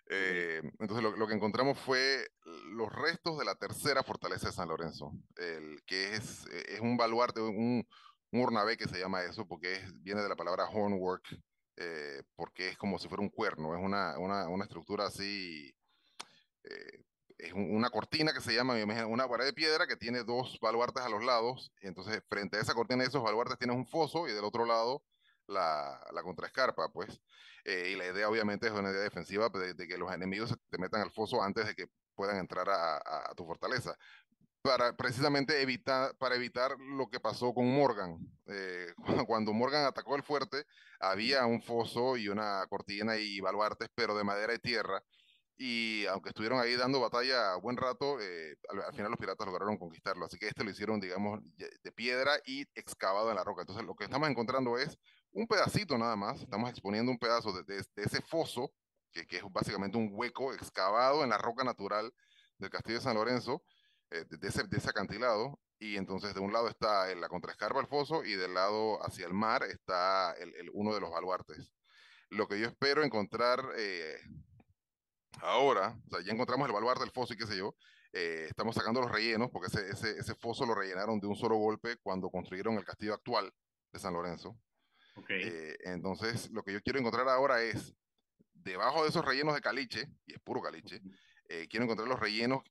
Entonces 0.09 1.03
lo, 1.03 1.27
que 1.27 1.35
encontramos 1.35 1.79
fue 1.81 2.29
los 2.45 2.93
restos 2.93 3.39
de 3.39 3.45
la 3.45 3.57
tercera 3.57 4.03
fortaleza 4.03 4.47
de 4.47 4.53
San 4.53 4.69
Lorenzo, 4.69 5.13
el, 5.37 5.83
que 5.85 6.15
es, 6.15 6.47
es 6.47 6.81
un 6.81 6.97
baluarte, 6.97 7.41
un, 7.41 7.87
un 8.31 8.41
urnabé 8.41 8.77
que 8.77 8.89
se 8.89 8.99
llama 8.99 9.23
eso, 9.23 9.47
porque 9.47 9.81
viene 9.97 10.23
de 10.23 10.29
la 10.29 10.37
palabra 10.37 10.69
hornwork, 10.69 11.39
eh, 11.77 12.23
porque 12.35 12.69
es 12.69 12.79
como 12.79 12.99
si 12.99 13.09
fuera 13.09 13.23
un 13.23 13.31
cuerno, 13.31 13.75
es 13.75 13.83
una, 13.83 14.19
una, 14.19 14.49
una 14.49 14.65
estructura 14.65 15.07
así, 15.07 15.75
eh, 16.65 17.05
es 17.39 17.53
una 17.53 17.91
cortina 17.91 18.33
que 18.33 18.41
se 18.41 18.55
llama, 18.55 18.75
una 19.07 19.29
pared 19.29 19.45
de 19.45 19.53
piedra 19.53 19.87
que 19.87 19.97
tiene 19.97 20.25
dos 20.25 20.59
baluartes 20.61 21.03
a 21.03 21.09
los 21.09 21.23
lados, 21.23 21.73
y 21.83 21.87
entonces 21.87 22.23
frente 22.29 22.57
a 22.57 22.61
esa 22.61 22.75
cortina 22.75 23.03
de 23.03 23.09
esos 23.09 23.23
baluartes 23.23 23.59
tienes 23.59 23.77
un 23.77 23.87
foso 23.87 24.27
y 24.27 24.33
del 24.33 24.45
otro 24.45 24.65
lado 24.65 25.03
la, 25.47 26.01
la 26.13 26.23
contraescarpa, 26.23 26.89
pues. 26.93 27.21
Eh, 27.65 27.91
y 27.93 27.97
la 27.97 28.07
idea 28.07 28.29
obviamente 28.29 28.67
es 28.69 28.73
una 28.73 28.91
idea 28.91 29.01
defensiva 29.01 29.51
pues, 29.51 29.77
de, 29.77 29.89
que 29.89 29.99
los 29.99 30.13
enemigos 30.13 30.55
te 30.71 30.79
metan 30.79 31.01
al 31.01 31.11
foso 31.11 31.43
antes 31.43 31.67
de 31.67 31.75
que 31.75 31.87
puedan 32.15 32.39
entrar 32.39 32.69
a, 32.69 32.97
a, 32.97 33.31
a 33.31 33.35
tu 33.35 33.45
fortaleza 33.45 33.97
para 34.67 34.97
precisamente 34.97 35.63
evitar, 35.63 36.17
para 36.17 36.35
evitar 36.35 36.77
lo 36.79 37.09
que 37.09 37.21
pasó 37.21 37.55
con 37.55 37.73
Morgan. 37.73 38.19
Eh, 38.47 38.93
cuando 39.29 39.53
Morgan 39.53 39.85
atacó 39.85 40.17
el 40.17 40.25
fuerte, 40.25 40.65
había 40.99 41.47
un 41.47 41.63
foso 41.63 42.17
y 42.17 42.29
una 42.29 42.67
cortina 42.69 43.17
y 43.17 43.41
baluartes, 43.41 43.89
pero 43.95 44.17
de 44.17 44.25
madera 44.25 44.55
y 44.55 44.59
tierra. 44.59 45.03
Y 45.57 46.05
aunque 46.07 46.31
estuvieron 46.31 46.59
ahí 46.59 46.75
dando 46.75 47.01
batalla 47.01 47.55
buen 47.57 47.77
rato, 47.77 48.21
eh, 48.21 48.57
al, 48.69 48.93
final 48.93 49.13
los 49.13 49.21
piratas 49.21 49.47
lograron 49.47 49.79
conquistarlo. 49.79 50.27
Así 50.27 50.37
que 50.37 50.49
este 50.49 50.65
lo 50.65 50.71
hicieron, 50.71 50.99
digamos, 51.01 51.41
de 51.57 51.93
piedra 51.93 52.33
y 52.45 52.63
excavado 52.75 53.31
en 53.31 53.37
la 53.37 53.45
roca. 53.45 53.63
Entonces 53.63 53.87
lo 53.87 53.95
que 53.95 54.05
estamos 54.05 54.29
encontrando 54.29 54.79
es 54.79 54.99
un 55.37 55.47
pedacito 55.47 55.99
nada 55.99 56.17
más. 56.17 56.41
Estamos 56.41 56.71
exponiendo 56.71 57.13
un 57.13 57.19
pedazo 57.19 57.53
de, 57.53 57.63
de, 57.63 57.85
ese 57.97 58.23
foso, 58.23 58.73
que, 59.13 59.27
que 59.27 59.37
es 59.37 59.43
básicamente 59.51 59.99
un 59.99 60.09
hueco 60.13 60.53
excavado 60.55 61.23
en 61.23 61.31
la 61.31 61.39
roca 61.39 61.63
natural 61.63 62.13
del 62.59 62.71
castillo 62.71 62.99
de 62.99 63.05
San 63.05 63.17
Lorenzo 63.17 63.63
eh, 64.11 64.25
de, 64.29 64.49
ese, 64.49 64.65
de, 64.65 64.79
ese, 64.79 64.91
acantilado, 64.91 65.61
y 65.79 65.97
entonces 65.97 66.33
de 66.33 66.41
un 66.41 66.53
lado 66.53 66.69
está 66.69 67.15
la 67.15 67.29
contraescarpa 67.29 67.79
del 67.79 67.89
foso 67.89 68.25
y 68.25 68.33
del 68.33 68.55
lado 68.55 69.05
hacia 69.05 69.27
el 69.27 69.35
mar 69.35 69.63
está 69.65 70.33
el, 70.39 70.55
el, 70.55 70.71
uno 70.73 70.95
de 70.95 71.01
los 71.01 71.11
baluartes. 71.11 71.73
Lo 72.31 72.49
que 72.49 72.59
yo 72.59 72.67
espero 72.67 73.05
encontrar 73.05 73.61
eh, 73.77 74.17
ahora, 75.43 75.99
o 76.07 76.11
sea, 76.11 76.25
ya 76.25 76.33
encontramos 76.33 76.67
el 76.67 76.73
baluarte 76.73 77.05
del 77.05 77.13
foso 77.13 77.35
y 77.35 77.37
qué 77.37 77.47
sé 77.47 77.59
yo, 77.59 77.75
eh, 78.13 78.47
estamos 78.49 78.75
sacando 78.75 79.03
los 79.03 79.11
rellenos, 79.11 79.51
porque 79.51 79.67
ese, 79.67 79.87
ese, 79.91 80.19
ese, 80.19 80.35
foso 80.35 80.65
lo 80.65 80.75
rellenaron 80.75 81.21
de 81.21 81.27
un 81.27 81.37
solo 81.37 81.57
golpe 81.57 81.97
cuando 81.99 82.31
construyeron 82.31 82.75
el 82.79 82.85
castillo 82.85 83.13
actual 83.13 83.53
de 83.93 83.99
San 83.99 84.15
Lorenzo. 84.15 84.57
Okay. 85.17 85.43
Eh, 85.45 85.77
entonces, 85.85 86.51
lo 86.51 86.63
que 86.63 86.73
yo 86.73 86.83
quiero 86.83 86.99
encontrar 86.99 87.29
ahora 87.29 87.63
es, 87.63 87.95
debajo 88.53 89.03
de 89.03 89.09
esos 89.09 89.25
rellenos 89.25 89.55
de 89.55 89.61
caliche, 89.61 90.09
y 90.27 90.35
es 90.35 90.41
puro 90.41 90.61
caliche, 90.61 91.01
eh, 91.49 91.69
quiero 91.71 91.85
encontrar 91.85 92.09
los 92.09 92.19
rellenos, 92.19 92.63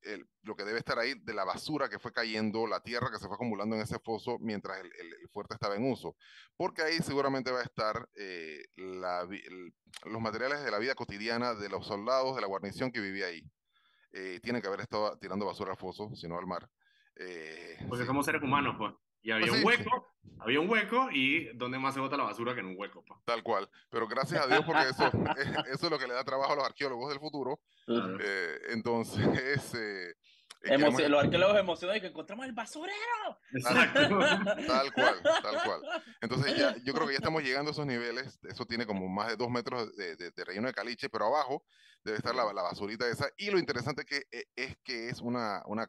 lo 0.44 0.56
que 0.56 0.66
debe 0.66 0.80
estar 0.80 1.00
ahí 1.00 1.14
de 1.14 1.34
la 1.34 1.46
basura 1.46 1.88
que 1.88 2.00
fue 2.00 2.12
cayendo, 2.12 2.68
la 2.68 2.82
tierra 2.82 3.10
que 3.10 3.20
se 3.20 3.28
fue 3.28 3.36
acumulando 3.36 3.76
en 3.76 3.82
ese 3.82 4.00
foso 4.00 4.38
mientras 4.40 4.80
el, 4.80 4.88
el, 4.88 5.30
fuerte 5.30 5.54
estaba 5.54 5.76
en 5.76 5.90
uso. 5.90 6.18
Porque 6.58 6.82
ahí 6.82 6.98
seguramente 6.98 7.52
va 7.52 7.60
a 7.60 7.64
estar 7.64 8.10
eh, 8.16 8.66
la, 8.76 9.28
los 10.06 10.22
materiales 10.22 10.64
de 10.64 10.72
la 10.72 10.80
vida 10.80 10.94
cotidiana 10.94 11.54
de 11.54 11.70
los 11.70 11.88
soldados 11.88 12.36
de 12.36 12.42
la 12.42 12.48
guarnición 12.48 12.92
que 12.92 13.00
vivía 13.00 13.28
ahí. 13.28 13.44
Eh, 14.12 14.40
tienen 14.42 14.62
que 14.62 14.68
haber 14.68 14.82
estado 14.82 15.18
tirando 15.20 15.46
basura 15.46 15.72
al 15.72 15.78
foso, 15.78 16.14
sino 16.16 16.38
al 16.38 16.46
mar. 16.46 16.70
Porque 17.88 18.04
sí. 18.04 18.08
somos 18.08 18.26
seres 18.26 18.42
humanos, 18.42 18.76
pues. 18.78 18.94
Y 19.26 19.32
había 19.32 19.48
Pues 19.48 19.52
un 19.54 19.58
sí, 19.60 19.66
hueco, 19.66 20.08
había 20.40 20.60
un 20.60 20.70
hueco 20.70 21.10
y 21.12 21.46
¿dónde 21.58 21.80
más 21.80 21.96
se 21.96 22.00
bota 22.00 22.16
la 22.16 22.26
basura 22.26 22.54
que 22.54 22.60
en 22.60 22.68
un 22.68 22.76
hueco? 22.78 23.04
pa? 23.04 23.20
Tal 23.26 23.42
cual. 23.42 23.68
Pero 23.90 24.08
gracias 24.08 24.44
a 24.44 24.48
Dios, 24.48 24.64
porque 24.64 24.88
eso, 24.88 25.04
eso 25.74 25.86
es 25.86 25.90
lo 25.92 25.98
que 25.98 26.06
le 26.08 26.14
da 26.14 26.24
trabajo 26.24 26.54
a 26.54 26.56
los 26.56 26.64
arqueólogos 26.66 27.10
del 27.10 27.20
futuro. 27.20 27.60
Claro. 27.88 28.18
Eh, 28.22 28.60
entonces, 28.70 29.26
eh, 29.74 30.14
eh, 30.62 30.78
los 31.10 31.24
arqueólogos 31.24 31.58
emocionados 31.58 31.96
de 31.96 32.02
que 32.02 32.08
encontramos 32.08 32.46
el 32.46 32.52
basurero. 32.54 33.40
Exacto. 33.52 34.00
Tal 34.68 34.94
cual, 34.94 35.22
tal 35.24 35.64
cual. 35.64 35.82
Entonces 36.22 36.56
ya, 36.56 36.76
yo 36.84 36.94
creo 36.94 37.08
que 37.08 37.14
ya 37.14 37.18
estamos 37.18 37.42
llegando 37.42 37.70
a 37.70 37.74
esos 37.74 37.86
niveles. 37.88 38.40
Eso 38.44 38.66
tiene 38.66 38.86
como 38.86 39.08
más 39.08 39.30
de 39.30 39.38
dos 39.38 39.50
metros 39.50 39.96
de, 39.96 40.16
de- 40.18 40.30
de 40.30 40.46
relleno 40.46 40.68
de 40.68 40.74
caliche, 40.76 41.10
pero 41.10 41.26
abajo 41.26 41.64
debe 42.04 42.18
estar 42.18 42.36
la, 42.36 42.46
la 42.54 42.62
basurita 42.62 43.08
esa. 43.10 43.28
Y 43.38 43.50
lo 43.50 43.58
interesante 43.58 44.06
que, 44.06 44.24
eh, 44.32 44.46
es 44.56 44.78
que 44.84 45.10
es 45.10 45.20
una, 45.22 45.64
una, 45.66 45.88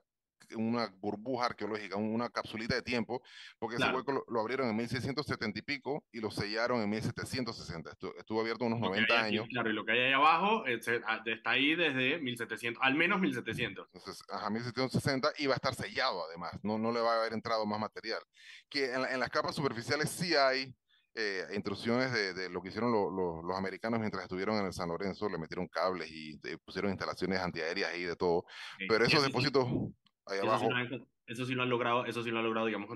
una 0.57 0.87
burbuja 1.01 1.47
arqueológica, 1.47 1.97
un- 1.97 2.15
una 2.15 2.29
capsulita 2.31 2.75
de 2.75 2.83
tiempo, 2.83 3.23
porque 3.59 3.77
Claro. 3.77 3.91
ese 3.93 3.97
hueco 3.99 4.13
lo, 4.13 4.25
lo 4.33 4.41
abrieron 4.41 4.69
en 4.69 4.77
1670 4.77 5.59
y 5.59 5.63
pico 5.63 6.05
y 6.13 6.21
lo 6.21 6.31
sellaron 6.31 6.81
en 6.83 6.89
1760. 6.91 7.91
Estu- 7.91 8.15
Estuvo, 8.19 8.41
abierto 8.41 8.65
unos 8.65 8.79
Lo 8.81 8.87
que 8.93 9.01
90 9.01 9.15
hay 9.15 9.21
aquí, 9.21 9.37
años. 9.39 9.49
Claro, 9.51 9.71
y 9.71 9.73
lo 9.73 9.85
que 9.85 9.93
hay 9.93 9.99
ahí 10.01 10.13
abajo 10.13 10.65
se- 10.81 11.01
ah, 11.07 11.21
está 11.27 11.51
ahí 11.51 11.75
desde 11.75 12.19
1700, 12.19 12.81
al 12.83 12.95
menos 12.95 13.21
1700. 13.21 13.89
Entonces, 13.93 14.23
ajá, 14.31 14.49
1760 14.51 15.33
y 15.39 15.47
va 15.47 15.55
a 15.55 15.57
estar 15.57 15.75
sellado 15.75 16.25
además, 16.29 16.53
no, 16.63 16.79
no 16.79 16.93
le 16.93 17.01
va 17.01 17.15
a 17.15 17.21
haber 17.21 17.33
entrado 17.33 17.67
más 17.67 17.81
material. 17.81 18.21
Que 18.69 18.93
en, 18.93 19.03
la- 19.03 19.13
en 19.13 19.21
las 19.21 19.31
capas 19.31 19.55
superficiales 19.55 20.11
sí 20.11 20.35
hay 20.35 20.75
eh, 21.19 21.47
intrusiones 21.55 22.13
de, 22.13 22.35
de 22.35 22.51
lo 22.51 22.61
que 22.61 22.69
hicieron 22.69 22.93
lo- 22.93 23.11
lo- 23.11 23.43
los 23.43 23.57
americanos 23.57 23.99
mientras 23.99 24.23
estuvieron 24.25 24.55
en 24.59 24.67
el 24.67 24.75
San 24.75 24.91
Lorenzo, 24.91 25.31
le 25.31 25.39
metieron 25.39 25.67
cables 25.67 26.11
y 26.11 26.39
eh, 26.45 26.59
pusieron 26.63 26.91
instalaciones 26.91 27.41
antiaéreas 27.41 27.97
y 27.97 28.03
de 28.05 28.17
todo, 28.17 28.45
pero 28.87 29.03
esos 29.07 29.21
sí- 29.23 29.27
depósitos 29.27 29.67
ahí 30.27 30.39
eso 30.39 30.43
sí 30.43 30.49
abajo, 30.49 30.71
lo 30.71 30.77
han- 30.77 31.09
eso 31.27 31.45
sí 31.47 31.55
lo 31.55 31.63
han 31.63 31.71
logrado, 31.71 32.05
eso 32.07 32.23
sí 32.23 32.31
lo 32.31 32.39
han 32.39 32.45
logrado, 32.45 32.67
digamos, 32.67 32.89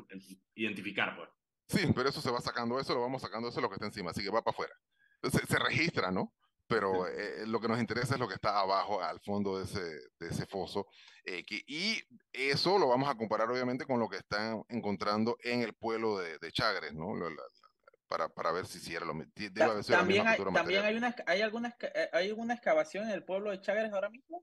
identificar, 0.55 1.17
pues. 1.17 1.29
sí, 1.69 1.93
pero 1.95 2.09
eso 2.09 2.21
se 2.21 2.31
va 2.31 2.41
sacando, 2.41 2.79
eso 2.81 2.95
lo 2.95 3.01
vamos 3.01 3.23
sacando, 3.23 3.49
eso 3.49 3.59
es 3.59 3.63
lo 3.63 3.69
que 3.69 3.75
está 3.75 3.87
encima, 3.87 4.11
así 4.11 4.23
que 4.23 4.31
va 4.31 4.43
para 4.43 4.53
afuera. 4.55 4.75
Se, 5.23 5.47
se 5.47 5.59
registra, 5.59 6.11
¿no? 6.11 6.33
Pero 6.67 7.05
Sí. 7.07 7.13
eh, 7.17 7.47
lo 7.47 7.61
que 7.61 7.67
nos 7.69 7.81
interesa 7.81 8.15
es 8.15 8.21
lo 8.21 8.29
que 8.29 8.35
está 8.35 8.61
abajo, 8.61 9.03
al 9.03 9.21
fondo 9.21 9.59
de 9.59 9.65
ese, 9.65 9.81
de 10.19 10.29
ese 10.29 10.47
foso. 10.47 10.87
eh, 11.25 11.45
que, 11.45 11.63
y 11.67 12.01
eso 12.33 12.79
lo 12.79 12.89
vamos 12.89 13.09
a 13.09 13.15
comparar 13.15 13.51
obviamente 13.51 13.85
con 13.85 14.01
lo 14.01 14.09
que 14.09 14.17
están 14.17 14.63
encontrando 14.69 15.37
en 15.43 15.61
el 15.63 15.75
pueblo 15.75 16.19
de, 16.19 16.39
de 16.39 16.51
Chagres, 16.53 16.95
¿no? 16.95 17.15
Lo- 17.15 17.29
la- 17.29 17.37
la- 17.37 17.91
para, 18.09 18.29
para 18.29 18.51
ver 18.53 18.67
si, 18.67 18.81
si 18.81 18.95
era 18.95 19.05
lo 19.05 19.15
debe 19.15 19.63
haber 19.71 19.85
sido 19.85 19.97
la 19.97 20.01
También, 20.03 20.25
misma 20.25 20.31
hay, 20.49 20.55
también 20.55 20.85
hay, 20.85 20.97
una, 20.97 21.15
hay, 21.27 21.43
alguna, 21.43 21.77
hay 22.13 22.29
alguna 22.31 22.55
excavación 22.55 23.05
en 23.05 23.11
el 23.13 23.23
pueblo 23.25 23.51
de 23.51 23.61
Chagres 23.61 23.93
ahora 23.93 24.09
mismo. 24.11 24.43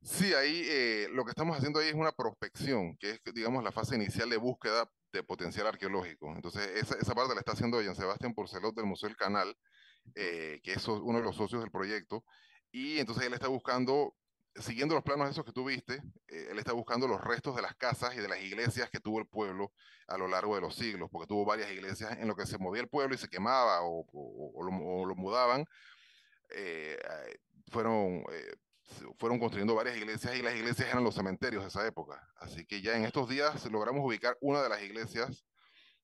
Sí, 0.00 0.32
ahí 0.32 0.62
eh, 0.66 1.08
lo 1.12 1.24
que 1.24 1.30
estamos 1.30 1.56
haciendo 1.56 1.80
ahí 1.80 1.88
es 1.88 1.94
una 1.94 2.12
prospección, 2.12 2.96
que 2.98 3.10
es, 3.10 3.20
digamos, 3.34 3.62
la 3.64 3.72
fase 3.72 3.96
inicial 3.96 4.30
de 4.30 4.36
búsqueda 4.36 4.90
de 5.12 5.22
potencial 5.22 5.66
arqueológico. 5.66 6.32
Entonces, 6.34 6.66
esa, 6.76 6.96
esa 6.98 7.14
parte 7.14 7.34
la 7.34 7.40
está 7.40 7.52
haciendo 7.52 7.80
Jean 7.82 7.96
Sebastián 7.96 8.34
Porcelot 8.34 8.74
del 8.74 8.86
Museo 8.86 9.08
del 9.08 9.16
Canal, 9.16 9.56
eh, 10.14 10.60
que 10.62 10.72
es 10.74 10.86
uno 10.88 11.18
de 11.18 11.24
los 11.24 11.36
socios 11.36 11.60
del 11.62 11.70
proyecto. 11.70 12.24
Y 12.70 12.98
entonces 12.98 13.24
él 13.26 13.34
está 13.34 13.48
buscando, 13.48 14.14
siguiendo 14.56 14.94
los 14.94 15.02
planos 15.04 15.30
esos 15.30 15.44
que 15.44 15.52
tú 15.52 15.64
viste, 15.64 15.94
eh, 16.28 16.48
él 16.50 16.58
está 16.58 16.72
buscando 16.72 17.08
los 17.08 17.20
restos 17.20 17.56
de 17.56 17.62
las 17.62 17.74
casas 17.74 18.14
y 18.14 18.18
de 18.20 18.28
las 18.28 18.40
iglesias 18.40 18.90
que 18.90 19.00
tuvo 19.00 19.18
el 19.18 19.26
pueblo 19.26 19.72
a 20.06 20.16
lo 20.16 20.28
largo 20.28 20.54
de 20.54 20.60
los 20.60 20.74
siglos, 20.76 21.08
porque 21.10 21.26
tuvo 21.26 21.44
varias 21.44 21.70
iglesias 21.72 22.16
en 22.18 22.28
lo 22.28 22.36
que 22.36 22.46
se 22.46 22.58
movía 22.58 22.82
el 22.82 22.88
pueblo 22.88 23.14
y 23.14 23.18
se 23.18 23.28
quemaba 23.28 23.82
o, 23.82 24.06
o- 24.12 24.62
lo, 24.64 25.14
mudaban. 25.16 25.64
fueron, 27.70 28.24
fueron 29.18 29.38
construyendo 29.38 29.74
varias 29.74 29.96
iglesias 29.96 30.36
y 30.36 30.42
las 30.42 30.54
iglesias 30.54 30.88
eran 30.88 31.04
los 31.04 31.14
cementerios 31.14 31.62
de 31.62 31.68
esa 31.68 31.86
época. 31.86 32.26
Así 32.36 32.64
que 32.66 32.80
ya 32.80 32.96
en 32.96 33.04
estos 33.04 33.28
días 33.28 33.70
logramos 33.70 34.04
ubicar 34.04 34.36
una 34.40 34.62
de 34.62 34.68
las 34.68 34.82
iglesias 34.82 35.44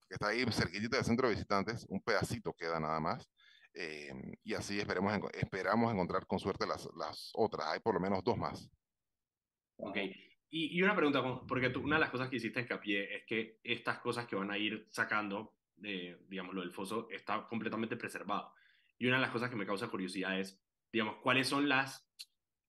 que 0.09 0.15
está 0.15 0.29
ahí 0.29 0.45
cerquitita 0.51 0.97
del 0.97 1.05
centro 1.05 1.29
de 1.29 1.35
visitantes, 1.35 1.87
un 1.89 2.01
pedacito 2.03 2.53
queda 2.53 2.79
nada 2.79 3.01
más. 3.01 3.29
eh, 3.75 4.13
y 4.45 4.55
así 4.55 4.79
esperemos, 4.79 5.13
esperamos 5.35 5.93
encontrar 5.93 6.27
con 6.27 6.39
suerte 6.39 6.67
las, 6.67 6.89
las 6.97 7.31
otras. 7.35 7.67
Hay 7.69 7.81
por 7.81 7.95
lo 7.95 8.01
menos 8.01 8.23
dos 8.23 8.39
más. 8.39 8.71
Ok. 9.77 9.97
Y, 10.51 10.79
y 10.79 10.83
una 10.83 10.95
pregunta, 10.95 11.21
porque 11.49 11.71
tú, 11.71 11.81
una 11.81 11.97
de 11.97 12.01
las 12.01 12.11
cosas 12.11 12.29
que 12.29 12.37
hiciste 12.37 12.61
hincapié 12.61 13.17
es 13.17 13.25
que 13.27 13.59
estas 13.65 13.99
cosas 13.99 14.27
que 14.27 14.37
van 14.37 14.53
a 14.53 14.59
ir 14.59 14.87
sacando, 14.91 15.57
eh, 15.83 16.17
digamos, 16.29 16.55
lo 16.55 16.61
del 16.61 16.73
foso, 16.73 17.09
está 17.11 17.47
completamente 17.49 17.97
preservado. 17.97 18.53
Y 18.97 19.07
una 19.09 19.17
de 19.17 19.23
las 19.23 19.33
cosas 19.33 19.51
que 19.51 19.57
me 19.57 19.67
causa 19.67 19.89
curiosidad 19.89 20.39
es, 20.39 20.63
digamos, 20.93 21.17
cuáles 21.23 21.49
son 21.49 21.69
las, 21.69 22.09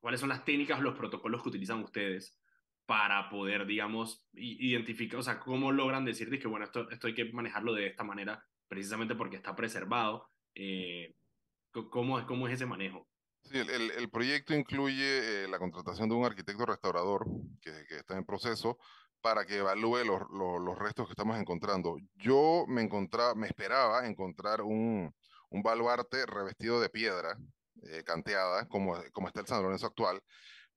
cuáles 0.06 0.20
son 0.20 0.30
las 0.30 0.46
técnicas 0.46 0.78
o 0.78 0.84
los 0.84 0.94
protocolos 0.96 1.41
que 1.41 1.50
utilizan 1.50 1.82
ustedes 1.82 2.39
para 2.86 3.28
poder, 3.28 3.65
digamos, 3.65 4.24
identificar, 4.34 5.20
o 5.20 5.24
sea, 5.24 5.39
cómo 5.39 5.72
logran 5.72 6.06
decir 6.06 6.30
que, 6.39 6.48
bueno, 6.48 6.63
esto, 6.63 6.88
esto 6.91 7.08
hay 7.08 7.15
que 7.15 7.26
manejarlo 7.34 7.74
de 7.74 7.88
esta 7.88 8.04
manera, 8.04 8.46
precisamente 8.68 9.15
porque 9.15 9.38
está 9.38 9.56
preservado. 9.56 10.30
Eh, 10.54 11.15
¿cómo, 11.89 12.20
es, 12.20 12.26
¿Cómo 12.26 12.48
es 12.48 12.54
ese 12.54 12.68
manejo? 12.68 13.08
Sí, 13.46 13.58
el, 13.58 13.68
el- 13.72 13.89
el 13.98 14.10
proyecto 14.12 14.54
incluye 14.54 15.46
eh, 15.46 15.48
la 15.48 15.58
contratación 15.58 16.08
de 16.08 16.13
un 16.13 16.26
arquitecto 16.26 16.68
restaurador 16.68 17.26
que, 17.60 17.72
que 17.89 17.96
está 17.96 18.15
en 18.15 18.26
proceso 18.26 18.78
para 19.22 19.44
que 19.48 19.58
evalúe 19.58 20.04
los, 20.06 20.22
los- 20.30 20.62
los 20.62 20.78
restos 20.78 21.08
que 21.08 21.13
estamos 21.13 21.39
encontrando. 21.39 21.98
Yo 22.13 22.65
me 22.68 22.84
encontraba, 22.84 23.34
me 23.34 23.48
esperaba 23.48 24.06
encontrar 24.06 24.62
un, 24.62 25.12
un 25.50 25.63
baluarte 25.63 26.28
revestido 26.28 26.80
de 26.80 26.89
piedra 26.91 27.39
eh, 27.84 28.04
canteada, 28.04 28.68
como, 28.68 28.96
como 29.14 29.28
está 29.28 29.42
el 29.42 29.48
San 29.48 29.64
Lorenzo 29.64 29.88
actual, 29.88 30.22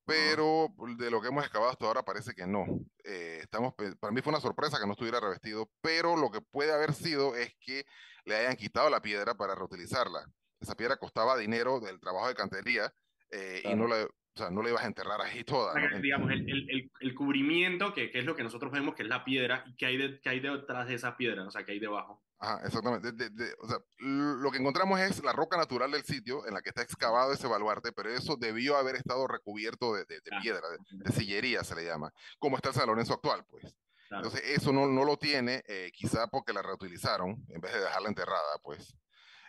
pero 0.05 0.73
de 0.97 1.11
lo 1.11 1.21
que 1.21 1.27
hemos 1.27 1.43
excavado 1.43 1.71
hasta 1.71 1.85
ahora 1.85 2.03
parece 2.03 2.33
que 2.33 2.47
no. 2.47 2.65
Eh, 3.03 3.39
estamos, 3.41 3.73
para 3.99 4.11
mí 4.11 4.21
fue 4.21 4.31
una 4.31 4.41
sorpresa 4.41 4.79
que 4.79 4.87
no 4.87 4.93
estuviera 4.93 5.19
revestido, 5.19 5.69
pero 5.81 6.15
lo 6.15 6.31
que 6.31 6.41
puede 6.41 6.73
haber 6.73 6.93
sido 6.93 7.35
es 7.35 7.55
que 7.59 7.85
le 8.25 8.35
hayan 8.35 8.55
quitado 8.55 8.89
la 8.89 9.01
piedra 9.01 9.35
para 9.35 9.55
reutilizarla. 9.55 10.25
Esa 10.59 10.75
piedra 10.75 10.97
costaba 10.97 11.37
dinero 11.37 11.79
del 11.79 11.99
trabajo 11.99 12.27
de 12.27 12.35
cantería 12.35 12.91
eh, 13.31 13.61
y 13.63 13.75
no 13.75 13.87
la, 13.87 14.03
o 14.03 14.09
sea, 14.35 14.49
no 14.49 14.61
la 14.61 14.69
ibas 14.69 14.83
a 14.83 14.87
enterrar 14.87 15.21
ahí 15.21 15.43
toda. 15.43 15.73
Digamos, 16.01 16.31
el, 16.31 16.49
el, 16.49 16.69
el, 16.69 16.91
el 16.99 17.15
cubrimiento, 17.15 17.93
que, 17.93 18.09
que 18.09 18.19
es 18.19 18.25
lo 18.25 18.35
que 18.35 18.43
nosotros 18.43 18.71
vemos 18.71 18.95
que 18.95 19.03
es 19.03 19.09
la 19.09 19.23
piedra, 19.23 19.63
y 19.67 19.75
que 19.75 19.85
hay, 19.85 19.97
de, 19.97 20.19
que 20.19 20.29
hay 20.29 20.39
detrás 20.39 20.87
de 20.87 20.95
esa 20.95 21.15
piedra, 21.17 21.45
o 21.45 21.51
sea, 21.51 21.63
que 21.63 21.73
hay 21.73 21.79
debajo. 21.79 22.23
Ajá, 22.41 22.61
exactamente. 22.65 23.11
De- 23.11 23.29
de- 23.29 23.45
de- 23.45 23.55
o 23.61 23.67
sea, 23.67 23.77
lo 23.97 24.49
que 24.51 24.59
encontramos 24.59 24.99
es 25.01 25.21
la 25.23 25.33
roca 25.33 25.57
natural 25.57 25.91
del 25.91 26.03
sitio 26.05 26.47
en 26.47 26.53
la 26.53 26.61
que 26.61 26.69
está 26.69 26.81
excavado 26.81 27.33
ese 27.33 27.47
baluarte, 27.47 27.91
pero 27.91 28.09
eso 28.09 28.37
debió 28.37 28.77
haber 28.77 28.95
estado 28.95 29.27
recubierto 29.27 29.93
de, 29.93 30.05
de- 30.05 30.21
de 30.21 30.31
Ah, 30.31 30.39
piedra, 30.41 30.61
de, 30.69 31.11
sillería 31.11 31.63
se 31.65 31.75
le 31.75 31.85
llama, 31.85 32.13
como 32.39 32.55
está 32.55 32.69
el 32.69 32.75
San 32.75 32.87
Lorenzo 32.87 33.13
actual, 33.13 33.45
pues. 33.49 33.75
Claro. 34.07 34.25
Entonces, 34.25 34.49
eso 34.57 34.71
no, 34.71 34.87
no 34.87 35.03
lo 35.03 35.17
tiene, 35.17 35.63
eh, 35.67 35.91
quizá 35.93 36.27
porque 36.27 36.53
la 36.53 36.61
reutilizaron 36.61 37.45
en 37.49 37.61
vez 37.61 37.73
de 37.73 37.81
dejarla 37.81 38.07
enterrada, 38.09 38.57
pues. 38.63 38.95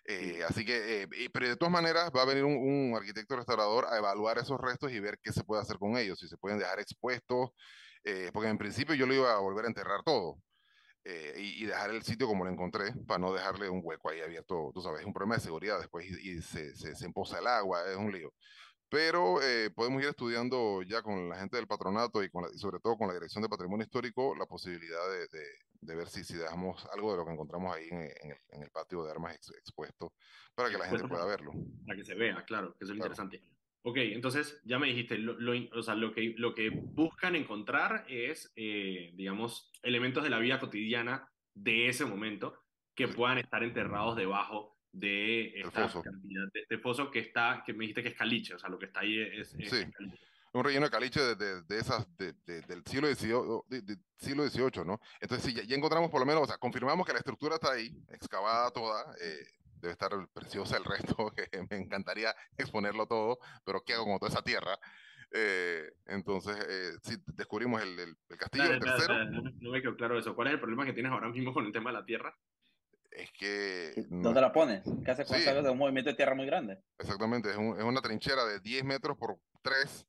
Eh, 0.04 0.42
Así 0.48 0.64
que, 0.64 1.02
eh, 1.02 1.30
pero 1.32 1.46
de 1.46 1.56
todas 1.56 1.72
maneras, 1.72 2.10
va 2.14 2.22
a 2.22 2.26
venir 2.26 2.44
un, 2.44 2.56
un 2.56 2.96
arquitecto 2.96 3.36
restaurador 3.36 3.86
a 3.86 3.98
evaluar 3.98 4.38
esos 4.38 4.60
restos 4.60 4.90
y 4.90 4.98
ver 4.98 5.18
qué 5.22 5.32
se 5.32 5.44
puede 5.44 5.62
hacer 5.62 5.78
con 5.78 5.96
ellos, 5.96 6.18
si 6.18 6.26
se 6.26 6.36
pueden 6.36 6.58
dejar 6.58 6.80
expuestos, 6.80 7.50
eh, 8.02 8.30
porque 8.34 8.48
en 8.48 8.58
principio 8.58 8.94
yo 8.96 9.06
lo 9.06 9.14
iba 9.14 9.32
a 9.32 9.38
volver 9.38 9.64
a 9.66 9.68
enterrar 9.68 10.02
todo 10.02 10.38
eh, 11.04 11.34
y, 11.38 11.62
y 11.64 11.66
dejar 11.66 11.90
el 11.90 12.02
sitio 12.02 12.26
como 12.26 12.44
lo 12.44 12.50
encontré, 12.50 12.92
para 13.06 13.18
no 13.18 13.32
dejarle 13.32 13.68
un 13.68 13.80
hueco 13.82 14.10
ahí 14.10 14.20
abierto, 14.20 14.70
tú 14.74 14.80
sabes, 14.82 15.00
es 15.00 15.06
un 15.06 15.12
problema 15.12 15.36
de 15.36 15.40
seguridad 15.42 15.78
después 15.78 16.06
y, 16.06 16.30
y 16.30 16.42
se, 16.42 16.74
se, 16.76 16.94
se 16.94 17.06
empoza 17.06 17.38
el 17.38 17.46
agua, 17.46 17.82
es 17.90 17.96
un 17.96 18.12
lío. 18.12 18.32
Pero 18.88 19.40
eh, 19.40 19.70
podemos 19.70 20.02
ir 20.02 20.08
estudiando 20.08 20.82
ya 20.82 21.00
con 21.02 21.28
la 21.28 21.36
gente 21.38 21.56
del 21.56 21.68
patronato 21.68 22.24
y, 22.24 22.28
con 22.28 22.42
la- 22.42 22.50
y 22.52 22.58
sobre 22.58 22.80
todo 22.80 22.96
con 22.96 23.06
la 23.06 23.14
Dirección 23.14 23.40
de 23.40 23.48
Patrimonio 23.48 23.84
Histórico 23.84 24.34
la 24.36 24.46
posibilidad 24.46 25.08
de, 25.10 25.28
de- 25.28 25.46
de 25.82 25.94
ver 25.94 26.08
si, 26.08 26.24
si 26.24 26.34
dejamos 26.34 26.84
algo 26.92 27.12
de 27.12 27.18
lo 27.18 27.24
que 27.24 27.32
encontramos 27.32 27.74
ahí 27.74 27.86
en, 27.88 28.00
en 28.00 28.30
el, 28.32 28.38
en 28.50 28.62
el 28.64 28.70
patio 28.70 29.04
de 29.04 29.12
armas 29.12 29.36
ex- 29.36 29.52
expuesto 29.56 30.12
para 30.56 30.68
que 30.70 30.76
la 30.76 30.86
gente 30.86 31.06
pueda 31.08 31.24
verlo. 31.24 31.52
Para 31.86 31.96
que 31.96 32.04
se 32.04 32.14
vea, 32.16 32.44
claro, 32.44 32.74
que 32.76 32.84
eso 32.84 32.92
es 32.92 32.98
lo 32.98 33.06
Claro. 33.06 33.12
interesante. 33.14 33.59
Ok, 33.82 33.96
entonces 33.98 34.60
ya 34.64 34.78
me 34.78 34.88
dijiste, 34.88 35.16
lo, 35.18 35.38
lo 35.40 35.52
o 35.78 35.82
sea, 35.82 35.94
lo, 35.94 36.12
que, 36.12 36.34
lo 36.36 36.54
que 36.54 36.68
buscan 36.70 37.34
encontrar 37.34 38.04
es, 38.08 38.52
eh, 38.56 39.10
digamos, 39.14 39.70
elementos 39.82 40.22
de 40.22 40.30
la 40.30 40.38
vida 40.38 40.58
cotidiana 40.60 41.26
de 41.54 41.88
ese 41.88 42.04
momento 42.04 42.62
que 42.94 43.08
puedan 43.08 43.38
estar 43.38 43.62
enterrados 43.62 44.16
debajo 44.16 44.76
de 44.92 45.60
esta 45.60 45.88
foso. 45.88 46.02
cantidad 46.02 46.42
de 46.52 46.60
este 46.60 46.78
foso 46.78 47.10
que 47.10 47.20
está, 47.20 47.62
que 47.64 47.72
me 47.72 47.80
dijiste 47.84 48.02
que 48.02 48.08
es 48.10 48.14
caliche, 48.16 48.54
o 48.54 48.58
sea, 48.58 48.68
lo 48.68 48.78
que 48.78 48.86
está 48.86 49.00
ahí 49.00 49.18
es, 49.18 49.54
es- 49.58 49.70
Sí. 49.70 49.90
caliche. 49.90 50.18
un 50.52 50.64
relleno 50.64 50.86
de 50.86 50.90
caliche 50.90 51.20
de, 51.20 51.34
de- 51.36 51.62
de 51.62 51.78
esas 51.78 52.04
de- 52.16 52.32
de- 52.44 52.60
del 52.62 52.82
siglo 52.84 53.06
XVIII, 53.06 53.96
siglo 54.18 54.42
XVIII, 54.48 54.84
¿no? 54.84 55.00
Entonces, 55.20 55.46
sí, 55.46 55.54
ya, 55.56 55.62
ya 55.62 55.76
encontramos 55.76 56.10
por 56.10 56.18
lo 56.18 56.26
menos, 56.26 56.42
o 56.42 56.46
sea, 56.46 56.58
confirmamos 56.58 57.06
que 57.06 57.12
la 57.12 57.20
estructura 57.20 57.54
está 57.54 57.70
ahí, 57.72 57.96
excavada 58.08 58.68
toda, 58.72 59.14
eh, 59.22 59.46
debe 59.80 59.92
estar 59.92 60.10
preciosa 60.32 60.76
el 60.76 60.84
resto, 60.84 61.16
que 61.36 61.48
me 61.70 61.76
encantaría 61.78 62.34
exponerlo 62.56 63.06
todo, 63.06 63.38
pero 63.64 63.82
¿qué 63.82 63.94
hago 63.94 64.04
con 64.04 64.18
toda 64.18 64.30
esa 64.30 64.42
tierra? 64.42 64.78
Eh, 65.32 65.90
entonces, 66.06 66.56
eh, 66.68 66.92
sí, 67.02 67.16
descubrimos 67.34 67.82
el, 67.82 67.98
el- 67.98 68.16
el 68.28 68.36
castillo, 68.36 68.64
Dale, 68.64 68.74
el 68.74 68.80
dale, 68.80 68.92
tercero, 68.92 69.14
dale, 69.14 69.30
no, 69.30 69.42
no 69.60 69.70
me 69.70 69.80
quedó 69.82 69.96
claro 69.96 70.18
eso. 70.18 70.34
¿Cuál 70.34 70.48
es 70.48 70.54
el 70.54 70.60
problema 70.60 70.84
que 70.84 70.92
tienes 70.92 71.12
ahora 71.12 71.28
mismo 71.28 71.52
con 71.54 71.64
el 71.66 71.72
tema 71.72 71.90
de 71.90 71.98
la 71.98 72.04
tierra? 72.04 72.36
es 73.12 73.30
que... 73.32 74.06
no- 74.08 74.22
¿Dónde 74.28 74.40
la 74.40 74.52
pones? 74.52 74.82
¿Qué 75.04 75.10
haces 75.10 75.26
cuando 75.26 75.42
Sí. 75.42 75.44
sales 75.44 75.64
de 75.64 75.70
un 75.70 75.78
movimiento 75.78 76.10
de 76.10 76.16
tierra 76.16 76.34
muy 76.34 76.46
grande? 76.46 76.78
Exactamente, 76.98 77.50
es, 77.50 77.56
un- 77.56 77.76
es 77.76 77.82
una 77.84 78.00
trinchera 78.00 78.44
de 78.44 78.60
10 78.60 78.84
metros 78.84 79.16
por 79.16 79.36
3, 79.62 80.06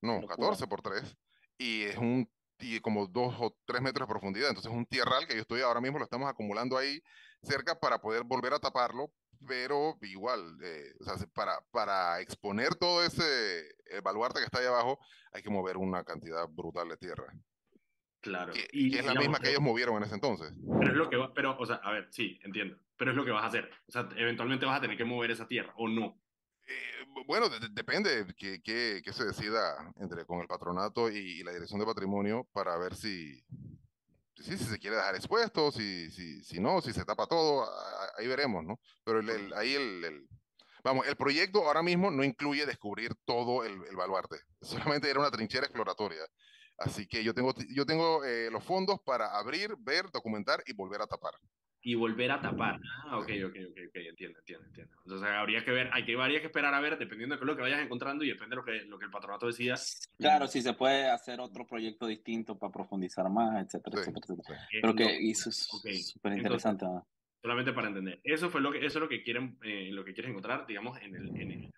no, 0.00 0.14
Locura. 0.14 0.36
14 0.36 0.66
por 0.66 0.80
3, 0.82 1.16
y 1.58 1.82
es 1.84 1.96
un 1.98 2.30
y 2.58 2.78
como 2.80 3.08
dos 3.08 3.34
o 3.40 3.56
tres 3.64 3.82
metros 3.82 4.06
de 4.06 4.12
profundidad. 4.12 4.48
Entonces 4.50 4.70
es 4.70 4.76
un 4.78 4.86
tierral 4.86 5.26
que 5.26 5.34
yo 5.34 5.40
estoy 5.40 5.62
ahora 5.62 5.80
mismo, 5.80 5.98
lo 5.98 6.04
estamos 6.04 6.30
acumulando 6.30 6.78
ahí 6.78 7.02
cerca 7.42 7.78
para 7.78 8.00
poder 8.00 8.24
volver 8.24 8.52
a 8.52 8.58
taparlo, 8.58 9.12
pero 9.46 9.98
igual, 10.02 10.58
eh, 10.62 10.94
o 11.00 11.04
sea, 11.04 11.14
para, 11.34 11.60
para 11.70 12.20
exponer 12.20 12.74
todo 12.74 13.04
ese 13.04 13.74
baluarte 14.02 14.38
que 14.38 14.44
está 14.44 14.60
ahí 14.60 14.66
abajo, 14.66 14.98
hay 15.32 15.42
que 15.42 15.50
mover 15.50 15.76
una 15.76 16.04
cantidad 16.04 16.46
brutal 16.48 16.88
de 16.88 16.96
tierra. 16.96 17.34
Claro. 18.22 18.52
Que, 18.52 18.68
y, 18.72 18.96
es 18.96 19.04
la 19.04 19.14
misma 19.14 19.40
que 19.40 19.50
ellos 19.50 19.60
movieron 19.60 19.96
en 19.96 20.04
ese 20.04 20.14
entonces. 20.14 20.52
Pero 20.78 20.92
es 20.92 20.96
lo 20.96 21.10
que 21.10 21.16
va, 21.16 21.34
pero, 21.34 21.56
o 21.58 21.66
sea, 21.66 21.76
a 21.76 21.90
ver, 21.90 22.06
sí, 22.10 22.38
entiendo. 22.44 22.78
Pero 22.96 23.10
es 23.10 23.16
lo 23.16 23.24
que 23.24 23.32
vas 23.32 23.42
a 23.42 23.48
hacer. 23.48 23.68
O 23.88 23.92
sea, 23.92 24.08
eventualmente 24.16 24.64
vas 24.64 24.78
a 24.78 24.80
tener 24.80 24.96
que 24.96 25.04
mover 25.04 25.32
esa 25.32 25.48
tierra, 25.48 25.72
¿o 25.76 25.88
no? 25.88 26.20
Eh, 26.68 27.04
bueno, 27.26 27.48
de, 27.48 27.68
depende 27.70 28.26
que, 28.36 28.62
que, 28.62 29.02
que, 29.04 29.12
se 29.12 29.24
decida 29.24 29.92
entre 29.96 30.24
con 30.24 30.40
el 30.40 30.46
patronato 30.46 31.10
y, 31.10 31.42
la 31.42 31.52
dirección 31.52 31.80
de 31.80 31.86
patrimonio 31.86 32.46
para 32.52 32.78
ver 32.78 32.94
si, 32.94 33.42
si, 34.36 34.56
si 34.56 34.64
se 34.64 34.78
quiere 34.78 34.96
dejar 34.96 35.14
expuesto, 35.14 35.70
si, 35.72 36.10
si, 36.10 36.42
si 36.42 36.60
no, 36.60 36.80
si 36.80 36.92
se 36.92 37.04
tapa 37.04 37.26
todo, 37.26 37.68
ahí 38.18 38.26
veremos, 38.26 38.64
¿no? 38.64 38.80
Pero 39.04 39.20
el, 39.20 39.52
ahí 39.54 39.74
el, 39.74 40.04
el, 40.04 40.28
vamos, 40.82 41.06
el 41.06 41.16
proyecto 41.16 41.66
ahora 41.66 41.82
mismo 41.82 42.10
no 42.10 42.24
incluye 42.24 42.66
descubrir 42.66 43.14
todo 43.24 43.64
el, 43.64 43.84
el 43.88 43.96
baluarte, 43.96 44.36
solamente 44.60 45.10
era 45.10 45.20
una 45.20 45.30
trinchera 45.30 45.66
exploratoria. 45.66 46.22
Así 46.78 47.06
que 47.06 47.22
yo 47.22 47.34
tengo, 47.34 47.54
yo 47.68 47.86
tengo 47.86 48.24
eh, 48.24 48.50
los 48.50 48.64
fondos 48.64 49.00
para 49.04 49.38
abrir, 49.38 49.76
ver, 49.78 50.10
documentar 50.10 50.62
y 50.66 50.72
volver 50.72 51.02
a 51.02 51.06
tapar. 51.06 51.34
Y 51.82 51.94
volver 51.94 52.30
a 52.30 52.40
tapar. 52.40 52.80
Ah, 53.04 53.18
ok, 53.18 53.28
ok, 53.44 53.56
ok, 53.70 53.78
ok, 53.88 53.96
entiendo, 53.96 54.38
entiendo, 54.38 54.66
entiendo. 54.68 54.96
Entonces 55.04 55.28
habría 55.28 55.64
que 55.64 55.72
ver, 55.72 55.90
hay 55.92 56.04
que, 56.04 56.14
habría 56.20 56.40
que 56.40 56.46
esperar 56.46 56.72
a 56.72 56.80
ver, 56.80 56.96
dependiendo 56.96 57.36
de 57.36 57.44
lo 57.44 57.56
que 57.56 57.62
vayas 57.62 57.80
encontrando 57.80 58.24
y 58.24 58.28
depende 58.28 58.50
de 58.50 58.56
lo 58.56 58.64
que, 58.64 58.84
lo 58.84 58.98
que 58.98 59.04
el 59.06 59.10
patronato 59.10 59.46
decida. 59.46 59.74
Claro, 60.16 60.46
si 60.46 60.62
se 60.62 60.74
puede 60.74 61.10
hacer 61.10 61.40
otro 61.40 61.66
proyecto 61.66 62.06
distinto 62.06 62.56
para 62.56 62.72
profundizar 62.72 63.28
más, 63.28 63.64
etcétera, 63.64 64.00
etcétera, 64.00 64.26
etcétera. 64.28 64.68
Creo 64.70 64.94
que 64.94 65.30
eso 65.30 65.50
es 65.50 65.68
súper 66.06 66.32
interesante. 66.32 66.86
Solamente 67.42 67.72
para 67.72 67.88
entender. 67.88 68.20
Eso 68.22 68.50
fue 68.50 68.60
lo 68.60 68.70
que, 68.70 68.78
eso 68.78 68.98
es 68.98 69.02
lo 69.02 69.08
que 69.08 69.24
quieren, 69.24 69.58
eh, 69.62 69.88
lo 69.90 70.04
que 70.04 70.14
quieren 70.14 70.30
encontrar, 70.30 70.64
digamos, 70.64 71.00
en 71.02 71.16
el, 71.16 71.28
en 71.36 71.50
el 71.50 71.72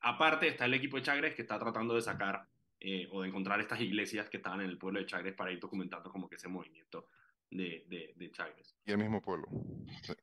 Aparte 0.00 0.46
está 0.46 0.66
el 0.66 0.74
equipo 0.74 0.98
de 0.98 1.02
Chagres 1.02 1.34
que 1.34 1.42
está 1.42 1.58
tratando 1.58 1.94
de 1.94 2.02
sacar 2.02 2.46
eh, 2.78 3.08
o 3.10 3.22
de 3.22 3.28
encontrar 3.28 3.60
estas 3.60 3.80
iglesias 3.80 4.28
que 4.28 4.36
estaban 4.36 4.60
en 4.60 4.68
el 4.68 4.78
pueblo 4.78 5.00
de 5.00 5.06
Chagres 5.06 5.34
para 5.34 5.50
ir 5.50 5.58
documentando 5.58 6.10
como 6.10 6.28
que 6.28 6.36
ese 6.36 6.46
movimiento 6.46 7.08
de, 7.50 7.84
de, 7.88 8.12
de 8.16 8.30
Chagres. 8.30 8.76
Y 8.84 8.92
el 8.92 8.98
mismo 8.98 9.20
pueblo. 9.20 9.46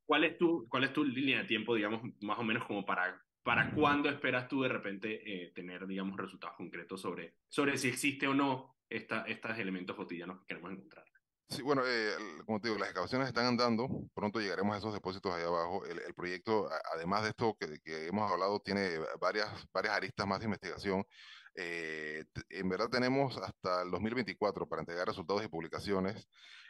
¿Cuál, 0.05 0.23
es 0.25 0.37
tu, 0.37 0.67
¿Cuál 0.69 0.85
es 0.85 0.93
tu 0.93 1.03
línea 1.03 1.39
de 1.39 1.45
tiempo, 1.45 1.75
digamos, 1.75 2.01
más 2.21 2.37
o 2.39 2.43
menos 2.43 2.65
como 2.65 2.85
para, 2.85 3.21
para 3.43 3.71
cuándo 3.71 4.09
esperas 4.09 4.47
tú 4.47 4.61
de 4.61 4.69
repente 4.69 5.21
eh, 5.25 5.51
tener, 5.53 5.85
digamos, 5.87 6.17
resultados 6.17 6.55
concretos 6.55 7.01
sobre, 7.01 7.35
sobre 7.49 7.77
si 7.77 7.89
existe 7.89 8.27
o 8.27 8.33
no 8.33 8.75
esta, 8.89 9.23
estos 9.23 9.57
elementos 9.57 9.95
cotidianos 9.95 10.39
que 10.39 10.47
queremos 10.47 10.71
encontrar? 10.71 11.05
Sí, 11.49 11.61
bueno, 11.61 11.83
eh, 11.85 12.13
como 12.45 12.59
te 12.59 12.69
digo, 12.69 12.79
las 12.79 12.89
excavaciones 12.89 13.27
están 13.27 13.45
andando, 13.45 13.87
pronto 14.15 14.39
llegaremos 14.39 14.75
a 14.75 14.79
esos 14.79 14.93
depósitos 14.93 15.33
ahí 15.33 15.43
abajo. 15.43 15.85
El, 15.85 15.99
el 15.99 16.13
proyecto, 16.15 16.67
además 16.95 17.23
de 17.23 17.29
esto 17.29 17.55
que, 17.59 17.79
que, 17.83 18.07
hemos 18.07 18.31
hablado, 18.31 18.59
tiene 18.59 18.97
varias, 19.19 19.49
varias 19.71 19.93
aristas 19.93 20.25
más 20.25 20.39
de 20.39 20.45
investigación. 20.45 21.05
Eh, 21.55 22.23
en 22.49 22.69
verdad 22.69 22.89
tenemos 22.89 23.37
hasta 23.37 23.83
el 23.83 23.91
2024 23.91 24.67
para 24.67 24.81
entregar 24.81 25.07
resultados 25.07 25.43
y 25.43 25.47
publicaciones. 25.47 26.27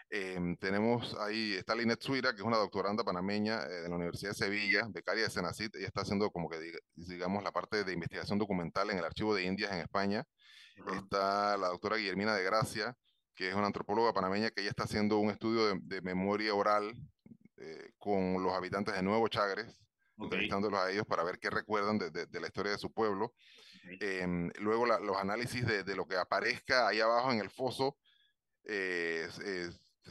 Eh, 0.10 0.56
tenemos 0.60 1.16
ahí, 1.20 1.54
está 1.54 1.76
Linet 1.76 2.02
Suira, 2.02 2.34
que 2.34 2.42
es 2.42 2.44
una 2.44 2.58
doctoranda 2.58 3.04
panameña 3.04 3.64
eh, 3.64 3.82
de 3.82 3.90
la 3.90 3.96
Universidad 3.96 4.32
de 4.32 4.38
Sevilla, 4.38 4.88
becaria 4.90 5.24
de 5.24 5.30
Senacit. 5.30 5.76
Ella 5.76 5.88
está 5.88 6.02
haciendo 6.02 6.30
como 6.30 6.50
que, 6.50 6.58
digamos, 6.96 7.44
la 7.44 7.52
parte 7.52 7.84
de 7.84 7.94
investigación 7.94 8.38
documental 8.38 8.90
en 8.92 9.00
el 9.00 9.06
Archivo 9.06 9.34
de 9.34 9.44
Indias 9.44 9.72
en 9.72 9.80
España. 9.80 10.24
Está 10.96 11.58
la 11.58 11.68
doctora 11.68 11.98
Guillermina 11.98 12.36
de 12.36 12.44
Gracia, 12.44 12.96
que 13.36 13.50
es 13.50 13.56
una 13.56 13.68
antropóloga 13.68 14.14
panameña 14.14 14.52
que 14.52 14.62
ella 14.62 14.70
está 14.70 14.84
haciendo 14.84 15.18
un 15.18 15.30
estudio 15.30 15.68
de, 15.68 15.80
de 15.82 16.02
memoria 16.02 16.54
oral 16.54 16.94
eh, 17.58 17.92
con 17.98 18.44
los 18.44 18.54
habitantes 18.54 18.94
de 18.94 19.02
Nuevo 19.02 19.28
Chagres, 19.28 19.66
okay. 19.66 20.26
entrevistándolos 20.26 20.80
a 20.80 20.92
ellos 20.92 21.06
para 21.06 21.24
ver 21.24 21.40
qué 21.40 21.50
recuerdan 21.50 21.98
de, 21.98 22.12
de, 22.12 22.26
de 22.26 22.40
la 22.40 22.48
historia 22.48 22.72
de 22.72 22.78
su 22.78 22.92
pueblo. 22.92 23.34
Eh, 24.00 24.26
luego 24.60 24.86
la, 24.86 25.00
los 25.00 25.18
análisis 25.18 25.66
de, 25.66 25.84
de, 25.84 25.96
lo 25.96 26.06
que 26.08 26.18
aparezca 26.18 26.88
ahí 26.88 27.00
abajo 27.00 27.32
en 27.32 27.40
el 27.40 27.50
foso, 27.50 27.98
eh, 28.64 29.28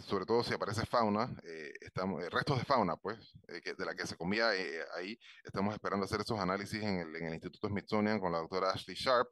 sobre 0.00 0.24
todo 0.24 0.42
si 0.42 0.54
aparece 0.54 0.86
fauna, 0.86 1.28
eh, 1.44 1.72
estamos, 1.80 2.22
restos 2.30 2.58
de 2.58 2.64
fauna, 2.64 2.96
pues, 2.96 3.18
que, 3.62 3.74
de 3.74 3.84
la 3.84 3.94
que 3.94 4.06
se 4.06 4.16
comía 4.16 4.50
ahí, 4.50 5.18
estamos 5.44 5.74
esperando 5.74 6.04
hacer 6.04 6.20
esos 6.20 6.38
análisis 6.38 6.82
en 6.82 6.98
el, 7.00 7.16
en 7.16 7.26
el 7.26 7.34
Instituto 7.34 7.68
Smithsonian 7.68 8.18
con 8.18 8.32
la 8.32 8.38
doctora 8.38 8.70
Ashley 8.70 8.96
Sharp. 8.96 9.28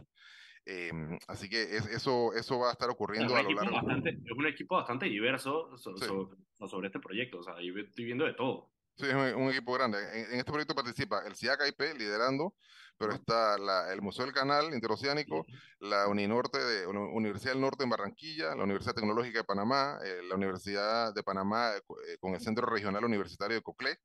así 1.28 1.48
que 1.48 1.62
es, 1.62 1.86
eso, 1.86 2.32
eso 2.34 2.58
va 2.58 2.68
a 2.68 2.72
estar 2.72 2.90
ocurriendo 2.90 3.34
es 3.34 3.40
a 3.40 3.42
lo 3.42 3.50
largo. 3.54 3.76
Bastante, 3.76 4.10
es 4.10 4.36
un 4.36 4.46
equipo 4.46 4.76
bastante 4.76 5.06
diverso 5.06 5.76
so, 5.78 5.96
sí. 5.96 6.04
so, 6.04 6.68
sobre 6.68 6.88
este 6.88 7.00
proyecto, 7.00 7.38
o 7.38 7.42
sea, 7.42 7.54
yo 7.62 7.72
estoy 7.78 8.04
viendo 8.04 8.24
de 8.24 8.34
todo. 8.34 8.70
Sí, 8.96 9.06
es 9.06 9.14
un, 9.14 9.42
un 9.42 9.50
equipo 9.50 9.72
grande. 9.72 9.98
En, 10.12 10.32
en, 10.32 10.38
este 10.40 10.52
proyecto 10.52 10.74
participa 10.74 11.22
el 11.26 11.34
CIAC 11.34 11.68
IP 11.68 11.98
liderando, 11.98 12.54
pero 13.00 13.14
está 13.14 13.56
la, 13.56 13.90
el 13.94 14.02
Museo 14.02 14.26
del 14.26 14.34
Canal 14.34 14.74
Interoceánico, 14.74 15.46
la 15.78 16.06
Uninorte 16.06 16.58
de, 16.58 16.86
Universidad 16.86 17.54
del 17.54 17.62
Norte 17.62 17.84
en 17.84 17.88
Barranquilla, 17.88 18.54
la 18.54 18.64
Universidad 18.64 18.94
Tecnológica 18.94 19.38
de 19.38 19.44
Panamá, 19.44 19.98
eh, 20.04 20.20
la 20.28 20.34
Universidad 20.34 21.14
de 21.14 21.22
Panamá 21.22 21.70
eh, 21.78 22.18
con 22.20 22.34
el 22.34 22.40
Centro 22.40 22.66
Regional 22.66 23.02
Universitario 23.02 23.56
de 23.56 23.62
Coclé 23.62 23.96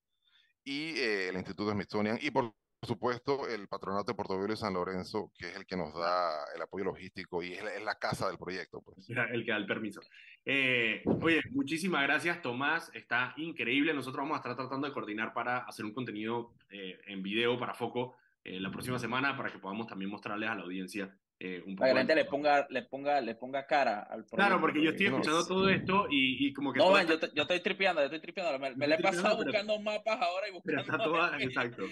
y 0.63 0.91
eh, 0.91 1.27
el 1.27 1.35
Instituto 1.35 1.73
Smithsonian 1.73 2.19
y 2.21 2.31
por 2.31 2.53
supuesto 2.85 3.49
el 3.49 3.67
Patronato 3.67 4.13
de 4.13 4.15
Puerto 4.15 4.37
Viejo 4.37 4.53
y 4.53 4.55
San 4.55 4.73
Lorenzo, 4.73 5.29
que 5.37 5.49
es 5.49 5.55
el 5.57 5.65
que 5.65 5.75
nos 5.75 5.93
da 5.93 6.45
el 6.55 6.61
apoyo 6.61 6.85
logístico 6.85 7.43
y 7.43 7.51
es 7.51 7.63
la, 7.65 7.73
es 7.73 7.83
la 7.83 7.95
casa 7.95 8.27
del 8.27 8.37
proyecto. 8.37 8.81
Pues. 8.81 9.09
El 9.09 9.43
que 9.43 9.51
da 9.51 9.57
el 9.57 9.65
permiso. 9.65 9.99
Eh, 10.45 11.01
oye, 11.21 11.41
muchísimas 11.51 12.03
gracias 12.03 12.41
Tomás, 12.41 12.91
está 12.93 13.33
increíble. 13.35 13.93
Nosotros 13.93 14.23
vamos 14.23 14.35
a 14.35 14.37
estar 14.37 14.55
tratando 14.55 14.87
de 14.87 14.93
coordinar 14.93 15.33
para 15.33 15.59
hacer 15.59 15.83
un 15.83 15.93
contenido 15.93 16.53
eh, 16.69 16.97
en 17.07 17.21
video 17.21 17.59
para 17.59 17.73
Foco 17.73 18.15
eh, 18.45 18.59
la 18.59 18.69
próxima 18.69 18.99
semana 18.99 19.35
para 19.35 19.51
que 19.51 19.57
podamos 19.57 19.87
también 19.87 20.11
mostrarles 20.11 20.47
a 20.47 20.53
la 20.53 20.61
audiencia 20.61 21.11
eh, 21.39 21.63
un 21.65 21.75
poco. 21.75 21.79
Para 21.79 21.89
que 21.89 21.93
la 21.95 21.99
gente 22.01 22.15
le 22.15 22.25
ponga, 22.25 22.67
le, 22.69 22.83
ponga, 22.83 23.19
le 23.19 23.35
ponga 23.35 23.65
cara 23.65 24.01
al 24.03 24.23
proyecto. 24.23 24.35
Claro, 24.35 24.61
porque 24.61 24.83
yo 24.83 24.91
estoy 24.91 25.07
escuchando 25.07 25.39
no, 25.39 25.47
todo 25.47 25.69
esto 25.69 26.05
y, 26.11 26.47
y 26.47 26.53
como 26.53 26.71
que. 26.71 26.77
No, 26.77 26.91
man, 26.91 27.07
yo, 27.07 27.19
te, 27.19 27.31
yo, 27.33 27.41
estoy 27.41 27.59
tripeando, 27.59 28.01
yo 28.01 28.05
estoy 28.05 28.21
tripeando. 28.21 28.59
Me, 28.59 28.75
me 28.75 28.87
le 28.87 28.95
he 28.95 28.99
pasado 28.99 29.39
pero, 29.39 29.45
buscando 29.45 29.79
mapas 29.81 30.21
ahora 30.21 30.47
y 30.47 30.51
buscando. 30.51 30.83
Pero 30.85 30.95
está 30.95 31.03
toda, 31.03 31.37
exacto. 31.41 31.83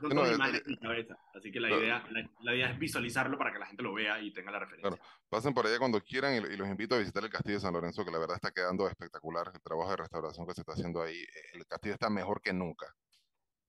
Son 0.00 0.14
no, 0.16 0.30
imágenes 0.30 0.62
en 0.66 0.70
mi 0.72 0.76
cabeza. 0.78 1.16
Así 1.32 1.52
que 1.52 1.60
la, 1.60 1.68
no. 1.68 1.78
idea, 1.78 2.04
la, 2.10 2.28
la, 2.40 2.54
idea 2.56 2.70
es 2.70 2.78
visualizarlo 2.80 3.38
para 3.38 3.52
que 3.52 3.60
la 3.60 3.66
gente 3.66 3.84
lo 3.84 3.94
vea 3.94 4.20
y 4.20 4.32
tenga 4.32 4.50
la 4.50 4.58
referencia. 4.58 4.90
Claro. 4.90 5.02
Pasen 5.30 5.54
por 5.54 5.64
allá 5.64 5.78
cuando 5.78 6.00
quieran 6.02 6.34
y, 6.34 6.38
y, 6.38 6.56
los 6.56 6.68
invito 6.68 6.96
a 6.96 6.98
visitar 6.98 7.22
el 7.22 7.30
Castillo 7.30 7.54
de 7.54 7.60
San 7.60 7.72
Lorenzo, 7.72 8.04
que 8.04 8.10
la 8.10 8.18
verdad 8.18 8.34
está 8.34 8.50
quedando 8.50 8.88
espectacular. 8.88 9.52
El 9.54 9.62
trabajo 9.62 9.90
de 9.92 9.96
restauración 9.98 10.44
que 10.44 10.54
se 10.54 10.62
está 10.62 10.72
haciendo 10.72 11.00
ahí. 11.00 11.24
El 11.54 11.64
castillo 11.66 11.94
está 11.94 12.10
mejor 12.10 12.42
que 12.42 12.52
nunca. 12.52 12.92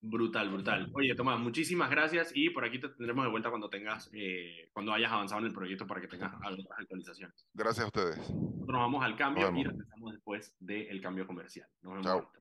Brutal, 0.06 0.50
brutal. 0.50 0.92
Oye, 0.92 1.16
Tomás, 1.16 1.40
muchísimas 1.40 1.90
gracias 1.90 2.34
y 2.36 2.50
por 2.50 2.66
aquí 2.66 2.78
te 2.78 2.90
tendremos 2.90 3.24
de 3.24 3.32
vuelta 3.32 3.50
cuando 3.50 3.70
tengas, 3.70 4.10
eh, 4.12 4.70
cuando 4.74 4.92
hayas 4.92 5.10
avanzado 5.10 5.40
en 5.40 5.48
el 5.48 5.54
proyecto 5.54 5.88
para 5.88 6.02
que 6.02 6.10
tengas 6.10 6.34
otras 6.46 6.78
actualizaciones. 6.78 7.48
Gracias 7.54 7.86
a 7.86 7.88
ustedes. 7.88 8.18
Nosotros 8.18 8.68
nos 8.68 8.82
vamos 8.82 9.02
al 9.02 9.16
cambio 9.16 9.50
y 9.56 9.64
regresamos 9.64 10.12
después 10.12 10.54
del 10.60 11.02
cambio 11.02 11.26
comercial. 11.26 11.70
Nos 11.82 11.94
vemos. 11.94 12.06
Chao. 12.06 12.32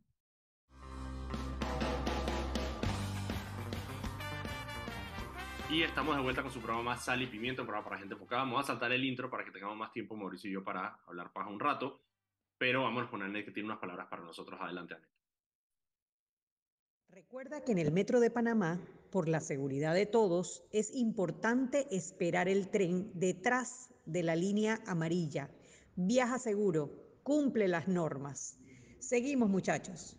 Y 5.70 5.82
estamos 5.84 6.16
de 6.16 6.22
vuelta 6.22 6.42
con 6.42 6.50
su 6.50 6.60
programa 6.60 6.96
Sal 6.96 7.22
y 7.22 7.28
Pimiento, 7.28 7.62
un 7.62 7.66
programa 7.66 7.88
para 7.88 8.00
gente 8.00 8.14
enfocada. 8.14 8.42
Vamos 8.42 8.58
a 8.58 8.66
saltar 8.66 8.90
el 8.90 9.04
intro 9.04 9.30
para 9.30 9.44
que 9.44 9.52
tengamos 9.52 9.76
más 9.76 9.92
tiempo, 9.92 10.16
Mauricio 10.16 10.50
y 10.50 10.54
yo, 10.54 10.64
para 10.64 10.98
hablar 11.06 11.32
paja 11.32 11.48
un 11.48 11.60
rato. 11.60 12.00
Pero 12.58 12.82
vamos 12.82 13.04
a 13.04 13.10
ponerle 13.10 13.44
que 13.44 13.52
tiene 13.52 13.68
unas 13.68 13.78
palabras 13.78 14.08
para 14.08 14.24
nosotros. 14.24 14.60
Adelante, 14.60 14.94
Anet. 14.94 15.21
Recuerda 17.12 17.62
que 17.62 17.72
en 17.72 17.78
el 17.78 17.92
Metro 17.92 18.20
de 18.20 18.30
Panamá, 18.30 18.80
por 19.10 19.28
la 19.28 19.40
seguridad 19.40 19.92
de 19.92 20.06
todos, 20.06 20.64
es 20.72 20.94
importante 20.94 21.86
esperar 21.94 22.48
el 22.48 22.70
tren 22.70 23.10
detrás 23.12 23.90
de 24.06 24.22
la 24.22 24.34
línea 24.34 24.82
amarilla. 24.86 25.50
Viaja 25.94 26.38
seguro, 26.38 27.20
cumple 27.22 27.68
las 27.68 27.86
normas. 27.86 28.58
Seguimos, 28.98 29.50
muchachos. 29.50 30.18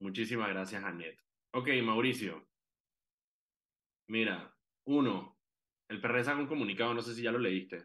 Muchísimas 0.00 0.48
gracias, 0.48 0.82
Anet. 0.82 1.18
Ok, 1.52 1.68
Mauricio. 1.84 2.48
Mira, 4.08 4.56
uno, 4.86 5.38
el 5.90 6.00
PRD 6.00 6.24
saca 6.24 6.40
un 6.40 6.46
comunicado, 6.46 6.94
no 6.94 7.02
sé 7.02 7.14
si 7.14 7.22
ya 7.22 7.32
lo 7.32 7.38
leíste. 7.38 7.84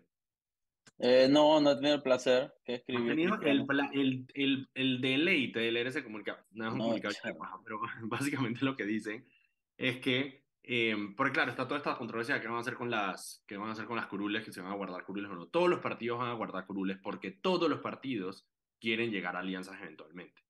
Eh, 1.04 1.28
no, 1.28 1.60
no 1.60 1.72
he 1.72 1.76
tenido 1.76 1.96
el 1.96 2.04
placer 2.04 2.54
que 2.64 2.76
escribir. 2.76 3.28
No 3.28 3.36
he 3.36 3.40
tenido 3.40 3.42
el, 3.42 3.66
el, 3.94 4.28
el, 4.36 4.70
el, 4.76 5.02
deleite 5.02 5.60
de 5.60 5.72
leer 5.72 5.88
ese 5.88 6.04
comunicado. 6.04 6.46
No 6.52 6.68
es 6.68 6.72
un 6.72 6.78
no, 6.78 6.84
comunicado, 6.84 7.16
pero 7.64 7.82
básicamente 8.04 8.64
lo 8.64 8.78
que 8.78 8.86
dicen 8.86 9.26
es 9.78 9.98
que, 9.98 10.44
eh, 10.62 10.96
porque 11.18 11.34
claro, 11.34 11.50
está 11.50 11.68
toda 11.68 11.80
esta 11.80 11.98
controversia 11.98 12.40
qué 12.40 12.48
van 12.48 12.58
a 12.58 12.60
hacer 12.60 12.76
con 12.76 12.92
las, 12.92 13.44
qué 13.48 13.58
van 13.58 13.70
a 13.70 13.72
hacer 13.72 13.86
con 13.86 13.96
las 13.96 14.06
curules, 14.06 14.46
que 14.46 14.52
se 14.52 14.62
van 14.62 14.72
a 14.72 14.76
guardar 14.76 15.04
curules 15.04 15.32
o 15.32 15.36
no. 15.36 15.48
Todos 15.48 15.70
los 15.70 15.80
partidos 15.80 16.20
van 16.20 16.30
a 16.30 16.34
guardar 16.34 16.68
curules 16.68 17.00
porque 17.00 17.32
todos 17.32 17.68
los 17.68 17.80
partidos 17.80 18.48
quieren 18.80 19.10
llegar 19.10 19.36
a 19.36 19.40
alianzas 19.40 19.82
eventualmente. 19.82 20.44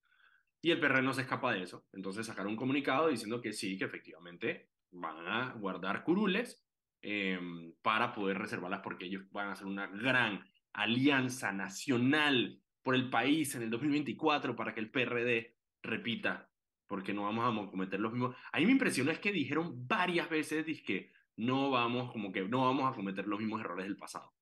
Y 0.62 0.72
el 0.72 0.82
PRD 0.82 1.02
no 1.02 1.14
se 1.14 1.22
escapa 1.22 1.54
de 1.54 1.64
eso. 1.64 1.86
Entonces 1.94 2.28
sacaron 2.28 2.52
un 2.52 2.58
comunicado 2.58 3.08
diciendo 3.08 3.40
que 3.42 3.54
sí, 3.54 3.78
que 3.78 3.86
efectivamente 3.86 4.70
van 4.92 5.26
a 5.28 5.54
guardar 5.54 6.04
curules 6.04 6.62
eh, 7.02 7.40
para 7.82 8.14
poder 8.14 8.38
reservarlas 8.38 8.82
porque 8.82 9.06
ellos 9.06 9.24
van 9.32 9.50
a 9.50 9.54
hacer 9.54 9.68
una 9.68 9.88
gran 9.88 10.46
alianza 10.74 11.52
nacional 11.52 12.60
por 12.84 12.96
el 12.96 13.10
país 13.10 13.56
en 13.56 13.64
el 13.64 13.70
2024 13.70 14.56
para 14.56 14.74
que 14.74 14.80
el 14.80 14.92
PRD 14.92 15.56
repita, 15.82 16.50
porque 16.88 17.14
no 17.14 17.24
vamos 17.24 17.68
a 17.68 17.70
cometer 17.70 18.00
los 18.00 18.12
mismos. 18.12 18.36
A 18.52 18.60
mí 18.60 18.66
me 18.66 18.72
impresionó 18.72 19.12
es 19.12 19.20
que 19.20 19.32
dijeron 19.32 19.88
varias 19.88 20.30
veces 20.30 20.66
que 20.82 21.12
no 21.38 21.70
vamos, 21.72 22.12
como 22.12 22.32
que 22.32 22.42
no 22.42 22.66
vamos 22.66 22.92
a 22.92 22.96
cometer 22.96 23.28
los 23.28 23.40
mismos 23.40 23.62
errores 23.62 23.86
del 23.86 23.98
pasado. 23.98 24.34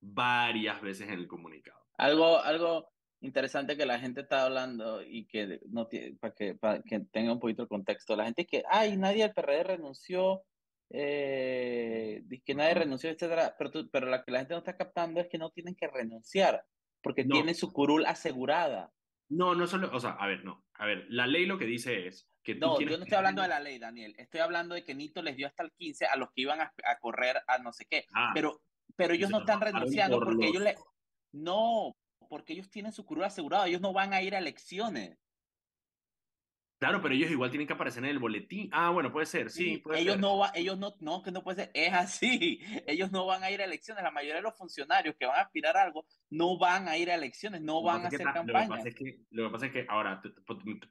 Varias 0.00 0.80
veces 0.80 1.08
en 1.08 1.14
el 1.14 1.28
comunicado. 1.28 1.78
Algo, 1.96 2.38
algo 2.38 2.88
interesante 3.20 3.76
que 3.76 3.86
la 3.86 3.98
gente 3.98 4.20
está 4.20 4.44
hablando 4.44 5.02
y 5.02 5.26
que 5.26 5.60
no 5.68 5.86
tiene, 5.86 6.16
para 6.16 6.34
que, 6.34 6.54
para 6.54 6.82
que 6.82 7.00
tenga 7.00 7.32
un 7.32 7.40
poquito 7.40 7.62
el 7.62 7.68
contexto. 7.68 8.16
La 8.16 8.24
gente 8.24 8.46
que, 8.46 8.62
ay, 8.70 8.96
nadie 8.96 9.24
del 9.24 9.34
PRD 9.34 9.64
renunció, 9.64 10.42
eh, 10.90 12.22
que 12.44 12.54
nadie 12.54 12.74
renunció, 12.74 13.10
etcétera. 13.10 13.54
Pero, 13.58 13.70
pero 13.90 14.06
la 14.06 14.24
que 14.24 14.32
la 14.32 14.40
gente 14.40 14.54
no 14.54 14.58
está 14.58 14.76
captando 14.76 15.20
es 15.20 15.28
que 15.28 15.38
no 15.38 15.50
tienen 15.50 15.74
que 15.74 15.88
renunciar 15.88 16.64
porque 17.02 17.24
tiene 17.24 17.54
su 17.54 17.72
curul 17.72 18.06
asegurada. 18.06 18.92
No, 19.30 19.54
no 19.54 19.66
solo, 19.66 19.90
o 19.92 20.00
sea, 20.00 20.12
a 20.12 20.26
ver, 20.26 20.44
no. 20.44 20.64
A 20.74 20.86
ver, 20.86 21.06
la 21.08 21.26
ley 21.26 21.44
lo 21.44 21.58
que 21.58 21.66
dice 21.66 22.06
es 22.06 22.28
que 22.42 22.54
tú 22.54 22.60
No, 22.60 22.80
yo 22.80 22.96
no 22.96 23.04
estoy 23.04 23.16
hablando 23.16 23.42
de 23.42 23.48
la 23.48 23.60
ley, 23.60 23.78
Daniel. 23.78 24.14
Estoy 24.16 24.40
hablando 24.40 24.74
de 24.74 24.84
que 24.84 24.94
Nito 24.94 25.22
les 25.22 25.36
dio 25.36 25.46
hasta 25.46 25.62
el 25.62 25.72
15 25.72 26.06
a 26.06 26.16
los 26.16 26.30
que 26.32 26.42
iban 26.42 26.60
a, 26.60 26.72
correr 27.00 27.36
a 27.46 27.58
no 27.58 27.72
sé 27.72 27.86
qué. 27.88 28.06
Ah, 28.14 28.30
pero, 28.32 28.62
pero 28.96 29.12
ellos 29.14 29.30
no 29.30 29.40
están 29.40 29.60
renunciando 29.60 30.20
porque 30.20 30.48
ellos 30.48 30.62
le. 30.62 30.76
No, 31.32 31.94
porque 32.28 32.54
ellos 32.54 32.70
tienen 32.70 32.92
su 32.92 33.04
curul 33.04 33.24
asegurada. 33.24 33.66
Ellos 33.66 33.82
no 33.82 33.92
van 33.92 34.14
a 34.14 34.22
ir 34.22 34.34
a 34.34 34.38
elecciones. 34.38 35.18
Claro, 36.78 37.02
pero 37.02 37.12
ellos 37.12 37.30
igual 37.30 37.50
tienen 37.50 37.66
que 37.66 37.72
aparecer 37.72 38.04
en 38.04 38.10
el 38.10 38.20
boletín. 38.20 38.70
Ah, 38.72 38.90
bueno, 38.90 39.10
puede 39.10 39.26
ser, 39.26 39.50
sí. 39.50 39.78
Puede 39.78 40.00
ellos 40.00 40.16
no 40.18 40.38
va, 40.38 40.52
ellos 40.54 40.78
no, 40.78 40.94
no, 41.00 41.22
que 41.22 41.32
no 41.32 41.42
puede 41.42 41.64
ser, 41.64 41.70
es 41.74 41.92
así. 41.92 42.60
Ellos 42.86 43.10
no 43.10 43.26
van 43.26 43.42
a 43.42 43.50
ir 43.50 43.60
a 43.60 43.64
elecciones. 43.64 44.04
La 44.04 44.12
mayoría 44.12 44.36
de 44.36 44.42
los 44.42 44.56
funcionarios 44.56 45.16
que 45.18 45.26
van 45.26 45.38
a 45.38 45.42
aspirar 45.42 45.76
a 45.76 45.82
algo 45.82 46.06
no 46.30 46.56
van 46.56 46.88
a 46.88 46.96
ir 46.96 47.10
a 47.10 47.16
elecciones, 47.16 47.60
no 47.62 47.82
van 47.82 48.04
a 48.04 48.08
hacer 48.08 48.22
campaña. 48.22 48.68
Lo 48.68 48.76
que, 48.76 48.76
pasa 48.76 48.88
es 48.88 48.94
que, 48.94 49.18
lo 49.30 49.44
que 49.44 49.50
pasa 49.50 49.66
es 49.66 49.72
que 49.72 49.86
ahora, 49.88 50.22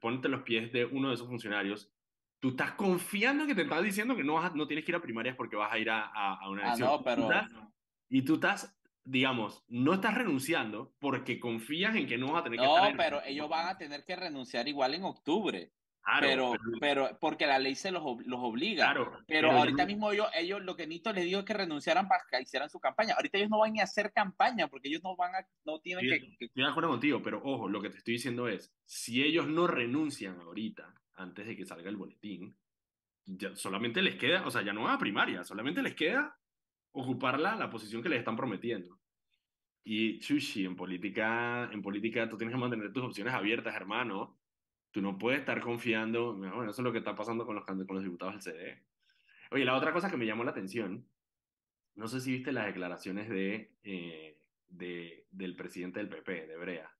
ponte 0.00 0.28
los 0.28 0.42
pies 0.42 0.70
de 0.72 0.84
uno 0.84 1.08
de 1.08 1.14
esos 1.14 1.26
funcionarios. 1.26 1.90
Tú 2.38 2.50
estás 2.50 2.72
confiando 2.72 3.46
que 3.46 3.54
te 3.54 3.62
estás 3.62 3.82
diciendo 3.82 4.14
que 4.14 4.22
no, 4.22 4.34
vas 4.34 4.54
no 4.54 4.66
tienes 4.68 4.84
que 4.84 4.92
ir 4.92 4.96
a 4.96 5.02
primarias 5.02 5.36
porque 5.36 5.56
vas 5.56 5.72
a 5.72 5.78
ir 5.78 5.90
a, 5.90 6.04
a, 6.04 6.48
una 6.48 6.62
ah, 6.62 6.66
elección. 6.66 6.88
Ah, 6.88 6.92
no, 6.92 7.02
pero... 7.02 7.72
y 8.10 8.22
tú 8.22 8.34
estás 8.34 8.78
digamos, 9.08 9.64
no 9.68 9.94
estás 9.94 10.14
renunciando 10.14 10.94
porque 10.98 11.40
confías 11.40 11.96
en 11.96 12.06
que 12.06 12.18
no 12.18 12.32
vas 12.32 12.42
a 12.42 12.44
tener 12.44 12.60
que 12.60 12.66
No, 12.66 12.76
pero 12.96 13.22
ellos 13.24 13.48
van 13.48 13.68
a 13.68 13.78
tener 13.78 14.04
que 14.04 14.14
renunciar 14.14 14.68
igual 14.68 14.94
en 14.94 15.04
octubre 15.04 15.72
pero, 16.20 16.54
pero, 16.80 17.18
porque 17.20 17.46
la 17.46 17.58
ley 17.58 17.74
se 17.74 17.90
los, 17.90 18.02
los 18.26 18.40
obliga. 18.40 18.84
Claro, 18.84 19.18
pero, 19.26 19.50
ahorita 19.52 19.84
mismo 19.84 20.10
ellos, 20.12 20.28
ellos, 20.34 20.62
lo 20.62 20.74
que 20.74 20.86
Nito 20.86 21.12
les 21.12 21.24
dijo 21.24 21.40
es 21.40 21.44
que 21.44 21.54
renunciaran 21.54 22.08
para 22.08 22.22
que 22.30 22.40
hicieran 22.40 22.70
su 22.70 22.80
campaña. 22.80 23.14
Ahorita 23.14 23.38
ellos 23.38 23.50
no 23.50 23.58
van 23.58 23.78
a 23.78 23.82
hacer 23.82 24.12
campaña 24.12 24.68
porque 24.68 24.88
ellos 24.88 25.02
no 25.02 25.16
van 25.16 25.34
a, 25.34 25.46
no 25.64 25.80
tienen 25.80 26.06
que, 26.08 26.44
Estoy 26.44 26.62
de 26.64 26.68
acuerdo 26.68 26.90
contigo, 26.90 27.22
pero 27.22 27.42
ojo, 27.44 27.68
lo 27.68 27.80
que 27.80 27.90
te 27.90 27.98
estoy 27.98 28.14
diciendo 28.14 28.48
es, 28.48 28.72
si 28.84 29.22
ellos 29.22 29.48
no 29.48 29.66
renuncian 29.66 30.40
ahorita, 30.40 30.94
antes 31.14 31.46
de 31.46 31.56
que 31.56 31.66
salga 31.66 31.90
el 31.90 31.96
boletín, 31.96 32.56
ya 33.26 33.54
solamente 33.54 34.00
les 34.00 34.16
queda, 34.16 34.46
o 34.46 34.50
sea, 34.50 34.62
ya 34.62 34.72
no 34.72 34.84
va 34.84 34.94
a 34.94 34.98
primaria, 34.98 35.44
solamente 35.44 35.82
les 35.82 35.94
queda 35.94 36.36
ocuparla 36.92 37.54
la 37.56 37.68
posición 37.68 38.02
que 38.02 38.08
les 38.08 38.20
están 38.20 38.36
prometiendo. 38.36 38.98
Y 39.84 40.18
Chushi, 40.20 40.64
en 40.64 40.76
política, 40.76 41.68
en 41.72 41.82
política 41.82 42.28
tú 42.28 42.36
tienes 42.36 42.54
que 42.54 42.60
mantener 42.60 42.92
tus 42.92 43.04
opciones 43.04 43.34
abiertas, 43.34 43.74
hermano 43.74 44.37
Tú 44.90 45.02
no 45.02 45.18
puedes 45.18 45.40
estar 45.40 45.60
confiando, 45.60 46.34
bueno, 46.34 46.62
eso 46.62 46.70
es 46.70 46.78
lo 46.78 46.92
que 46.92 46.98
está 46.98 47.14
pasando 47.14 47.44
con 47.44 47.54
los, 47.54 47.64
con 47.64 47.86
los 47.94 48.04
diputados 48.04 48.34
del 48.34 48.42
CD. 48.42 48.82
Oye, 49.50 49.64
la 49.64 49.76
otra 49.76 49.92
cosa 49.92 50.10
que 50.10 50.16
me 50.16 50.26
llamó 50.26 50.44
la 50.44 50.50
atención, 50.50 51.06
no 51.94 52.08
sé 52.08 52.20
si 52.20 52.32
viste 52.32 52.52
las 52.52 52.66
declaraciones 52.66 53.28
de, 53.28 53.72
eh, 53.82 54.38
de 54.68 55.26
del 55.30 55.56
presidente 55.56 55.98
del 55.98 56.08
PP, 56.08 56.46
de 56.46 56.56
Brea. 56.56 56.98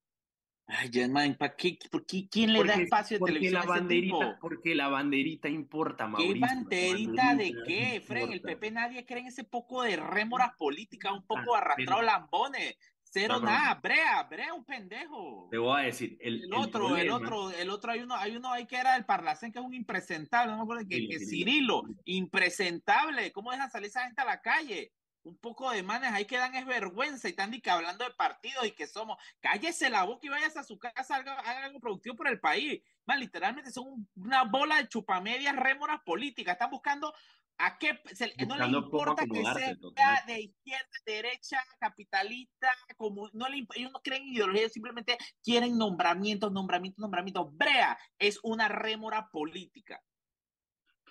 Ay, 0.71 0.91
Germán, 0.93 1.35
¿para 1.37 1.57
qué, 1.57 1.79
por 1.91 2.05
qué, 2.05 2.29
¿quién 2.31 2.53
le 2.53 2.63
da 2.63 2.75
espacio 2.75 3.19
de 3.19 3.25
televisión 3.25 3.63
la 3.63 3.67
banderita, 3.67 4.39
Porque 4.39 4.75
la 4.75 4.89
banderita 4.89 5.49
importa, 5.49 6.07
Mauricio. 6.07 6.35
¿Qué 6.35 6.41
banderita, 6.41 7.35
de 7.35 7.55
qué, 7.67 8.03
Fred? 8.07 8.31
El 8.31 8.43
PP 8.43 8.71
nadie 8.73 9.07
cree 9.07 9.21
en 9.21 9.29
ese 9.29 9.45
poco 9.45 9.83
de 9.83 9.97
rémoras 9.97 10.51
políticas, 10.59 11.13
un 11.13 11.27
poco 11.27 11.55
ah, 11.55 11.61
arrastrado 11.61 12.03
lambones. 12.03 12.77
Cero 13.11 13.41
nada, 13.41 13.75
Brea, 13.77 14.23
Brea 14.25 14.53
un 14.53 14.65
pendejo. 14.65 15.49
Te 15.51 15.59
voy 15.59 15.81
a 15.81 15.85
decir, 15.85 16.19
el, 16.21 16.53
otro, 16.53 16.97
el, 16.97 17.11
otro, 17.11 17.51
el 17.51 17.71
otro, 17.71 17.93
hay 17.93 18.01
uno, 18.01 18.15
hay 18.15 18.37
uno 18.37 18.53
ahí 18.53 18.67
que 18.67 18.77
era 18.77 18.97
el 18.97 19.07
Parlacén, 19.07 19.51
que 19.51 19.59
es 19.59 19.65
un 19.65 19.73
impresentable, 19.73 20.53
no 20.53 20.59
me 20.59 20.63
acuerdo, 20.65 20.87
que, 20.89 21.09
que 21.09 21.19
Cirilo, 21.19 21.85
impresentable, 22.05 23.33
¿cómo 23.33 23.51
dejan 23.51 23.71
salir 23.71 23.89
esa 23.89 24.05
gente 24.05 24.21
a 24.21 24.27
la 24.27 24.43
calle? 24.43 24.93
Un 25.23 25.39
poco 25.39 25.71
de 25.71 25.83
manes 25.83 26.13
ahí 26.13 26.27
que 26.27 26.37
dan 26.37 26.55
es 26.55 26.67
vergüenza 26.67 27.29
y 27.29 27.31
están 27.31 27.51
que 27.51 27.71
hablando 27.71 28.05
de 28.05 28.11
partidos 28.13 28.67
y 28.67 28.73
que 28.73 28.87
somos, 28.87 29.17
cállese 29.41 29.91
la 29.91 30.05
boca 30.05 30.27
y 30.27 30.31
vayas 30.31 30.57
a 30.57 30.63
su 30.63 30.79
casa, 30.79 31.17
haga, 31.17 31.65
algo 31.65 31.81
productivo 31.81 32.15
por 32.15 32.29
el 32.29 32.41
país. 32.41 32.83
Literalmente 33.07 33.71
son 33.73 34.07
una 34.17 34.45
bola 34.45 34.77
de 34.77 34.89
chupamedias 34.89 35.57
rémoras 35.57 36.01
políticas, 36.05 36.53
están 36.53 36.71
buscando 36.71 37.15
¿A 37.59 37.77
qué? 37.77 37.99
no 38.47 38.57
le 38.57 38.79
importa 38.79 39.25
que 39.27 39.43
sea 39.43 40.25
de 40.27 40.41
izquierda, 40.41 40.89
derecha, 41.05 41.59
capitalista, 41.81 42.69
como 42.97 43.29
no 43.33 43.49
le, 43.49 43.67
ellos 43.75 43.91
no 43.93 44.01
creen 44.01 44.23
en 44.23 44.35
ideología, 44.35 44.69
simplemente 44.69 45.19
quieren 45.43 45.77
nombramientos, 45.77 46.53
nombramientos, 46.53 47.01
nombramientos. 47.01 47.49
Brea 47.57 47.99
es 48.19 48.39
una 48.45 48.69
rémora 48.69 49.29
política. 49.31 50.01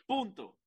Punto. 0.05 0.57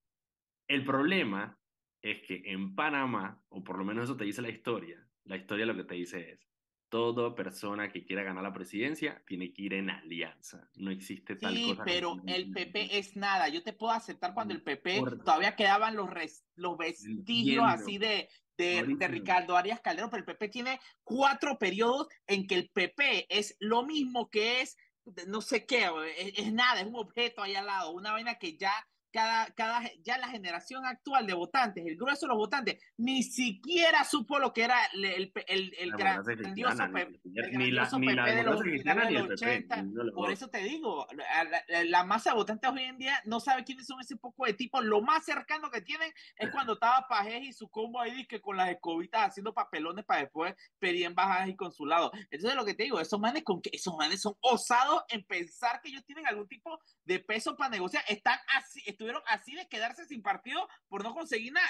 El 0.68 0.84
problema 0.84 1.58
es 2.02 2.22
que 2.26 2.42
en 2.44 2.74
Panamá, 2.74 3.42
o 3.48 3.64
por 3.64 3.78
lo 3.78 3.84
menos 3.84 4.04
eso 4.04 4.16
te 4.16 4.24
dice 4.24 4.42
la 4.42 4.50
historia, 4.50 5.02
la 5.24 5.36
historia 5.36 5.64
lo 5.64 5.76
que 5.76 5.84
te 5.84 5.94
dice 5.94 6.32
es, 6.32 6.49
toda 6.90 7.34
persona 7.34 7.88
que 7.88 8.04
quiera 8.04 8.22
ganar 8.22 8.42
la 8.42 8.52
presidencia 8.52 9.22
tiene 9.26 9.52
que 9.52 9.62
ir 9.62 9.74
en 9.74 9.90
alianza. 9.90 10.68
No 10.74 10.90
existe 10.90 11.36
tal 11.36 11.54
sí, 11.54 11.70
cosa. 11.70 11.84
pero 11.84 12.20
el 12.26 12.50
PP 12.50 12.98
es 12.98 13.16
nada. 13.16 13.48
Yo 13.48 13.62
te 13.62 13.72
puedo 13.72 13.92
aceptar 13.92 14.34
cuando 14.34 14.52
el 14.52 14.62
PP 14.62 15.00
todavía 15.24 15.56
quedaban 15.56 15.96
los, 15.96 16.10
los 16.56 16.76
vestigios 16.76 17.64
así 17.66 17.96
de, 17.96 18.28
de, 18.58 18.84
de, 18.98 19.08
Ricardo 19.08 19.56
Arias 19.56 19.80
Calderón, 19.80 20.10
pero 20.10 20.20
el 20.20 20.26
PP 20.26 20.48
tiene 20.48 20.80
cuatro 21.04 21.58
periodos 21.58 22.08
en 22.26 22.46
que 22.46 22.56
el 22.56 22.68
PP 22.68 23.26
es 23.30 23.56
lo 23.60 23.84
mismo 23.84 24.28
que 24.28 24.60
es, 24.60 24.76
no 25.28 25.40
sé 25.40 25.64
qué, 25.66 25.88
es 26.36 26.52
nada, 26.52 26.80
es 26.80 26.86
un 26.86 26.96
objeto 26.96 27.42
ahí 27.42 27.54
al 27.54 27.66
lado, 27.66 27.92
una 27.92 28.12
vaina 28.12 28.34
que 28.34 28.56
ya 28.56 28.72
cada, 29.12 29.46
cada, 29.54 29.82
ya 30.02 30.18
la 30.18 30.28
generación 30.28 30.84
actual 30.86 31.26
de 31.26 31.34
votantes, 31.34 31.84
el 31.86 31.96
grueso 31.96 32.26
de 32.26 32.28
los 32.28 32.38
votantes, 32.38 32.82
ni 32.96 33.22
siquiera 33.22 34.04
supo 34.04 34.38
lo 34.38 34.52
que 34.52 34.64
era 34.64 34.76
el, 34.92 35.04
el, 35.04 35.32
el, 35.46 35.74
el 35.78 35.92
grandioso 35.92 36.88
PP, 37.98 38.34
de 38.34 38.42
los, 38.42 38.60
80. 38.60 39.84
Por 40.14 40.30
eso 40.30 40.48
te 40.48 40.58
digo, 40.58 41.06
la, 41.86 42.04
masa 42.04 42.30
de 42.30 42.36
votantes 42.36 42.70
hoy 42.70 42.82
en 42.84 42.98
día 42.98 43.20
no 43.24 43.40
sabe 43.40 43.64
quiénes 43.64 43.86
son 43.86 44.00
ese 44.00 44.16
poco 44.16 44.46
de 44.46 44.54
tipos. 44.54 44.84
Lo 44.84 45.02
más 45.02 45.24
cercano 45.24 45.70
que 45.70 45.82
tienen 45.82 46.12
es 46.36 46.50
cuando 46.50 46.74
estaba 46.74 47.06
Pajés 47.08 47.42
y 47.42 47.52
su 47.52 47.68
combo 47.68 48.00
ahí 48.00 48.26
que 48.26 48.40
con 48.40 48.56
las 48.56 48.70
escobitas 48.70 49.28
haciendo 49.28 49.54
papelones 49.54 50.04
para 50.04 50.20
después 50.20 50.54
pedir 50.78 51.06
embajadas 51.06 51.48
y 51.48 51.56
consulado. 51.56 52.10
Entonces 52.30 52.54
lo 52.54 52.64
que 52.64 52.74
te 52.74 52.84
digo, 52.84 53.00
esos 53.00 53.20
manes, 53.20 53.44
con 53.44 53.60
que, 53.60 53.70
esos 53.72 53.94
manes 53.96 54.20
son 54.20 54.34
osados 54.40 55.02
en 55.08 55.24
pensar 55.24 55.80
que 55.82 55.90
ellos 55.90 56.04
tienen 56.04 56.26
algún 56.26 56.48
tipo 56.48 56.80
de 57.04 57.20
peso 57.20 57.56
para 57.56 57.70
negociar. 57.70 58.04
Están 58.08 58.38
así, 58.56 58.82
estuvieron 59.00 59.22
así 59.28 59.54
de 59.54 59.66
quedarse 59.66 60.04
sin 60.04 60.20
partido 60.20 60.68
por 60.88 61.02
no 61.02 61.14
conseguir 61.14 61.54
nada. 61.54 61.66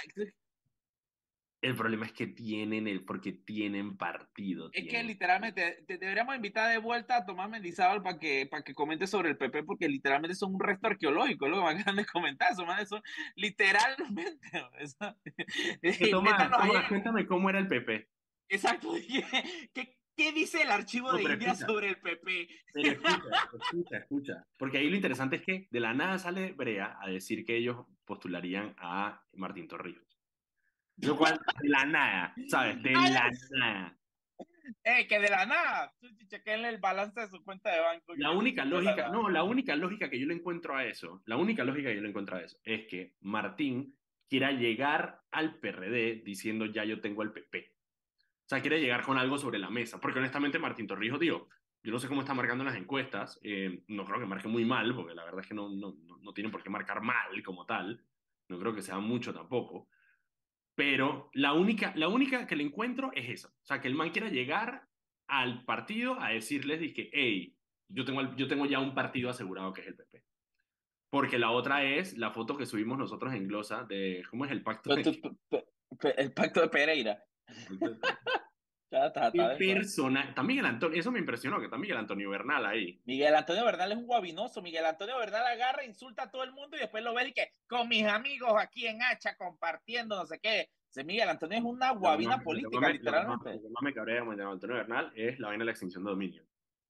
El 1.63 1.77
problema 1.77 2.07
es 2.07 2.13
que 2.13 2.27
tienen 2.27 2.89
el, 2.89 3.05
porque 3.05 3.33
tienen 3.33 3.97
partido. 3.97 4.71
Es 4.73 4.89
que 4.89 5.05
literalmente 5.05 5.85
te, 5.87 5.99
deberíamos 5.99 6.35
invitar 6.35 6.73
de 6.73 6.79
vuelta 6.79 7.19
a 7.19 7.27
Tomás 7.27 7.49
Mendizábal 7.49 8.03
para 8.03 8.19
que, 8.19 8.49
para 8.51 8.65
que 8.65 8.75
comente 8.75 9.07
sobre 9.07 9.29
el 9.29 9.37
PP, 9.37 9.63
porque 9.63 9.89
literalmente 9.89 10.35
son 10.35 10.55
un 10.55 10.61
resto 10.61 10.89
arqueológico, 10.89 11.49
lo 11.49 11.59
que 11.59 11.63
me 11.63 11.81
acaban 11.81 11.97
de 11.97 12.07
comentar, 12.07 12.55
son, 12.57 12.67
son 12.87 13.03
literalmente. 13.37 14.49
Tomás, 16.11 16.89
cuéntame 16.89 17.27
cómo 17.27 17.49
era 17.51 17.61
el 17.61 17.69
PP. 17.69 18.09
Exacto, 18.49 18.93
¿qué, 19.09 19.71
¿Qué 19.73 20.00
dice 20.33 20.63
el 20.63 20.71
archivo 20.71 21.13
de 21.13 21.23
India 21.23 21.55
sobre 21.55 21.89
el 21.89 21.97
PP? 21.97 22.49
escucha, 22.75 23.19
escucha, 23.61 23.97
escucha. 23.99 24.47
Porque 24.57 24.79
ahí 24.79 24.89
lo 24.89 24.97
interesante 24.97 25.37
es 25.37 25.43
que 25.43 25.69
de 25.71 25.81
la 25.81 25.95
nada 25.95 26.19
sale 26.19 26.53
Brea 26.53 26.99
a 27.01 27.09
decir 27.09 27.45
que 27.45 27.57
ellos 27.57 27.87
postularían 28.05 28.75
a 28.79 29.23
Martín 29.33 29.69
Torrijos. 29.69 30.19
Lo 30.97 31.17
cual, 31.17 31.41
de 31.63 31.69
la 31.69 31.85
nada, 31.87 32.35
¿sabes? 32.49 32.83
De 32.83 32.93
la 32.93 33.31
nada. 33.53 33.97
Eh, 34.85 35.07
que 35.07 35.19
de 35.19 35.29
la 35.29 35.47
nada. 35.47 35.95
Chequenle 36.29 36.69
el 36.69 36.79
balance 36.79 37.21
de 37.21 37.29
su 37.29 37.43
cuenta 37.43 37.73
de 37.73 37.81
banco. 37.81 38.15
La 38.17 38.31
única 38.31 38.65
lógica, 38.65 39.09
no, 39.09 39.29
la 39.29 39.43
única 39.43 39.75
lógica 39.77 40.09
que 40.09 40.21
yo 40.21 40.27
le 40.27 40.35
encuentro 40.35 40.77
a 40.77 40.85
eso, 40.85 41.23
la 41.27 41.37
única 41.37 41.65
lógica 41.65 41.89
que 41.89 41.97
yo 41.97 42.03
le 42.03 42.09
encuentro 42.09 42.37
a 42.37 42.43
eso, 42.43 42.59
es 42.65 42.87
que 42.87 43.15
Martín 43.21 43.97
quiera 44.29 44.53
llegar 44.53 45.21
al 45.31 45.59
PRD 45.59 46.23
diciendo 46.25 46.67
ya 46.67 46.85
yo 46.85 47.01
tengo 47.01 47.23
el 47.23 47.33
PP. 47.33 47.73
O 48.51 48.53
sea, 48.53 48.63
quiere 48.63 48.81
llegar 48.81 49.05
con 49.05 49.17
algo 49.17 49.39
sobre 49.39 49.61
la 49.61 49.71
mesa. 49.71 50.01
Porque 50.01 50.19
honestamente 50.19 50.59
Martín 50.59 50.89
Torrijos, 50.89 51.21
digo, 51.21 51.49
yo 51.85 51.93
no 51.93 52.01
sé 52.01 52.09
cómo 52.09 52.23
está 52.23 52.35
marcando 52.35 52.65
las 52.65 52.75
encuestas, 52.75 53.39
eh, 53.45 53.85
no 53.87 54.05
creo 54.05 54.19
que 54.19 54.27
marque 54.27 54.49
muy 54.49 54.65
mal, 54.65 54.93
porque 54.93 55.15
la 55.15 55.25
verdad 55.25 55.43
es 55.43 55.47
que 55.47 55.55
no, 55.55 55.69
no, 55.69 55.97
no 56.21 56.33
tienen 56.33 56.51
por 56.51 56.61
qué 56.61 56.69
marcar 56.69 57.01
mal 57.01 57.41
como 57.45 57.65
tal, 57.65 58.05
no 58.49 58.59
creo 58.59 58.75
que 58.75 58.83
sea 58.83 58.99
mucho 58.99 59.33
tampoco, 59.33 59.89
Pero 60.75 61.31
la 61.33 61.53
única, 61.53 61.93
la 61.95 62.09
única 62.09 62.49
que 62.49 62.57
le 62.57 62.65
encuentro 62.65 63.13
es 63.15 63.29
eso. 63.29 63.51
O 63.51 63.65
sea, 63.65 63.81
que 63.81 63.87
el 63.87 63.95
man 63.95 64.11
quiera 64.11 64.29
llegar 64.31 64.89
al 65.29 65.65
partido 65.65 66.21
a 66.21 66.31
decirles, 66.31 66.81
dije, 66.81 67.09
hey, 67.13 67.57
yo 67.87 68.05
tengo, 68.05 68.35
yo 68.35 68.49
tengo 68.49 68.67
ya 68.67 68.81
un 68.81 68.97
partido 68.97 69.31
asegurado 69.31 69.73
que 69.73 69.83
es 69.83 69.87
el 69.87 69.95
PP. 69.95 70.25
Porque 71.09 71.39
la 71.39 71.53
otra 71.53 71.85
es 71.85 72.19
la 72.19 72.33
foto 72.33 72.57
que 72.57 72.67
subimos 72.67 72.99
nosotros 72.99 73.33
en 73.33 73.47
Glosa 73.47 73.85
de, 73.85 74.25
¿cómo 74.29 74.45
es 74.45 74.51
el 74.51 74.65
pacto? 74.65 74.93
De... 74.93 75.21
El 76.17 76.33
pacto 76.33 76.61
de 76.63 76.69
Pereira. 76.69 77.25
Persona, 79.59 80.25
está 80.25 80.43
Miguel 80.43 80.67
Antonio, 80.67 80.99
eso 80.99 81.13
me 81.13 81.21
impresionó, 81.21 81.59
que 81.59 81.67
está 81.67 81.79
Miguel 81.79 81.99
Antonio 81.99 82.31
Bernal 82.31 82.67
ahí. 82.67 83.01
Miguel 83.05 83.35
Antonio 83.35 83.65
Bernal 83.65 83.93
es 83.93 83.99
un 83.99 84.07
guabinoso, 84.07 84.63
Miguel 84.63 84.85
Antonio 84.85 85.17
Bernal 85.19 85.47
agarra, 85.47 85.85
insulta 85.85 86.25
a 86.25 86.31
todo 86.31 86.45
el 86.45 86.53
mundo 86.53 86.77
y 86.77 86.81
después 86.81 87.05
lo 87.05 87.15
ve 87.15 87.29
y 87.29 87.33
que 87.33 87.53
con 87.69 87.89
mis 87.89 88.05
amigos 88.05 88.53
aquí 88.59 88.87
en 88.87 89.03
Hacha 89.03 89.37
compartiendo 89.37 90.17
no 90.17 90.27
sé 90.27 90.39
qué. 90.41 90.69
Ese 90.91 91.05
Miguel 91.05 91.29
Antonio 91.29 91.59
es 91.59 91.65
una 91.65 91.93
guabina 91.93 92.43
política, 92.43 92.89
literalmente. 92.91 93.55
Lo 93.55 93.63
que 93.63 93.69
más 93.69 93.83
me 93.83 93.95
cabrea 93.95 94.17
de 94.17 94.29
Miguel 94.29 94.47
Antonio 94.47 94.77
Bernal 94.77 95.13
es 95.15 95.39
la 95.39 95.49
vaina 95.49 95.63
de 95.63 95.67
la 95.67 95.71
extinción 95.71 96.05
de 96.05 96.11
dominio. 96.11 96.45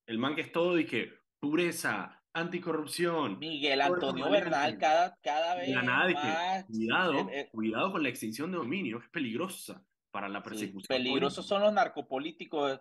El 0.06 0.18
man 0.18 0.34
que 0.34 0.40
es 0.40 0.52
todo 0.52 0.78
y 0.78 0.86
que 0.86 1.12
pureza, 1.38 2.22
anticorrupción. 2.32 3.38
Miguel 3.38 3.82
Antonio 3.82 4.30
Bernal 4.30 4.78
cada, 4.78 5.18
cada 5.22 5.54
vez 5.56 5.74
más... 5.74 6.64
cuidado, 6.64 7.28
cuidado 7.52 7.92
con 7.92 8.02
la 8.02 8.08
extinción 8.08 8.50
de 8.52 8.56
dominio, 8.56 9.00
es 9.00 9.08
peligrosa 9.10 9.84
para 10.10 10.28
la 10.28 10.42
persecución. 10.42 10.86
peligrosos 10.88 11.46
son 11.46 11.62
los 11.62 11.72
narcopolíticos. 11.72 12.80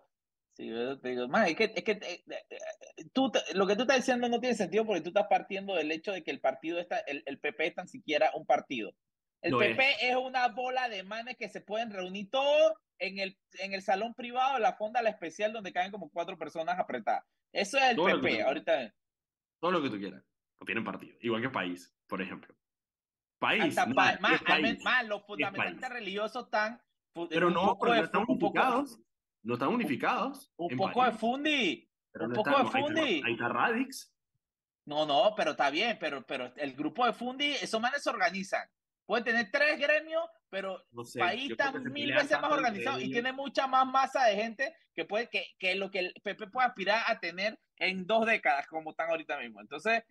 Sí, 0.53 0.69
digo, 0.69 1.37
es 1.45 1.55
que, 1.55 1.71
es 1.75 1.83
que 1.83 1.91
eh, 1.91 2.23
eh, 2.27 3.05
tú, 3.13 3.31
lo 3.53 3.65
que 3.65 3.75
tú 3.75 3.83
estás 3.83 3.97
diciendo 3.97 4.27
no 4.27 4.41
tiene 4.41 4.55
sentido 4.55 4.85
porque 4.85 5.01
tú 5.01 5.09
estás 5.09 5.27
partiendo 5.29 5.73
del 5.75 5.91
hecho 5.91 6.11
de 6.11 6.23
que 6.23 6.31
el 6.31 6.41
partido 6.41 6.79
está, 6.79 6.99
el, 6.99 7.23
el 7.25 7.39
PP 7.39 7.67
es 7.67 7.75
tan 7.75 7.87
siquiera 7.87 8.31
un 8.35 8.45
partido. 8.45 8.93
El 9.41 9.55
PP 9.57 10.09
es. 10.09 10.15
una 10.17 10.49
bola 10.49 10.89
de 10.89 11.03
manes 11.03 11.37
que 11.37 11.49
se 11.49 11.61
pueden 11.61 11.91
reunir 11.91 12.29
todos 12.29 12.73
en 12.97 13.19
el, 13.19 13.37
en 13.59 13.73
el 13.73 13.81
salón 13.81 14.13
privado 14.13 14.59
la 14.59 14.73
fonda 14.73 15.01
la 15.01 15.09
especial 15.09 15.53
donde 15.53 15.71
caen 15.71 15.91
como 15.91 16.09
cuatro 16.09 16.37
personas 16.37 16.77
apretadas. 16.77 17.23
Eso 17.51 17.77
es 17.77 17.91
el 17.91 17.97
PP, 17.97 18.41
ahorita. 18.43 18.93
Todo 19.59 19.71
lo 19.71 19.81
que 19.81 19.89
tú 19.89 19.97
quieras. 19.97 20.23
No 20.59 20.65
tienen 20.65 20.83
partido. 20.83 21.17
Igual 21.21 21.41
que 21.41 21.49
país, 21.49 21.93
por 22.07 22.21
ejemplo. 22.21 22.53
País. 23.39 23.75
más, 23.95 24.19
más, 24.19 25.07
los 25.07 25.25
fundamentalistas 25.25 25.89
religiosos 25.89 26.45
están 26.45 26.81
pero 27.29 27.49
no, 27.49 27.77
pero 27.79 27.95
no 27.95 28.03
están 28.03 28.25
unificados. 28.27 28.99
No 29.43 29.53
están 29.53 29.69
unificados. 29.69 30.51
Un 30.57 30.77
poco 30.77 31.03
de 31.03 31.11
Fundi. 31.13 31.89
un 32.13 32.33
poco 32.33 32.63
de 32.63 32.69
Fundi. 32.69 33.21
Ahí 33.25 33.33
está 33.33 33.47
Radix. 33.47 34.13
No, 34.85 35.05
no, 35.05 35.33
pero 35.35 35.51
está 35.51 35.69
bien, 35.69 35.97
pero, 35.99 36.25
pero 36.25 36.51
el 36.55 36.73
grupo 36.73 37.05
de 37.05 37.13
Fundi, 37.13 37.51
esos 37.51 37.79
manes 37.79 38.03
se 38.03 38.09
organizan. 38.09 38.67
Pueden 39.05 39.23
tener 39.23 39.49
tres 39.51 39.79
gremios, 39.79 40.23
pero 40.49 40.83
no 40.91 41.03
país 41.17 41.51
está 41.51 41.71
mil 41.71 42.13
veces 42.13 42.39
más 42.39 42.51
organizado 42.51 42.99
y 42.99 43.11
tiene 43.11 43.31
mucha 43.33 43.67
más 43.67 43.85
masa 43.87 44.25
de 44.25 44.35
gente 44.35 44.75
que 44.93 45.05
puede 45.05 45.29
que, 45.29 45.45
que 45.57 45.75
lo 45.75 45.89
que 45.89 45.99
el 45.99 46.13
PP 46.23 46.47
puede 46.47 46.67
aspirar 46.67 47.03
a 47.07 47.19
tener 47.19 47.59
en 47.77 48.05
dos 48.05 48.25
décadas, 48.25 48.67
como 48.67 48.91
están 48.91 49.09
ahorita 49.09 49.39
mismo. 49.39 49.61
Entonces, 49.61 50.03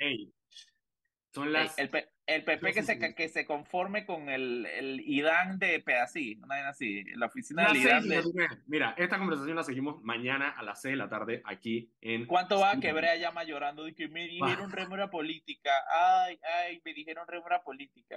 son 1.32 1.52
las... 1.52 1.78
El, 1.78 1.90
el 2.28 2.44
PP 2.44 2.74
que 2.74 2.82
se, 2.82 3.14
que 3.14 3.28
se 3.28 3.46
conforme 3.46 4.04
con 4.04 4.28
el, 4.28 4.66
el 4.66 5.00
IDAN 5.00 5.58
de 5.58 5.80
Pedací, 5.80 6.38
una 6.44 6.56
vez 6.56 6.64
así, 6.66 7.02
la 7.16 7.26
oficina 7.26 7.66
del 7.66 7.78
IDAN. 7.78 8.06
De... 8.06 8.22
Mira, 8.66 8.94
esta 8.98 9.18
conversación 9.18 9.56
la 9.56 9.64
seguimos 9.64 10.02
mañana 10.02 10.50
a 10.50 10.62
las 10.62 10.82
6 10.82 10.92
de 10.92 10.96
la 10.96 11.08
tarde 11.08 11.40
aquí 11.46 11.90
en... 12.02 12.26
¿Cuánto 12.26 12.60
va 12.60 12.72
a 12.72 12.80
que 12.80 12.92
Brea 12.92 13.16
llama 13.16 13.44
llorando 13.44 13.82
de 13.84 13.94
que 13.94 14.08
me 14.08 14.28
dijeron 14.28 14.70
remora 14.70 15.08
política? 15.08 15.70
Ay, 15.90 16.38
ay, 16.66 16.82
me 16.84 16.92
dijeron 16.92 17.26
remora 17.26 17.62
política. 17.62 18.16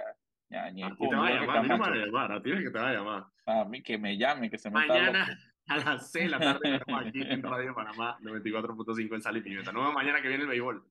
Ya, 0.50 0.70
ni 0.70 0.82
a 0.82 0.90
ti 0.90 1.08
te 1.08 1.16
va 1.16 1.28
a 1.28 1.30
llamar, 1.30 1.66
no 1.66 1.78
me 1.78 1.84
a 1.86 2.04
llamar, 2.04 2.32
a 2.32 2.42
ti 2.42 2.52
es 2.52 2.58
que 2.58 2.70
te 2.70 2.78
va 2.78 2.90
a 2.90 2.92
llamar. 2.92 3.24
A 3.46 3.64
mí 3.64 3.82
que 3.82 3.96
me 3.96 4.18
llame, 4.18 4.50
que 4.50 4.58
se 4.58 4.68
me 4.68 4.86
Mañana 4.86 5.26
a 5.68 5.76
las 5.78 6.10
6 6.12 6.24
de 6.24 6.30
la 6.30 6.38
tarde 6.38 6.80
aquí 6.86 7.22
en 7.22 7.42
Radio 7.42 7.74
Panamá 7.74 8.18
94.5 8.20 9.14
en 9.14 9.22
Sal 9.22 9.38
y 9.38 9.40
Pimienta. 9.40 9.72
Nos 9.72 9.82
vemos 9.82 9.94
mañana 9.94 10.20
que 10.20 10.28
viene 10.28 10.42
el 10.42 10.50
béisbol. 10.50 10.84